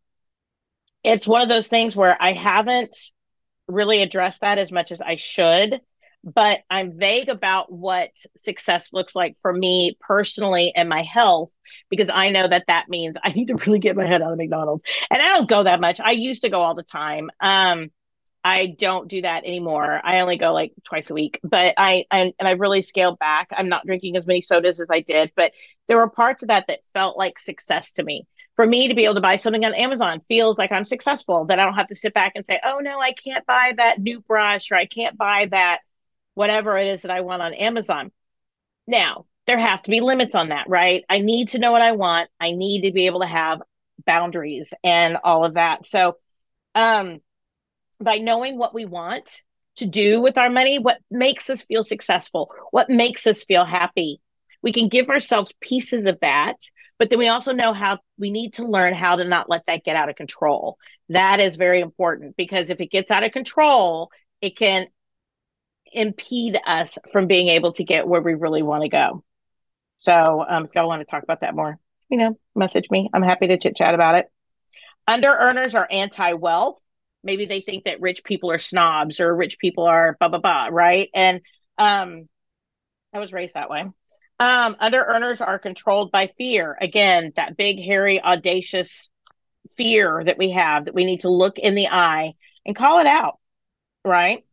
it's 1.02 1.26
one 1.26 1.42
of 1.42 1.48
those 1.48 1.70
things 1.70 1.96
where 1.96 2.22
I 2.22 2.34
haven't 2.34 2.96
really 3.68 4.02
addressed 4.02 4.42
that 4.42 4.58
as 4.58 4.74
much 4.74 4.92
as 4.92 5.00
I 5.00 5.16
should 5.16 5.80
but 6.24 6.60
I'm 6.70 6.98
vague 6.98 7.30
about 7.30 7.72
what 7.72 8.12
success 8.36 8.92
looks 8.94 9.16
like 9.16 9.38
for 9.42 9.54
me 9.54 9.98
personally 10.02 10.74
and 10.76 10.90
my 10.90 11.04
health 11.04 11.52
because 11.90 12.10
I 12.10 12.30
know 12.30 12.48
that 12.48 12.66
that 12.68 12.90
means 12.90 13.18
I 13.24 13.30
need 13.30 13.48
to 13.48 13.56
really 13.56 13.80
get 13.80 13.96
my 13.96 14.06
head 14.06 14.22
out 14.22 14.32
of 14.32 14.38
McDonald's. 14.38 14.84
And 15.10 15.22
I 15.22 15.36
don't 15.36 15.50
go 15.50 15.64
that 15.64 15.82
much. 15.82 16.00
I 16.00 16.12
used 16.12 16.44
to 16.44 16.50
go 16.50 16.62
all 16.62 16.76
the 16.76 16.84
time. 16.84 17.30
Um, 17.40 17.90
I 18.44 18.68
don't 18.68 19.10
do 19.10 19.22
that 19.22 19.44
anymore. 19.44 20.00
I 20.04 20.22
only 20.22 20.38
go 20.38 20.54
like 20.54 20.74
twice 20.86 21.10
a 21.10 21.14
week, 21.14 21.40
but 21.44 21.74
I, 21.78 22.06
I 22.10 22.34
and 22.40 22.48
I 22.48 22.52
really 22.52 22.82
scaled 22.82 23.20
back. 23.20 23.50
I'm 23.52 23.68
not 23.68 23.86
drinking 23.86 24.16
as 24.16 24.26
many 24.26 24.40
sodas 24.42 24.80
as 24.80 24.88
I 24.90 25.02
did, 25.02 25.34
but 25.36 25.52
there 25.88 25.98
were 25.98 26.10
parts 26.10 26.42
of 26.42 26.48
that 26.48 26.66
that 26.68 26.80
felt 26.94 27.18
like 27.18 27.38
success 27.38 27.92
to 27.94 28.04
me. 28.04 28.28
For 28.56 28.66
me 28.66 28.88
to 28.90 28.94
be 28.94 29.06
able 29.06 29.16
to 29.16 29.22
buy 29.22 29.38
something 29.38 29.64
on 29.66 29.74
Amazon 29.74 30.20
feels 30.20 30.58
like 30.58 30.72
I'm 30.72 30.86
successful. 30.86 31.46
That 31.46 31.60
I 31.60 31.66
don't 31.66 31.76
have 31.76 31.88
to 31.88 31.96
sit 31.96 32.14
back 32.14 32.34
and 32.36 32.46
say, 32.46 32.60
"Oh 32.64 32.80
no, 32.80 33.00
I 33.00 33.12
can't 33.12 33.46
buy 33.46 33.74
that 33.76 34.00
new 34.00 34.22
brush 34.22 34.72
or 34.72 34.76
I 34.76 34.86
can't 34.86 35.18
buy 35.18 35.48
that 35.52 35.80
whatever 36.40 36.78
it 36.78 36.88
is 36.88 37.04
that 37.04 37.12
I 37.12 37.22
want 37.22 37.42
on 37.42 37.54
Amazon." 37.54 38.12
Now, 38.88 39.26
there 39.46 39.58
have 39.60 39.82
to 39.84 39.92
be 39.92 40.02
limits 40.02 40.36
on 40.36 40.50
that, 40.50 40.70
right? 40.70 41.04
I 41.10 41.20
need 41.20 41.50
to 41.50 41.60
know 41.60 41.72
what 41.72 41.82
I 41.82 41.94
want. 41.94 42.30
I 42.40 42.52
need 42.52 42.84
to 42.84 42.94
be 42.94 43.08
able 43.08 43.22
to 43.22 43.28
have 43.28 43.62
boundaries 44.06 44.74
and 44.84 45.18
all 45.24 45.46
of 45.46 45.56
that. 45.56 45.86
So, 45.86 46.18
um 46.76 47.20
by 48.00 48.18
knowing 48.18 48.58
what 48.58 48.74
we 48.74 48.86
want 48.86 49.42
to 49.78 49.86
do 49.86 50.22
with 50.22 50.38
our 50.38 50.50
money, 50.50 50.80
what 50.80 51.00
makes 51.12 51.50
us 51.50 51.62
feel 51.62 51.84
successful, 51.84 52.52
what 52.72 52.90
makes 52.90 53.28
us 53.28 53.44
feel 53.44 53.66
happy. 53.66 54.22
We 54.62 54.74
can 54.74 54.90
give 54.90 55.10
ourselves 55.10 55.54
pieces 55.62 56.06
of 56.06 56.20
that, 56.22 56.56
but 56.98 57.10
then 57.10 57.20
we 57.20 57.28
also 57.30 57.54
know 57.54 57.74
how 57.74 58.00
we 58.18 58.32
need 58.32 58.56
to 58.56 58.68
learn 58.68 58.94
how 58.94 59.16
to 59.16 59.24
not 59.24 59.50
let 59.50 59.66
that 59.68 59.84
get 59.84 59.96
out 59.96 60.10
of 60.10 60.16
control. 60.16 60.78
That 61.10 61.40
is 61.40 61.56
very 61.56 61.82
important 61.82 62.36
because 62.38 62.70
if 62.70 62.82
it 62.82 62.92
gets 62.92 63.12
out 63.12 63.24
of 63.24 63.32
control, 63.32 64.12
it 64.42 64.58
can 64.58 64.88
impede 65.92 66.60
us 66.66 66.98
from 67.12 67.28
being 67.28 67.50
able 67.50 67.74
to 67.74 67.84
get 67.84 68.08
where 68.08 68.22
we 68.22 68.34
really 68.34 68.64
want 68.64 68.84
to 68.84 68.90
go. 68.90 69.24
So, 69.98 70.46
um, 70.48 70.66
if 70.66 70.76
y'all 70.76 70.88
want 70.88 71.02
to 71.02 71.06
talk 71.06 71.24
about 71.24 71.42
that 71.42 71.56
more, 71.56 71.78
you 72.10 72.18
know, 72.18 72.38
message 72.56 72.90
me. 72.90 73.10
I'm 73.14 73.24
happy 73.24 73.48
to 73.48 73.58
chit 73.58 73.76
chat 73.76 73.94
about 73.94 74.16
it. 74.16 74.32
Under 75.08 75.30
earners 75.30 75.76
are 75.76 75.88
anti 75.90 76.34
wealth 76.34 76.80
maybe 77.24 77.46
they 77.46 77.62
think 77.62 77.86
that 77.86 78.02
rich 78.02 78.24
people 78.24 78.52
are 78.52 78.58
snobs 78.58 79.20
or 79.20 79.36
rich 79.36 79.60
people 79.60 79.86
are 79.86 80.16
blah 80.20 80.30
blah 80.30 80.40
blah 80.40 80.68
right 80.72 81.10
and 81.14 81.42
um 81.78 82.28
i 83.14 83.20
was 83.20 83.34
raised 83.34 83.56
that 83.56 83.70
way 83.70 83.82
um 84.40 84.76
under 84.80 85.04
earners 85.04 85.42
are 85.42 85.60
controlled 85.60 86.12
by 86.12 86.28
fear 86.38 86.78
again 86.80 87.32
that 87.36 87.58
big 87.58 87.80
hairy 87.80 88.22
audacious 88.22 89.10
fear 89.70 90.24
that 90.24 90.38
we 90.38 90.52
have 90.52 90.86
that 90.86 90.96
we 90.96 91.06
need 91.06 91.22
to 91.22 91.30
look 91.30 91.60
in 91.60 91.76
the 91.76 91.88
eye 91.88 92.34
and 92.66 92.76
call 92.76 93.00
it 93.00 93.08
out 93.08 93.38
right 94.06 94.46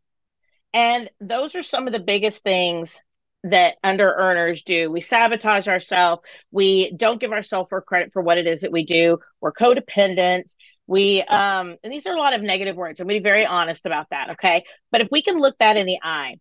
and 0.77 1.11
those 1.21 1.55
are 1.55 1.63
some 1.63 1.87
of 1.87 1.93
the 1.93 2.01
biggest 2.01 2.43
things 2.43 3.03
that 3.45 3.77
under 3.83 4.13
earners 4.13 4.63
do. 4.63 4.91
We 4.91 5.01
sabotage 5.01 5.69
ourselves. 5.69 6.23
We 6.51 6.93
don't 6.93 7.21
give 7.21 7.33
ourselves 7.33 7.71
for 7.71 7.81
credit 7.81 8.13
for 8.13 8.21
what 8.21 8.39
it 8.39 8.47
is 8.47 8.61
that 8.61 8.73
we 8.73 8.85
do. 8.85 9.19
We're 9.41 9.53
codependent 9.53 10.55
we 10.87 11.23
um 11.23 11.77
and 11.83 11.93
these 11.93 12.07
are 12.07 12.15
a 12.15 12.19
lot 12.19 12.35
of 12.35 12.43
negative 12.43 12.77
words 12.77 13.01
i'm 13.01 13.09
to 13.09 13.15
be 13.15 13.21
very 13.21 13.45
honest 13.45 13.87
about 13.87 14.07
that 14.11 14.31
okay 14.31 14.65
but 14.93 15.01
if 15.01 15.09
we 15.11 15.23
can 15.23 15.39
look 15.39 15.57
that 15.59 15.77
in 15.77 15.87
the 15.87 15.99
eye 16.03 16.37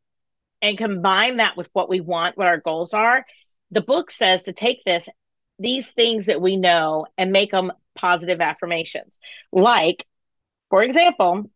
and 0.61 0.77
combine 0.77 1.38
that 1.38 1.57
with 1.57 1.69
what 1.73 1.89
we 1.89 1.99
want 1.99 2.38
what 2.38 2.47
our 2.47 2.59
goals 2.59 2.93
are 2.93 3.25
the 3.71 3.81
book 3.81 4.11
says 4.11 4.43
to 4.43 4.53
take 4.53 4.83
this 4.86 5.09
these 5.57 5.88
things 5.88 6.27
that 6.27 6.41
we 6.41 6.57
know 6.57 7.05
and 7.17 7.31
make 7.31 7.51
them 7.51 7.71
positive 7.95 8.41
affirmations 8.41 9.17
like 9.51 10.05
for 10.69 10.83
example 10.83 11.49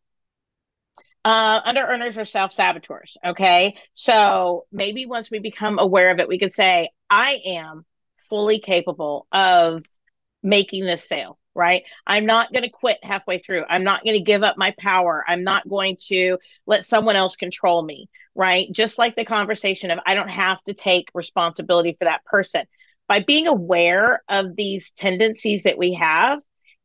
uh, 1.30 1.61
under 1.63 1.82
earners 1.82 2.17
are 2.17 2.25
self 2.25 2.53
saboteurs. 2.53 3.15
Okay. 3.23 3.77
So 3.93 4.65
maybe 4.71 5.05
once 5.05 5.30
we 5.30 5.38
become 5.38 5.77
aware 5.77 6.09
of 6.09 6.19
it, 6.19 6.27
we 6.27 6.39
could 6.39 6.51
say, 6.51 6.89
I 7.07 7.39
am 7.45 7.86
fully 8.30 8.59
capable 8.59 9.27
of 9.32 9.86
making 10.41 10.86
this 10.86 11.07
sale 11.07 11.38
right? 11.55 11.84
I'm 12.07 12.25
not 12.25 12.53
going 12.53 12.63
to 12.63 12.69
quit 12.69 12.99
halfway 13.03 13.39
through. 13.39 13.65
I'm 13.67 13.84
not 13.84 14.05
going 14.05 14.13
to 14.13 14.23
give 14.23 14.43
up 14.43 14.57
my 14.57 14.73
power. 14.80 15.25
I'm 15.27 15.43
not 15.43 15.67
going 15.67 15.97
to 16.07 16.38
let 16.65 16.86
someone 16.86 17.17
else 17.17 17.36
control 17.36 17.84
me, 17.84 18.07
right? 18.34 18.67
Just 18.71 18.97
like 18.97 19.17
the 19.17 19.25
conversation 19.25 19.91
of 19.91 19.99
I 20.05 20.13
don't 20.15 20.30
have 20.30 20.63
to 20.65 20.73
take 20.73 21.09
responsibility 21.13 21.97
for 21.99 22.05
that 22.05 22.23
person. 22.23 22.63
By 23.09 23.23
being 23.23 23.47
aware 23.47 24.23
of 24.30 24.55
these 24.55 24.91
tendencies 24.91 25.63
that 25.63 25.77
we 25.77 25.95
have, 25.95 26.39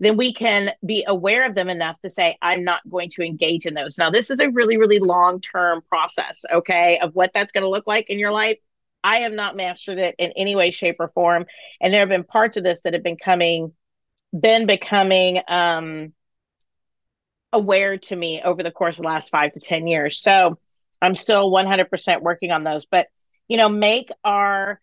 then 0.05 0.17
we 0.17 0.33
can 0.33 0.71
be 0.85 1.05
aware 1.07 1.47
of 1.47 1.55
them 1.55 1.69
enough 1.69 2.01
to 2.01 2.11
say, 2.11 2.37
I'm 2.43 2.65
not 2.65 2.89
going 2.89 3.11
to 3.11 3.23
engage 3.23 3.67
in 3.67 3.75
those. 3.75 3.99
Now, 3.99 4.11
this 4.11 4.31
is 4.31 4.41
a 4.41 4.51
really, 4.51 4.77
really 4.77 4.99
long 4.99 5.41
term 5.41 5.83
process, 5.89 6.45
okay, 6.53 6.99
of 7.01 7.15
what 7.15 7.31
that's 7.33 7.53
going 7.53 7.63
to 7.63 7.71
look 7.71 7.87
like 7.87 8.11
in 8.11 8.19
your 8.19 8.33
life. 8.33 8.59
I 9.03 9.19
have 9.19 9.33
not 9.33 9.57
mastered 9.57 9.99
it 9.99 10.15
in 10.19 10.33
any 10.33 10.57
way, 10.57 10.71
shape, 10.71 10.97
or 10.99 11.09
form. 11.09 11.45
And 11.81 11.93
there 11.93 12.01
have 12.01 12.09
been 12.09 12.25
parts 12.25 12.57
of 12.57 12.65
this 12.65 12.83
that 12.83 12.95
have 12.95 13.03
been 13.03 13.19
coming 13.19 13.73
been 14.39 14.67
becoming 14.67 15.41
um, 15.47 16.13
aware 17.53 17.99
to 17.99 18.17
me 18.17 18.43
over 18.43 18.63
the 18.63 18.71
course 18.71 18.99
of 18.99 19.03
the 19.03 19.09
last 19.09 19.31
five 19.31 19.53
to 19.53 19.61
10 19.61 19.87
years. 19.87 20.21
So 20.21 20.59
I'm 21.01 21.15
still 21.15 21.51
100% 21.51 22.23
working 22.23 22.51
on 22.51 22.65
those. 22.65 22.85
But, 22.85 23.07
you 23.47 23.57
know, 23.57 23.69
make 23.69 24.11
our, 24.25 24.81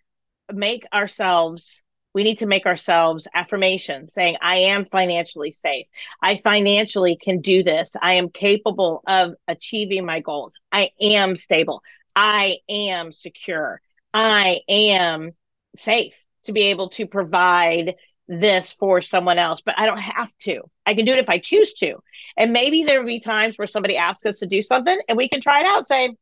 make 0.52 0.86
ourselves, 0.94 1.82
we 2.14 2.24
need 2.24 2.40
to 2.40 2.46
make 2.46 2.66
ourselves 2.66 3.28
affirmations 3.34 4.14
saying, 4.14 4.38
I 4.42 4.58
am 4.58 4.86
financially 4.86 5.52
safe. 5.52 5.88
I 6.22 6.38
financially 6.38 7.16
can 7.16 7.40
do 7.40 7.64
this. 7.64 7.96
I 8.02 8.14
am 8.14 8.30
capable 8.30 9.02
of 9.08 9.34
achieving 9.48 10.06
my 10.06 10.20
goals. 10.20 10.58
I 10.72 10.92
am 11.00 11.36
stable. 11.36 11.82
I 12.16 12.58
am 12.68 13.14
secure. 13.14 13.82
I 14.14 14.60
am 14.68 15.32
safe 15.78 16.16
to 16.44 16.52
be 16.52 16.64
able 16.64 16.90
to 16.90 17.08
provide 17.08 17.96
this 18.28 18.72
for 18.72 19.02
someone 19.02 19.38
else, 19.38 19.62
but 19.62 19.76
I 19.78 19.86
don't 19.86 20.00
have 20.00 20.32
to. 20.40 20.62
I 20.86 20.94
can 20.94 21.06
do 21.06 21.14
it 21.14 21.20
if 21.20 21.30
I 21.30 21.40
choose 21.40 21.74
to. 21.76 21.96
And 22.38 22.52
maybe 22.52 22.84
there'll 22.84 23.06
be 23.06 23.20
times 23.20 23.58
where 23.58 23.68
somebody 23.68 23.98
asks 23.98 24.26
us 24.26 24.40
to 24.40 24.48
do 24.48 24.62
something 24.62 24.98
and 25.08 25.18
we 25.18 25.30
can 25.30 25.42
try 25.42 25.62
it 25.62 25.66
out, 25.66 25.88
say, 25.88 26.16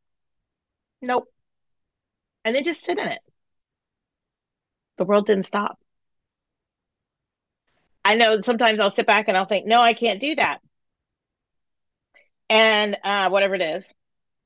nope. 1.02 1.26
And 2.44 2.54
then 2.54 2.64
just 2.64 2.82
sit 2.82 2.98
in 2.98 3.08
it. 3.08 3.20
The 4.98 5.04
world 5.04 5.26
didn't 5.26 5.46
stop. 5.46 5.79
I 8.04 8.14
know 8.14 8.40
sometimes 8.40 8.80
I'll 8.80 8.90
sit 8.90 9.06
back 9.06 9.28
and 9.28 9.36
I'll 9.36 9.46
think, 9.46 9.66
no, 9.66 9.80
I 9.80 9.94
can't 9.94 10.20
do 10.20 10.34
that. 10.36 10.58
And 12.48 12.96
uh, 13.04 13.28
whatever 13.28 13.54
it 13.54 13.60
is. 13.60 13.84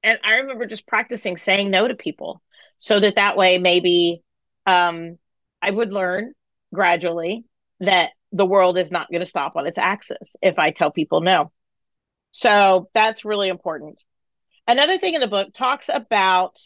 And 0.03 0.19
I 0.23 0.37
remember 0.37 0.67
just 0.67 0.87
practicing 0.87 1.37
saying 1.37 1.71
no 1.71 1.89
to 1.89 1.95
people 1.95 2.43
so 2.79 3.01
that 3.01 3.17
that 3.17 3.37
way 3.37 3.59
maybe 3.59 4.23
um, 4.67 5.19
I 5.63 5.71
would 5.71 5.93
learn 5.93 6.35
gradually 6.75 7.45
that 7.81 8.11
the 8.33 8.45
world 8.45 8.77
is 8.77 8.91
not 8.91 9.11
going 9.11 9.21
to 9.21 9.27
stop 9.27 9.57
on 9.57 9.67
its 9.67 9.79
axis 9.79 10.37
if 10.43 10.59
I 10.59 10.71
tell 10.71 10.91
people 10.91 11.21
no. 11.21 11.53
So 12.33 12.91
that's 12.95 13.25
really 13.25 13.49
important. 13.49 14.03
Another 14.67 14.99
thing 14.99 15.15
in 15.15 15.21
the 15.21 15.29
book 15.29 15.55
talks 15.55 15.89
about 15.93 16.59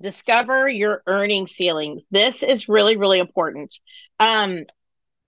discover 0.00 0.68
your 0.68 1.02
earning 1.06 1.46
ceilings. 1.46 2.02
This 2.10 2.42
is 2.42 2.68
really, 2.68 2.96
really 2.96 3.20
important. 3.20 3.74
Um, 4.18 4.64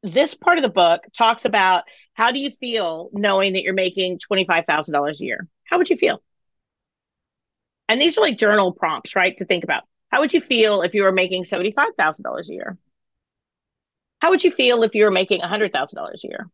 this 0.05 0.35
part 0.35 0.59
of 0.59 0.63
the 0.63 0.69
book 0.69 1.03
talks 1.17 1.47
about 1.47 1.85
how 2.13 2.31
do 2.31 2.39
you 2.39 2.51
feel 2.51 3.09
knowing 3.13 3.55
that 3.55 3.63
you're 3.63 3.73
making 3.73 4.19
$25,000 4.19 5.21
a 5.21 5.25
year? 5.25 5.49
How 5.65 5.79
would 5.79 5.89
you 5.89 5.97
feel? 5.97 6.23
And 7.89 8.01
these 8.01 8.17
are 8.19 8.21
like 8.21 8.39
journal 8.39 8.73
prompts, 8.73 9.17
right? 9.17 9.37
To 9.39 9.45
think 9.45 9.65
about. 9.65 9.85
How 10.11 10.21
would 10.21 10.33
you 10.33 10.41
feel 10.41 10.83
if 10.83 10.95
you 10.95 11.03
were 11.03 11.13
making 11.13 11.45
$75,000 11.45 12.49
a 12.49 12.53
year? 12.53 12.79
How 14.21 14.31
would 14.31 14.45
you 14.45 14.51
feel 14.51 14.83
if 14.83 14.95
you 14.95 15.05
were 15.05 15.11
making 15.11 15.41
$100,000 15.41 16.15
a 16.25 16.29
year? 16.29 16.49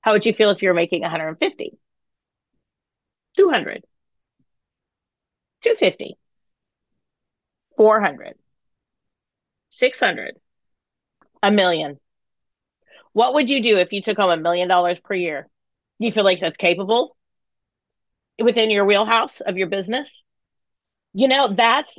How 0.00 0.12
would 0.12 0.26
you 0.26 0.32
feel 0.32 0.50
if 0.50 0.62
you 0.62 0.68
were 0.68 0.74
making 0.74 1.02
150? 1.02 1.78
200? 3.36 3.84
250? 5.62 6.18
400? 7.76 8.34
600? 9.70 10.36
A 11.42 11.50
million? 11.50 11.98
What 13.12 13.34
would 13.34 13.50
you 13.50 13.62
do 13.62 13.78
if 13.78 13.92
you 13.92 14.02
took 14.02 14.16
home 14.16 14.30
a 14.30 14.36
million 14.36 14.68
dollars 14.68 14.98
per 14.98 15.14
year? 15.14 15.48
Do 16.00 16.06
you 16.06 16.12
feel 16.12 16.24
like 16.24 16.40
that's 16.40 16.56
capable 16.56 17.16
within 18.42 18.70
your 18.70 18.84
wheelhouse 18.84 19.40
of 19.40 19.56
your 19.56 19.68
business? 19.68 20.22
You 21.12 21.28
know, 21.28 21.54
that's 21.54 21.98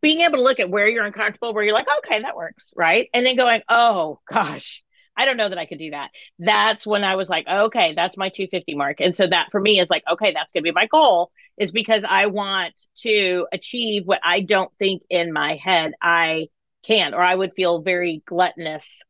being 0.00 0.20
able 0.20 0.38
to 0.38 0.42
look 0.42 0.60
at 0.60 0.70
where 0.70 0.88
you're 0.88 1.04
uncomfortable, 1.04 1.54
where 1.54 1.62
you're 1.62 1.74
like, 1.74 1.88
okay, 1.98 2.22
that 2.22 2.36
works, 2.36 2.72
right? 2.76 3.08
And 3.14 3.24
then 3.24 3.36
going, 3.36 3.62
oh 3.68 4.18
gosh, 4.28 4.82
I 5.16 5.24
don't 5.24 5.36
know 5.36 5.48
that 5.48 5.58
I 5.58 5.66
could 5.66 5.78
do 5.78 5.90
that. 5.90 6.10
That's 6.38 6.86
when 6.86 7.04
I 7.04 7.16
was 7.16 7.28
like, 7.28 7.46
okay, 7.46 7.92
that's 7.94 8.16
my 8.16 8.28
250 8.28 8.74
mark. 8.74 9.00
And 9.00 9.14
so 9.14 9.26
that 9.26 9.50
for 9.50 9.60
me 9.60 9.78
is 9.78 9.90
like, 9.90 10.04
okay, 10.10 10.32
that's 10.32 10.52
going 10.52 10.62
to 10.62 10.68
be 10.68 10.72
my 10.72 10.86
goal, 10.86 11.30
is 11.58 11.70
because 11.70 12.02
I 12.08 12.26
want 12.26 12.74
to 12.98 13.46
achieve 13.52 14.02
what 14.04 14.20
I 14.24 14.40
don't 14.40 14.70
think 14.78 15.02
in 15.10 15.32
my 15.32 15.56
head 15.56 15.92
I 16.00 16.48
can, 16.84 17.14
or 17.14 17.22
I 17.22 17.34
would 17.34 17.52
feel 17.52 17.82
very 17.82 18.22
gluttonous 18.26 19.00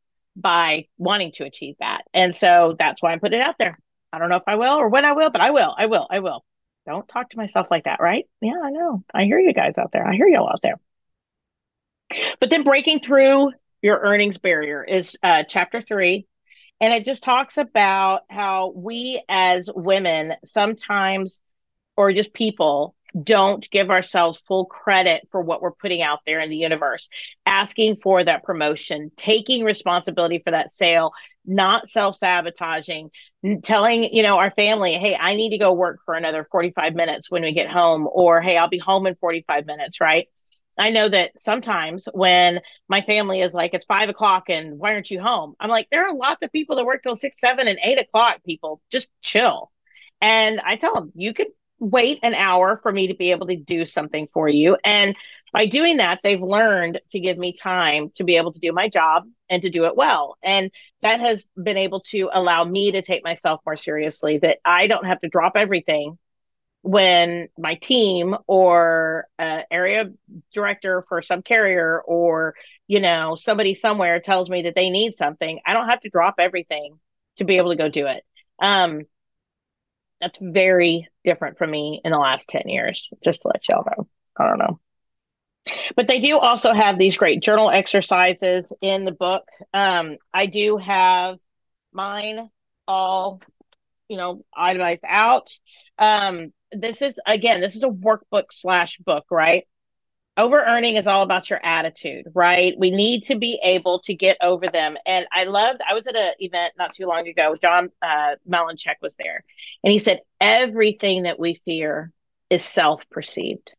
by 0.40 0.86
wanting 0.96 1.32
to 1.32 1.44
achieve 1.44 1.74
that. 1.80 2.02
And 2.14 2.34
so 2.34 2.76
that's 2.78 3.02
why 3.02 3.12
I 3.12 3.18
put 3.18 3.32
it 3.32 3.40
out 3.40 3.56
there. 3.58 3.78
I 4.12 4.18
don't 4.18 4.28
know 4.28 4.36
if 4.36 4.44
I 4.46 4.56
will 4.56 4.76
or 4.76 4.88
when 4.88 5.04
I 5.04 5.12
will, 5.12 5.30
but 5.30 5.40
I 5.40 5.50
will. 5.50 5.74
I 5.76 5.86
will. 5.86 6.06
I 6.10 6.20
will. 6.20 6.44
Don't 6.86 7.08
talk 7.08 7.30
to 7.30 7.36
myself 7.36 7.66
like 7.70 7.84
that, 7.84 8.00
right? 8.00 8.24
Yeah, 8.40 8.58
I 8.62 8.70
know. 8.70 9.04
I 9.12 9.24
hear 9.24 9.38
you 9.38 9.52
guys 9.52 9.76
out 9.76 9.92
there. 9.92 10.06
I 10.06 10.14
hear 10.14 10.28
y'all 10.28 10.48
out 10.48 10.62
there. 10.62 10.80
But 12.40 12.48
then 12.48 12.64
breaking 12.64 13.00
through 13.00 13.52
your 13.82 13.98
earnings 13.98 14.38
barrier 14.38 14.82
is 14.82 15.16
uh, 15.22 15.42
chapter 15.42 15.82
three. 15.82 16.26
And 16.80 16.92
it 16.92 17.04
just 17.04 17.22
talks 17.22 17.58
about 17.58 18.22
how 18.30 18.72
we 18.74 19.22
as 19.28 19.68
women 19.74 20.34
sometimes, 20.44 21.40
or 21.96 22.12
just 22.12 22.32
people, 22.32 22.94
don't 23.22 23.68
give 23.70 23.90
ourselves 23.90 24.38
full 24.38 24.66
credit 24.66 25.26
for 25.30 25.40
what 25.40 25.62
we're 25.62 25.72
putting 25.72 26.02
out 26.02 26.20
there 26.26 26.40
in 26.40 26.50
the 26.50 26.56
universe, 26.56 27.08
asking 27.46 27.96
for 27.96 28.22
that 28.22 28.44
promotion, 28.44 29.10
taking 29.16 29.64
responsibility 29.64 30.38
for 30.38 30.50
that 30.50 30.70
sale, 30.70 31.12
not 31.46 31.88
self 31.88 32.16
sabotaging, 32.16 33.10
telling, 33.62 34.14
you 34.14 34.22
know, 34.22 34.38
our 34.38 34.50
family, 34.50 34.94
hey, 34.94 35.16
I 35.18 35.34
need 35.34 35.50
to 35.50 35.58
go 35.58 35.72
work 35.72 36.00
for 36.04 36.14
another 36.14 36.46
45 36.50 36.94
minutes 36.94 37.30
when 37.30 37.42
we 37.42 37.52
get 37.52 37.70
home, 37.70 38.08
or 38.10 38.40
hey, 38.40 38.56
I'll 38.56 38.68
be 38.68 38.78
home 38.78 39.06
in 39.06 39.14
45 39.14 39.66
minutes, 39.66 40.00
right? 40.00 40.28
I 40.78 40.90
know 40.90 41.08
that 41.08 41.38
sometimes 41.38 42.08
when 42.12 42.60
my 42.88 43.00
family 43.00 43.40
is 43.40 43.52
like, 43.52 43.74
it's 43.74 43.84
five 43.86 44.08
o'clock 44.08 44.44
and 44.48 44.78
why 44.78 44.94
aren't 44.94 45.10
you 45.10 45.20
home? 45.20 45.54
I'm 45.58 45.70
like, 45.70 45.88
there 45.90 46.06
are 46.06 46.14
lots 46.14 46.42
of 46.42 46.52
people 46.52 46.76
that 46.76 46.86
work 46.86 47.02
till 47.02 47.16
six, 47.16 47.40
seven, 47.40 47.66
and 47.66 47.78
eight 47.82 47.98
o'clock, 47.98 48.44
people. 48.44 48.80
Just 48.90 49.08
chill. 49.20 49.72
And 50.20 50.60
I 50.60 50.76
tell 50.76 50.94
them, 50.94 51.12
you 51.16 51.34
could 51.34 51.48
wait 51.78 52.18
an 52.22 52.34
hour 52.34 52.76
for 52.76 52.90
me 52.92 53.08
to 53.08 53.14
be 53.14 53.30
able 53.30 53.46
to 53.46 53.56
do 53.56 53.86
something 53.86 54.28
for 54.32 54.48
you. 54.48 54.76
And 54.84 55.16
by 55.52 55.66
doing 55.66 55.98
that, 55.98 56.20
they've 56.22 56.40
learned 56.40 57.00
to 57.10 57.20
give 57.20 57.38
me 57.38 57.52
time 57.54 58.10
to 58.16 58.24
be 58.24 58.36
able 58.36 58.52
to 58.52 58.60
do 58.60 58.72
my 58.72 58.88
job 58.88 59.24
and 59.48 59.62
to 59.62 59.70
do 59.70 59.84
it 59.86 59.96
well. 59.96 60.36
And 60.42 60.70
that 61.02 61.20
has 61.20 61.48
been 61.60 61.78
able 61.78 62.00
to 62.10 62.28
allow 62.32 62.64
me 62.64 62.92
to 62.92 63.02
take 63.02 63.24
myself 63.24 63.60
more 63.64 63.76
seriously, 63.76 64.38
that 64.38 64.58
I 64.64 64.88
don't 64.88 65.06
have 65.06 65.20
to 65.20 65.28
drop 65.28 65.52
everything 65.56 66.18
when 66.82 67.48
my 67.58 67.74
team 67.74 68.36
or 68.46 69.26
uh, 69.38 69.62
area 69.70 70.10
director 70.54 71.02
for 71.08 71.22
some 71.22 71.42
carrier 71.42 72.00
or 72.00 72.54
you 72.86 73.00
know 73.00 73.34
somebody 73.34 73.74
somewhere 73.74 74.20
tells 74.20 74.48
me 74.48 74.62
that 74.62 74.74
they 74.74 74.88
need 74.88 75.14
something 75.14 75.58
i 75.66 75.72
don't 75.72 75.88
have 75.88 76.00
to 76.00 76.08
drop 76.08 76.36
everything 76.38 76.98
to 77.36 77.44
be 77.44 77.56
able 77.56 77.70
to 77.70 77.76
go 77.76 77.88
do 77.88 78.06
it 78.06 78.24
um 78.62 79.02
that's 80.20 80.38
very 80.40 81.08
different 81.24 81.58
from 81.58 81.70
me 81.70 82.00
in 82.04 82.12
the 82.12 82.18
last 82.18 82.48
10 82.48 82.62
years 82.68 83.10
just 83.22 83.42
to 83.42 83.48
let 83.48 83.68
y'all 83.68 83.84
know. 83.84 84.08
I 84.36 84.48
don't 84.48 84.58
know. 84.58 84.80
But 85.96 86.08
they 86.08 86.20
do 86.20 86.38
also 86.38 86.72
have 86.72 86.98
these 86.98 87.16
great 87.16 87.42
journal 87.42 87.70
exercises 87.70 88.72
in 88.80 89.04
the 89.04 89.12
book. 89.12 89.44
Um 89.74 90.16
i 90.32 90.46
do 90.46 90.78
have 90.78 91.38
mine 91.92 92.50
all 92.86 93.40
you 94.08 94.16
know 94.16 94.44
itemized 94.56 95.04
out. 95.06 95.50
Um 95.98 96.52
this 96.72 97.02
is 97.02 97.18
again 97.26 97.60
this 97.60 97.76
is 97.76 97.82
a 97.82 97.88
workbook 97.88 98.46
slash 98.52 98.98
book 98.98 99.24
right 99.30 99.66
over 100.38 100.62
earning 100.64 100.96
is 100.96 101.06
all 101.06 101.22
about 101.22 101.50
your 101.50 101.60
attitude 101.64 102.26
right? 102.34 102.74
We 102.78 102.90
need 102.90 103.24
to 103.24 103.36
be 103.36 103.60
able 103.62 103.98
to 104.00 104.14
get 104.14 104.38
over 104.40 104.68
them. 104.68 104.96
And 105.04 105.26
i 105.32 105.44
loved 105.44 105.80
i 105.86 105.94
was 105.94 106.06
at 106.06 106.16
an 106.16 106.32
event 106.38 106.74
not 106.78 106.94
too 106.94 107.06
long 107.06 107.28
ago. 107.28 107.56
John 107.60 107.90
uh, 108.00 108.36
Malinchak 108.48 108.96
was 109.02 109.14
there. 109.18 109.44
And 109.84 109.92
he 109.92 109.98
said 109.98 110.20
everything 110.40 111.24
that 111.24 111.38
we 111.38 111.54
fear 111.64 112.12
is 112.48 112.64
self-perceived. 112.64 113.72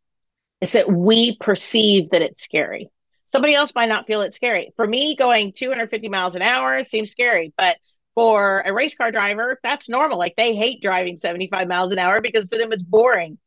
It's 0.61 0.73
that 0.73 0.91
we 0.91 1.37
perceive 1.37 2.09
that 2.09 2.21
it's 2.21 2.43
scary. 2.43 2.89
Somebody 3.27 3.55
else 3.55 3.73
might 3.73 3.89
not 3.89 4.07
feel 4.07 4.21
it 4.21 4.33
scary. 4.33 4.71
For 4.75 4.85
me 4.85 5.15
going 5.15 5.53
250 5.53 6.09
miles 6.09 6.35
an 6.35 6.41
hour 6.41 6.83
seems 6.83 7.11
scary. 7.11 7.53
But 7.57 7.77
for 8.15 8.61
a 8.65 8.73
race 8.73 8.95
car 8.95 9.11
driver, 9.11 9.59
that's 9.63 9.87
normal. 9.87 10.17
Like 10.17 10.35
they 10.35 10.55
hate 10.55 10.81
driving 10.81 11.15
75 11.15 11.67
miles 11.67 11.91
an 11.91 11.99
hour 11.99 12.21
because 12.21 12.47
to 12.47 12.57
them 12.57 12.73
it's 12.73 12.83
boring. 12.83 13.37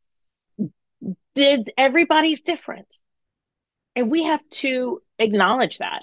Did 1.35 1.71
everybody's 1.77 2.43
different. 2.43 2.87
And 3.95 4.11
we 4.11 4.25
have 4.25 4.43
to 4.51 5.03
acknowledge 5.19 5.79
that 5.79 6.03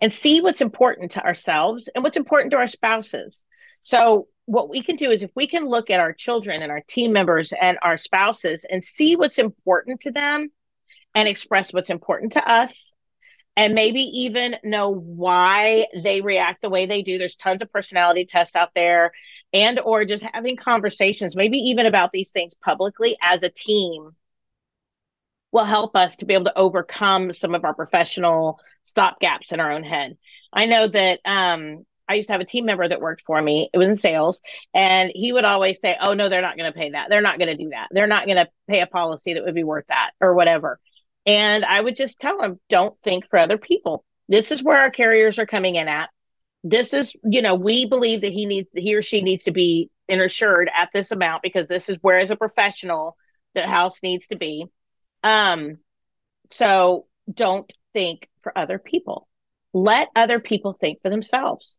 and 0.00 0.12
see 0.12 0.40
what's 0.40 0.60
important 0.60 1.12
to 1.12 1.24
ourselves 1.24 1.88
and 1.94 2.02
what's 2.02 2.16
important 2.16 2.52
to 2.52 2.56
our 2.56 2.66
spouses. 2.66 3.42
So, 3.82 4.28
what 4.46 4.68
we 4.68 4.82
can 4.82 4.96
do 4.96 5.10
is 5.10 5.22
if 5.22 5.30
we 5.36 5.46
can 5.46 5.64
look 5.64 5.90
at 5.90 6.00
our 6.00 6.12
children 6.12 6.60
and 6.62 6.72
our 6.72 6.82
team 6.88 7.12
members 7.12 7.52
and 7.52 7.78
our 7.82 7.96
spouses 7.96 8.64
and 8.68 8.82
see 8.82 9.14
what's 9.14 9.38
important 9.38 10.00
to 10.00 10.10
them 10.10 10.50
and 11.14 11.28
express 11.28 11.72
what's 11.72 11.90
important 11.90 12.32
to 12.32 12.50
us 12.50 12.92
and 13.56 13.74
maybe 13.74 14.00
even 14.00 14.56
know 14.64 14.90
why 14.90 15.86
they 16.02 16.20
react 16.20 16.62
the 16.62 16.70
way 16.70 16.86
they 16.86 17.02
do 17.02 17.18
there's 17.18 17.36
tons 17.36 17.62
of 17.62 17.72
personality 17.72 18.24
tests 18.24 18.56
out 18.56 18.70
there 18.74 19.12
and 19.52 19.78
or 19.78 20.04
just 20.04 20.24
having 20.32 20.56
conversations 20.56 21.36
maybe 21.36 21.58
even 21.58 21.86
about 21.86 22.10
these 22.10 22.32
things 22.32 22.54
publicly 22.54 23.16
as 23.20 23.42
a 23.42 23.50
team 23.50 24.10
will 25.52 25.64
help 25.64 25.96
us 25.96 26.16
to 26.16 26.26
be 26.26 26.34
able 26.34 26.44
to 26.44 26.58
overcome 26.58 27.32
some 27.32 27.54
of 27.54 27.64
our 27.64 27.74
professional 27.74 28.58
stop 28.84 29.20
gaps 29.20 29.52
in 29.52 29.60
our 29.60 29.70
own 29.70 29.84
head 29.84 30.16
i 30.52 30.66
know 30.66 30.88
that 30.88 31.20
um, 31.24 31.84
I 32.10 32.14
used 32.14 32.26
to 32.26 32.32
have 32.32 32.40
a 32.40 32.44
team 32.44 32.66
member 32.66 32.88
that 32.88 33.00
worked 33.00 33.22
for 33.22 33.40
me. 33.40 33.70
It 33.72 33.78
was 33.78 33.86
in 33.86 33.94
sales. 33.94 34.42
And 34.74 35.12
he 35.14 35.32
would 35.32 35.44
always 35.44 35.78
say, 35.78 35.96
Oh, 36.00 36.12
no, 36.12 36.28
they're 36.28 36.42
not 36.42 36.56
going 36.56 36.70
to 36.70 36.76
pay 36.76 36.90
that. 36.90 37.08
They're 37.08 37.20
not 37.20 37.38
going 37.38 37.56
to 37.56 37.62
do 37.62 37.70
that. 37.70 37.86
They're 37.92 38.08
not 38.08 38.24
going 38.24 38.36
to 38.36 38.48
pay 38.68 38.80
a 38.80 38.88
policy 38.88 39.34
that 39.34 39.44
would 39.44 39.54
be 39.54 39.62
worth 39.62 39.86
that 39.86 40.10
or 40.20 40.34
whatever. 40.34 40.80
And 41.24 41.64
I 41.64 41.80
would 41.80 41.94
just 41.94 42.18
tell 42.18 42.42
him, 42.42 42.58
don't 42.68 43.00
think 43.04 43.28
for 43.28 43.38
other 43.38 43.58
people. 43.58 44.04
This 44.28 44.50
is 44.50 44.62
where 44.62 44.78
our 44.78 44.90
carriers 44.90 45.38
are 45.38 45.46
coming 45.46 45.76
in 45.76 45.86
at. 45.86 46.10
This 46.64 46.94
is, 46.94 47.14
you 47.22 47.42
know, 47.42 47.54
we 47.54 47.86
believe 47.86 48.22
that 48.22 48.32
he 48.32 48.46
needs, 48.46 48.68
he 48.74 48.96
or 48.96 49.02
she 49.02 49.22
needs 49.22 49.44
to 49.44 49.52
be 49.52 49.88
insured 50.08 50.68
at 50.74 50.90
this 50.92 51.12
amount 51.12 51.42
because 51.42 51.68
this 51.68 51.88
is 51.88 51.96
where, 52.00 52.18
as 52.18 52.32
a 52.32 52.36
professional, 52.36 53.16
the 53.54 53.66
house 53.66 54.02
needs 54.02 54.26
to 54.28 54.36
be. 54.36 54.66
Um, 55.22 55.78
so 56.50 57.06
don't 57.32 57.72
think 57.92 58.28
for 58.42 58.56
other 58.56 58.78
people. 58.78 59.28
Let 59.72 60.08
other 60.16 60.40
people 60.40 60.72
think 60.72 61.00
for 61.02 61.10
themselves. 61.10 61.76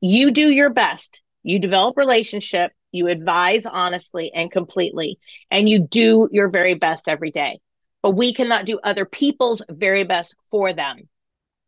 You 0.00 0.30
do 0.30 0.50
your 0.50 0.70
best. 0.70 1.22
You 1.42 1.58
develop 1.58 1.96
relationship. 1.96 2.72
You 2.92 3.08
advise 3.08 3.66
honestly 3.66 4.32
and 4.34 4.50
completely, 4.50 5.18
and 5.50 5.68
you 5.68 5.80
do 5.80 6.28
your 6.32 6.48
very 6.48 6.74
best 6.74 7.08
every 7.08 7.30
day 7.30 7.60
but 8.06 8.12
we 8.12 8.32
cannot 8.32 8.66
do 8.66 8.78
other 8.84 9.04
people's 9.04 9.62
very 9.68 10.04
best 10.04 10.36
for 10.52 10.72
them. 10.72 11.08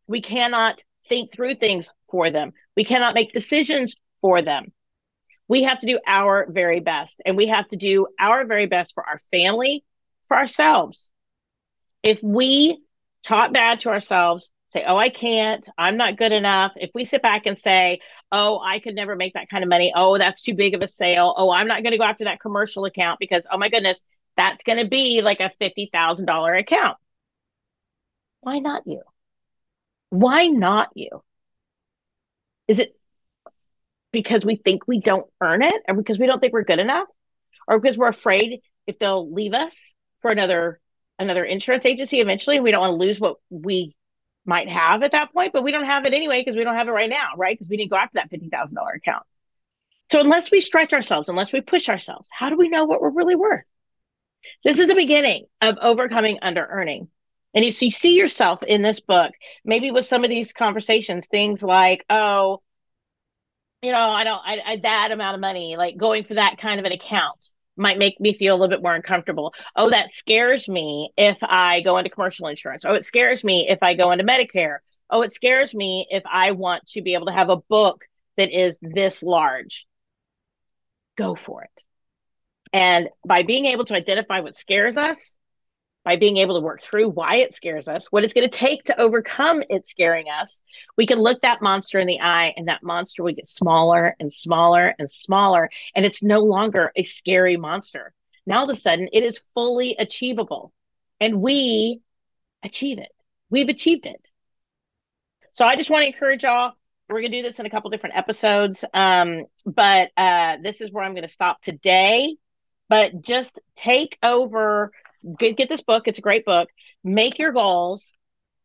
We 0.07 0.21
cannot 0.21 0.81
think 1.09 1.33
through 1.33 1.55
things 1.55 1.89
for 2.09 2.31
them. 2.31 2.53
We 2.77 2.85
cannot 2.85 3.13
make 3.13 3.33
decisions 3.33 3.97
for 4.21 4.41
them. 4.41 4.71
We 5.49 5.63
have 5.63 5.81
to 5.81 5.85
do 5.85 5.99
our 6.07 6.47
very 6.49 6.79
best, 6.79 7.21
and 7.25 7.35
we 7.35 7.47
have 7.47 7.67
to 7.69 7.75
do 7.75 8.07
our 8.17 8.45
very 8.45 8.67
best 8.67 8.93
for 8.93 9.05
our 9.05 9.19
family, 9.31 9.83
for 10.29 10.37
ourselves. 10.37 11.09
If 12.01 12.23
we 12.23 12.81
talk 13.23 13.51
bad 13.51 13.81
to 13.81 13.89
ourselves, 13.89 14.49
say, 14.73 14.85
Oh, 14.87 14.95
I 14.95 15.09
can't, 15.09 15.67
I'm 15.77 15.97
not 15.97 16.17
good 16.17 16.31
enough. 16.31 16.73
If 16.77 16.91
we 16.95 17.03
sit 17.03 17.21
back 17.21 17.45
and 17.45 17.59
say, 17.59 17.99
Oh, 18.31 18.61
I 18.63 18.79
could 18.79 18.95
never 18.95 19.17
make 19.17 19.33
that 19.33 19.49
kind 19.49 19.63
of 19.63 19.69
money. 19.69 19.91
Oh, 19.93 20.17
that's 20.17 20.41
too 20.41 20.53
big 20.53 20.75
of 20.75 20.81
a 20.81 20.87
sale. 20.87 21.33
Oh, 21.37 21.51
I'm 21.51 21.67
not 21.67 21.83
going 21.83 21.91
to 21.91 21.97
go 21.97 22.05
after 22.05 22.23
that 22.23 22.39
commercial 22.39 22.85
account 22.85 23.19
because, 23.19 23.43
oh 23.51 23.57
my 23.57 23.69
goodness, 23.69 24.03
that's 24.37 24.63
going 24.63 24.79
to 24.79 24.87
be 24.87 25.21
like 25.21 25.41
a 25.41 25.49
$50,000 25.49 26.59
account. 26.59 26.97
Why 28.41 28.59
not 28.59 28.83
you? 28.85 29.01
Why 30.09 30.47
not 30.47 30.89
you? 30.95 31.23
Is 32.67 32.79
it 32.79 32.95
because 34.11 34.45
we 34.45 34.55
think 34.55 34.87
we 34.87 35.01
don't 35.01 35.27
earn 35.41 35.61
it 35.61 35.81
or 35.87 35.95
because 35.95 36.17
we 36.17 36.25
don't 36.25 36.39
think 36.39 36.53
we're 36.53 36.63
good 36.63 36.79
enough 36.79 37.07
or 37.67 37.79
because 37.79 37.97
we're 37.97 38.07
afraid 38.07 38.61
if 38.87 38.97
they'll 38.99 39.31
leave 39.31 39.53
us 39.53 39.93
for 40.21 40.31
another 40.31 40.79
another 41.17 41.43
insurance 41.43 41.85
agency 41.85 42.19
eventually. 42.19 42.59
We 42.59 42.71
don't 42.71 42.81
want 42.81 42.91
to 42.91 43.05
lose 43.05 43.19
what 43.19 43.37
we 43.49 43.95
might 44.45 44.69
have 44.69 45.03
at 45.03 45.11
that 45.11 45.31
point 45.31 45.53
but 45.53 45.63
we 45.63 45.71
don't 45.71 45.83
have 45.85 46.05
it 46.05 46.13
anyway 46.13 46.41
because 46.41 46.55
we 46.55 46.63
don't 46.63 46.75
have 46.75 46.87
it 46.87 46.91
right 46.91 47.09
now 47.09 47.31
right? 47.37 47.53
Because 47.53 47.69
we 47.69 47.77
didn't 47.77 47.91
go 47.91 47.97
after 47.97 48.15
that 48.15 48.31
$50,000 48.31 48.95
account. 48.95 49.23
So 50.11 50.19
unless 50.19 50.49
we 50.49 50.61
stretch 50.61 50.93
ourselves 50.93 51.29
unless 51.29 51.53
we 51.53 51.61
push 51.61 51.89
ourselves 51.89 52.27
how 52.31 52.49
do 52.49 52.57
we 52.57 52.69
know 52.69 52.85
what 52.85 53.01
we're 53.01 53.11
really 53.11 53.35
worth? 53.35 53.65
This 54.63 54.79
is 54.79 54.87
the 54.87 54.95
beginning 54.95 55.45
of 55.61 55.77
overcoming 55.81 56.39
under 56.41 56.65
earning. 56.65 57.09
And 57.53 57.63
if 57.63 57.67
you 57.67 57.71
see, 57.71 57.89
see 57.89 58.15
yourself 58.15 58.63
in 58.63 58.81
this 58.81 58.99
book, 58.99 59.31
maybe 59.65 59.91
with 59.91 60.05
some 60.05 60.23
of 60.23 60.29
these 60.29 60.53
conversations, 60.53 61.25
things 61.25 61.63
like, 61.63 62.05
oh, 62.09 62.61
you 63.81 63.91
know, 63.91 63.97
I 63.97 64.23
don't, 64.23 64.41
I, 64.45 64.59
I 64.65 64.75
that 64.77 65.11
amount 65.11 65.35
of 65.35 65.41
money, 65.41 65.75
like 65.77 65.97
going 65.97 66.25
for 66.25 66.35
that 66.35 66.57
kind 66.59 66.79
of 66.79 66.85
an 66.85 66.91
account 66.91 67.51
might 67.79 67.97
make 67.97 68.19
me 68.19 68.33
feel 68.33 68.53
a 68.53 68.57
little 68.57 68.75
bit 68.75 68.83
more 68.83 68.95
uncomfortable. 68.95 69.53
Oh, 69.75 69.89
that 69.89 70.11
scares 70.11 70.67
me 70.67 71.11
if 71.17 71.37
I 71.41 71.81
go 71.81 71.97
into 71.97 72.09
commercial 72.09 72.47
insurance. 72.47 72.85
Oh, 72.85 72.93
it 72.93 73.05
scares 73.05 73.43
me 73.43 73.67
if 73.69 73.79
I 73.81 73.95
go 73.95 74.11
into 74.11 74.23
Medicare. 74.23 74.77
Oh, 75.09 75.21
it 75.21 75.31
scares 75.31 75.73
me 75.73 76.05
if 76.09 76.23
I 76.31 76.51
want 76.51 76.85
to 76.89 77.01
be 77.01 77.15
able 77.15 77.27
to 77.27 77.31
have 77.31 77.49
a 77.49 77.61
book 77.69 78.05
that 78.37 78.51
is 78.51 78.77
this 78.81 79.23
large. 79.23 79.87
Go 81.17 81.35
for 81.35 81.63
it. 81.63 81.83
And 82.71 83.09
by 83.27 83.43
being 83.43 83.65
able 83.65 83.85
to 83.85 83.95
identify 83.95 84.41
what 84.41 84.55
scares 84.55 84.95
us, 84.97 85.37
by 86.09 86.15
being 86.15 86.37
able 86.37 86.55
to 86.55 86.65
work 86.65 86.81
through 86.81 87.07
why 87.07 87.35
it 87.35 87.53
scares 87.53 87.87
us, 87.87 88.07
what 88.07 88.23
it's 88.23 88.33
going 88.33 88.49
to 88.49 88.57
take 88.57 88.83
to 88.83 88.99
overcome 88.99 89.61
it 89.69 89.85
scaring 89.85 90.25
us, 90.27 90.59
we 90.97 91.05
can 91.05 91.19
look 91.19 91.39
that 91.43 91.61
monster 91.61 91.99
in 91.99 92.07
the 92.07 92.19
eye 92.19 92.51
and 92.57 92.67
that 92.67 92.81
monster 92.81 93.21
will 93.21 93.31
get 93.31 93.47
smaller 93.47 94.15
and 94.19 94.33
smaller 94.33 94.95
and 94.97 95.11
smaller. 95.11 95.69
And 95.93 96.07
it's 96.07 96.23
no 96.23 96.39
longer 96.39 96.91
a 96.95 97.03
scary 97.03 97.57
monster. 97.57 98.11
Now, 98.47 98.57
all 98.57 98.63
of 98.63 98.71
a 98.71 98.75
sudden, 98.75 99.09
it 99.13 99.21
is 99.21 99.37
fully 99.53 99.97
achievable. 99.99 100.73
And 101.19 101.41
we 101.41 102.01
achieve 102.63 102.97
it. 102.97 103.11
We've 103.51 103.69
achieved 103.69 104.07
it. 104.07 104.31
So 105.53 105.63
I 105.63 105.75
just 105.75 105.91
want 105.91 106.01
to 106.01 106.07
encourage 106.07 106.41
y'all 106.41 106.73
we're 107.07 107.21
going 107.21 107.33
to 107.33 107.37
do 107.37 107.47
this 107.47 107.59
in 107.59 107.67
a 107.67 107.69
couple 107.69 107.91
different 107.91 108.17
episodes. 108.17 108.83
Um, 108.95 109.45
but 109.63 110.09
uh, 110.17 110.57
this 110.63 110.81
is 110.81 110.91
where 110.91 111.03
I'm 111.03 111.13
going 111.13 111.21
to 111.21 111.27
stop 111.27 111.61
today. 111.61 112.35
But 112.87 113.21
just 113.21 113.59
take 113.75 114.17
over, 114.23 114.91
get, 115.37 115.57
get 115.57 115.69
this 115.69 115.81
book. 115.81 116.07
It's 116.07 116.19
a 116.19 116.23
great 116.23 116.45
book. 116.45 116.69
Make 117.03 117.39
your 117.39 117.51
goals. 117.51 118.13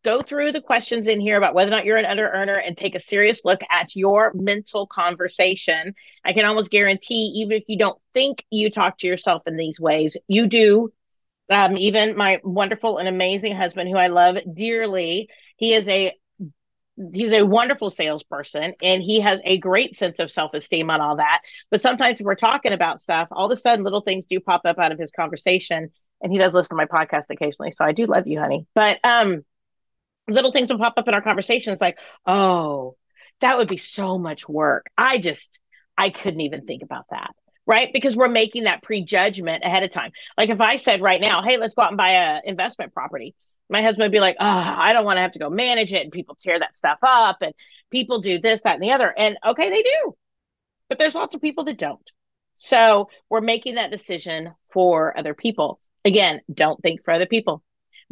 Go 0.04 0.20
through 0.20 0.52
the 0.52 0.60
questions 0.60 1.08
in 1.08 1.18
here 1.18 1.38
about 1.38 1.54
whether 1.54 1.70
or 1.70 1.74
not 1.74 1.86
you're 1.86 1.96
an 1.96 2.04
under 2.04 2.28
earner 2.28 2.56
and 2.56 2.76
take 2.76 2.94
a 2.94 3.00
serious 3.00 3.40
look 3.42 3.60
at 3.70 3.96
your 3.96 4.32
mental 4.34 4.86
conversation. 4.86 5.94
I 6.24 6.34
can 6.34 6.44
almost 6.44 6.70
guarantee, 6.70 7.32
even 7.36 7.56
if 7.56 7.64
you 7.68 7.78
don't 7.78 7.98
think 8.12 8.44
you 8.50 8.70
talk 8.70 8.98
to 8.98 9.06
yourself 9.06 9.44
in 9.46 9.56
these 9.56 9.80
ways, 9.80 10.16
you 10.28 10.46
do. 10.46 10.92
Um, 11.50 11.76
even 11.76 12.16
my 12.16 12.40
wonderful 12.42 12.98
and 12.98 13.08
amazing 13.08 13.54
husband, 13.54 13.90
who 13.90 13.96
I 13.96 14.06
love 14.08 14.36
dearly, 14.54 15.28
he 15.56 15.74
is 15.74 15.88
a 15.88 16.14
he's 17.12 17.32
a 17.32 17.42
wonderful 17.42 17.90
salesperson 17.90 18.74
and 18.80 19.02
he 19.02 19.20
has 19.20 19.40
a 19.44 19.58
great 19.58 19.96
sense 19.96 20.20
of 20.20 20.30
self-esteem 20.30 20.90
on 20.90 21.00
all 21.00 21.16
that 21.16 21.40
but 21.70 21.80
sometimes 21.80 22.22
we're 22.22 22.36
talking 22.36 22.72
about 22.72 23.00
stuff 23.00 23.28
all 23.32 23.46
of 23.46 23.50
a 23.50 23.56
sudden 23.56 23.84
little 23.84 24.00
things 24.00 24.26
do 24.26 24.38
pop 24.38 24.60
up 24.64 24.78
out 24.78 24.92
of 24.92 24.98
his 24.98 25.10
conversation 25.10 25.90
and 26.24 26.32
he 26.32 26.38
does 26.38 26.54
listen 26.54 26.76
to 26.76 26.86
my 26.86 26.86
podcast 26.86 27.26
occasionally 27.30 27.70
so 27.70 27.84
i 27.84 27.92
do 27.92 28.06
love 28.06 28.26
you 28.26 28.40
honey 28.40 28.66
but 28.74 28.98
um 29.04 29.44
little 30.28 30.50
things 30.50 30.70
will 30.70 30.78
pop 30.78 30.94
up 30.96 31.06
in 31.06 31.14
our 31.14 31.22
conversations 31.22 31.80
like 31.80 31.98
oh 32.26 32.96
that 33.40 33.58
would 33.58 33.68
be 33.68 33.76
so 33.76 34.18
much 34.18 34.48
work 34.48 34.86
i 34.98 35.18
just 35.18 35.60
i 35.96 36.10
couldn't 36.10 36.40
even 36.40 36.66
think 36.66 36.82
about 36.82 37.04
that 37.10 37.30
right 37.66 37.90
because 37.92 38.16
we're 38.16 38.28
making 38.28 38.64
that 38.64 38.82
prejudgment 38.82 39.62
ahead 39.62 39.84
of 39.84 39.90
time 39.90 40.10
like 40.36 40.50
if 40.50 40.60
i 40.60 40.74
said 40.76 41.00
right 41.00 41.20
now 41.20 41.42
hey 41.42 41.58
let's 41.58 41.74
go 41.74 41.82
out 41.82 41.90
and 41.90 41.98
buy 41.98 42.12
a 42.12 42.40
investment 42.44 42.92
property 42.92 43.36
my 43.68 43.82
husband 43.82 44.04
would 44.04 44.12
be 44.12 44.20
like, 44.20 44.36
oh, 44.40 44.46
I 44.46 44.92
don't 44.92 45.04
want 45.04 45.16
to 45.16 45.22
have 45.22 45.32
to 45.32 45.38
go 45.38 45.50
manage 45.50 45.92
it. 45.92 46.02
And 46.02 46.12
people 46.12 46.36
tear 46.38 46.58
that 46.58 46.76
stuff 46.76 46.98
up 47.02 47.38
and 47.40 47.54
people 47.90 48.20
do 48.20 48.38
this, 48.38 48.62
that, 48.62 48.74
and 48.74 48.82
the 48.82 48.92
other. 48.92 49.12
And 49.16 49.38
okay, 49.44 49.70
they 49.70 49.82
do. 49.82 50.14
But 50.88 50.98
there's 50.98 51.14
lots 51.14 51.34
of 51.34 51.40
people 51.40 51.64
that 51.64 51.78
don't. 51.78 52.10
So 52.56 53.08
we're 53.30 53.40
making 53.40 53.76
that 53.76 53.90
decision 53.90 54.54
for 54.72 55.16
other 55.18 55.34
people. 55.34 55.80
Again, 56.04 56.40
don't 56.52 56.80
think 56.82 57.02
for 57.02 57.12
other 57.12 57.26
people. 57.26 57.62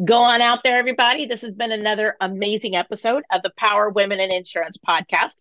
Go 0.02 0.18
on 0.18 0.40
out 0.40 0.60
there, 0.64 0.78
everybody. 0.78 1.26
This 1.26 1.42
has 1.42 1.54
been 1.54 1.72
another 1.72 2.16
amazing 2.20 2.74
episode 2.74 3.22
of 3.30 3.42
the 3.42 3.52
Power 3.56 3.90
Women 3.90 4.18
in 4.18 4.32
Insurance 4.32 4.78
podcast. 4.86 5.36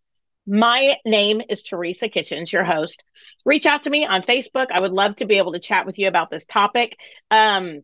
My 0.46 0.98
name 1.06 1.42
is 1.48 1.64
Teresa 1.64 2.10
Kitchens, 2.10 2.52
your 2.52 2.66
host. 2.66 3.04
Reach 3.46 3.66
out 3.66 3.84
to 3.84 3.90
me 3.90 4.06
on 4.06 4.22
Facebook. 4.22 4.68
I 4.72 4.82
would 4.82 4.92
love 4.92 5.16
to 5.18 5.26
be 5.26 5.38
able 5.38 5.54
to 5.54 5.60
chat 5.60 5.86
with 5.86 5.98
you 5.98 6.10
about 6.10 6.30
this 6.30 6.46
topic. 6.46 6.98
Um, 7.30 7.84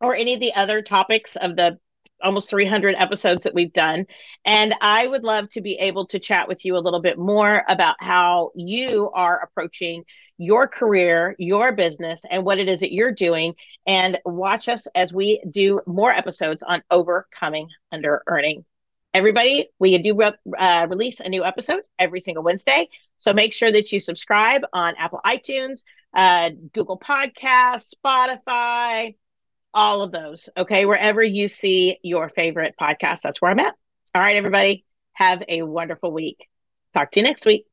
or 0.00 0.16
any 0.16 0.34
of 0.34 0.40
the 0.40 0.54
other 0.54 0.82
topics 0.82 1.36
of 1.36 1.54
the 1.54 1.78
almost 2.24 2.50
300 2.50 2.94
episodes 2.96 3.44
that 3.44 3.54
we've 3.54 3.72
done. 3.72 4.06
And 4.44 4.74
I 4.80 5.06
would 5.06 5.22
love 5.22 5.50
to 5.50 5.60
be 5.60 5.74
able 5.74 6.06
to 6.08 6.18
chat 6.18 6.48
with 6.48 6.64
you 6.64 6.76
a 6.76 6.78
little 6.78 7.00
bit 7.00 7.18
more 7.18 7.62
about 7.68 7.96
how 8.00 8.50
you 8.54 9.10
are 9.12 9.40
approaching 9.40 10.04
your 10.36 10.66
career, 10.66 11.36
your 11.38 11.72
business, 11.72 12.24
and 12.28 12.44
what 12.44 12.58
it 12.58 12.68
is 12.68 12.80
that 12.80 12.92
you're 12.92 13.12
doing. 13.12 13.54
And 13.86 14.18
watch 14.24 14.68
us 14.68 14.86
as 14.94 15.12
we 15.12 15.42
do 15.48 15.80
more 15.86 16.10
episodes 16.10 16.62
on 16.62 16.82
overcoming 16.90 17.68
under 17.92 18.22
earning. 18.26 18.64
Everybody, 19.12 19.68
we 19.78 19.96
do 19.98 20.20
uh, 20.20 20.86
release 20.90 21.20
a 21.20 21.28
new 21.28 21.44
episode 21.44 21.82
every 22.00 22.20
single 22.20 22.42
Wednesday. 22.42 22.88
So 23.16 23.32
make 23.32 23.52
sure 23.52 23.70
that 23.70 23.92
you 23.92 24.00
subscribe 24.00 24.62
on 24.72 24.94
Apple 24.98 25.20
iTunes, 25.24 25.84
uh, 26.16 26.50
Google 26.72 26.98
Podcasts, 26.98 27.94
Spotify, 27.94 29.14
all 29.74 30.02
of 30.02 30.12
those. 30.12 30.48
Okay. 30.56 30.86
Wherever 30.86 31.22
you 31.22 31.48
see 31.48 31.98
your 32.02 32.28
favorite 32.28 32.74
podcast, 32.80 33.20
that's 33.22 33.42
where 33.42 33.50
I'm 33.50 33.58
at. 33.58 33.74
All 34.14 34.22
right, 34.22 34.36
everybody. 34.36 34.84
Have 35.14 35.42
a 35.48 35.62
wonderful 35.62 36.12
week. 36.12 36.48
Talk 36.92 37.10
to 37.12 37.20
you 37.20 37.24
next 37.24 37.44
week. 37.44 37.66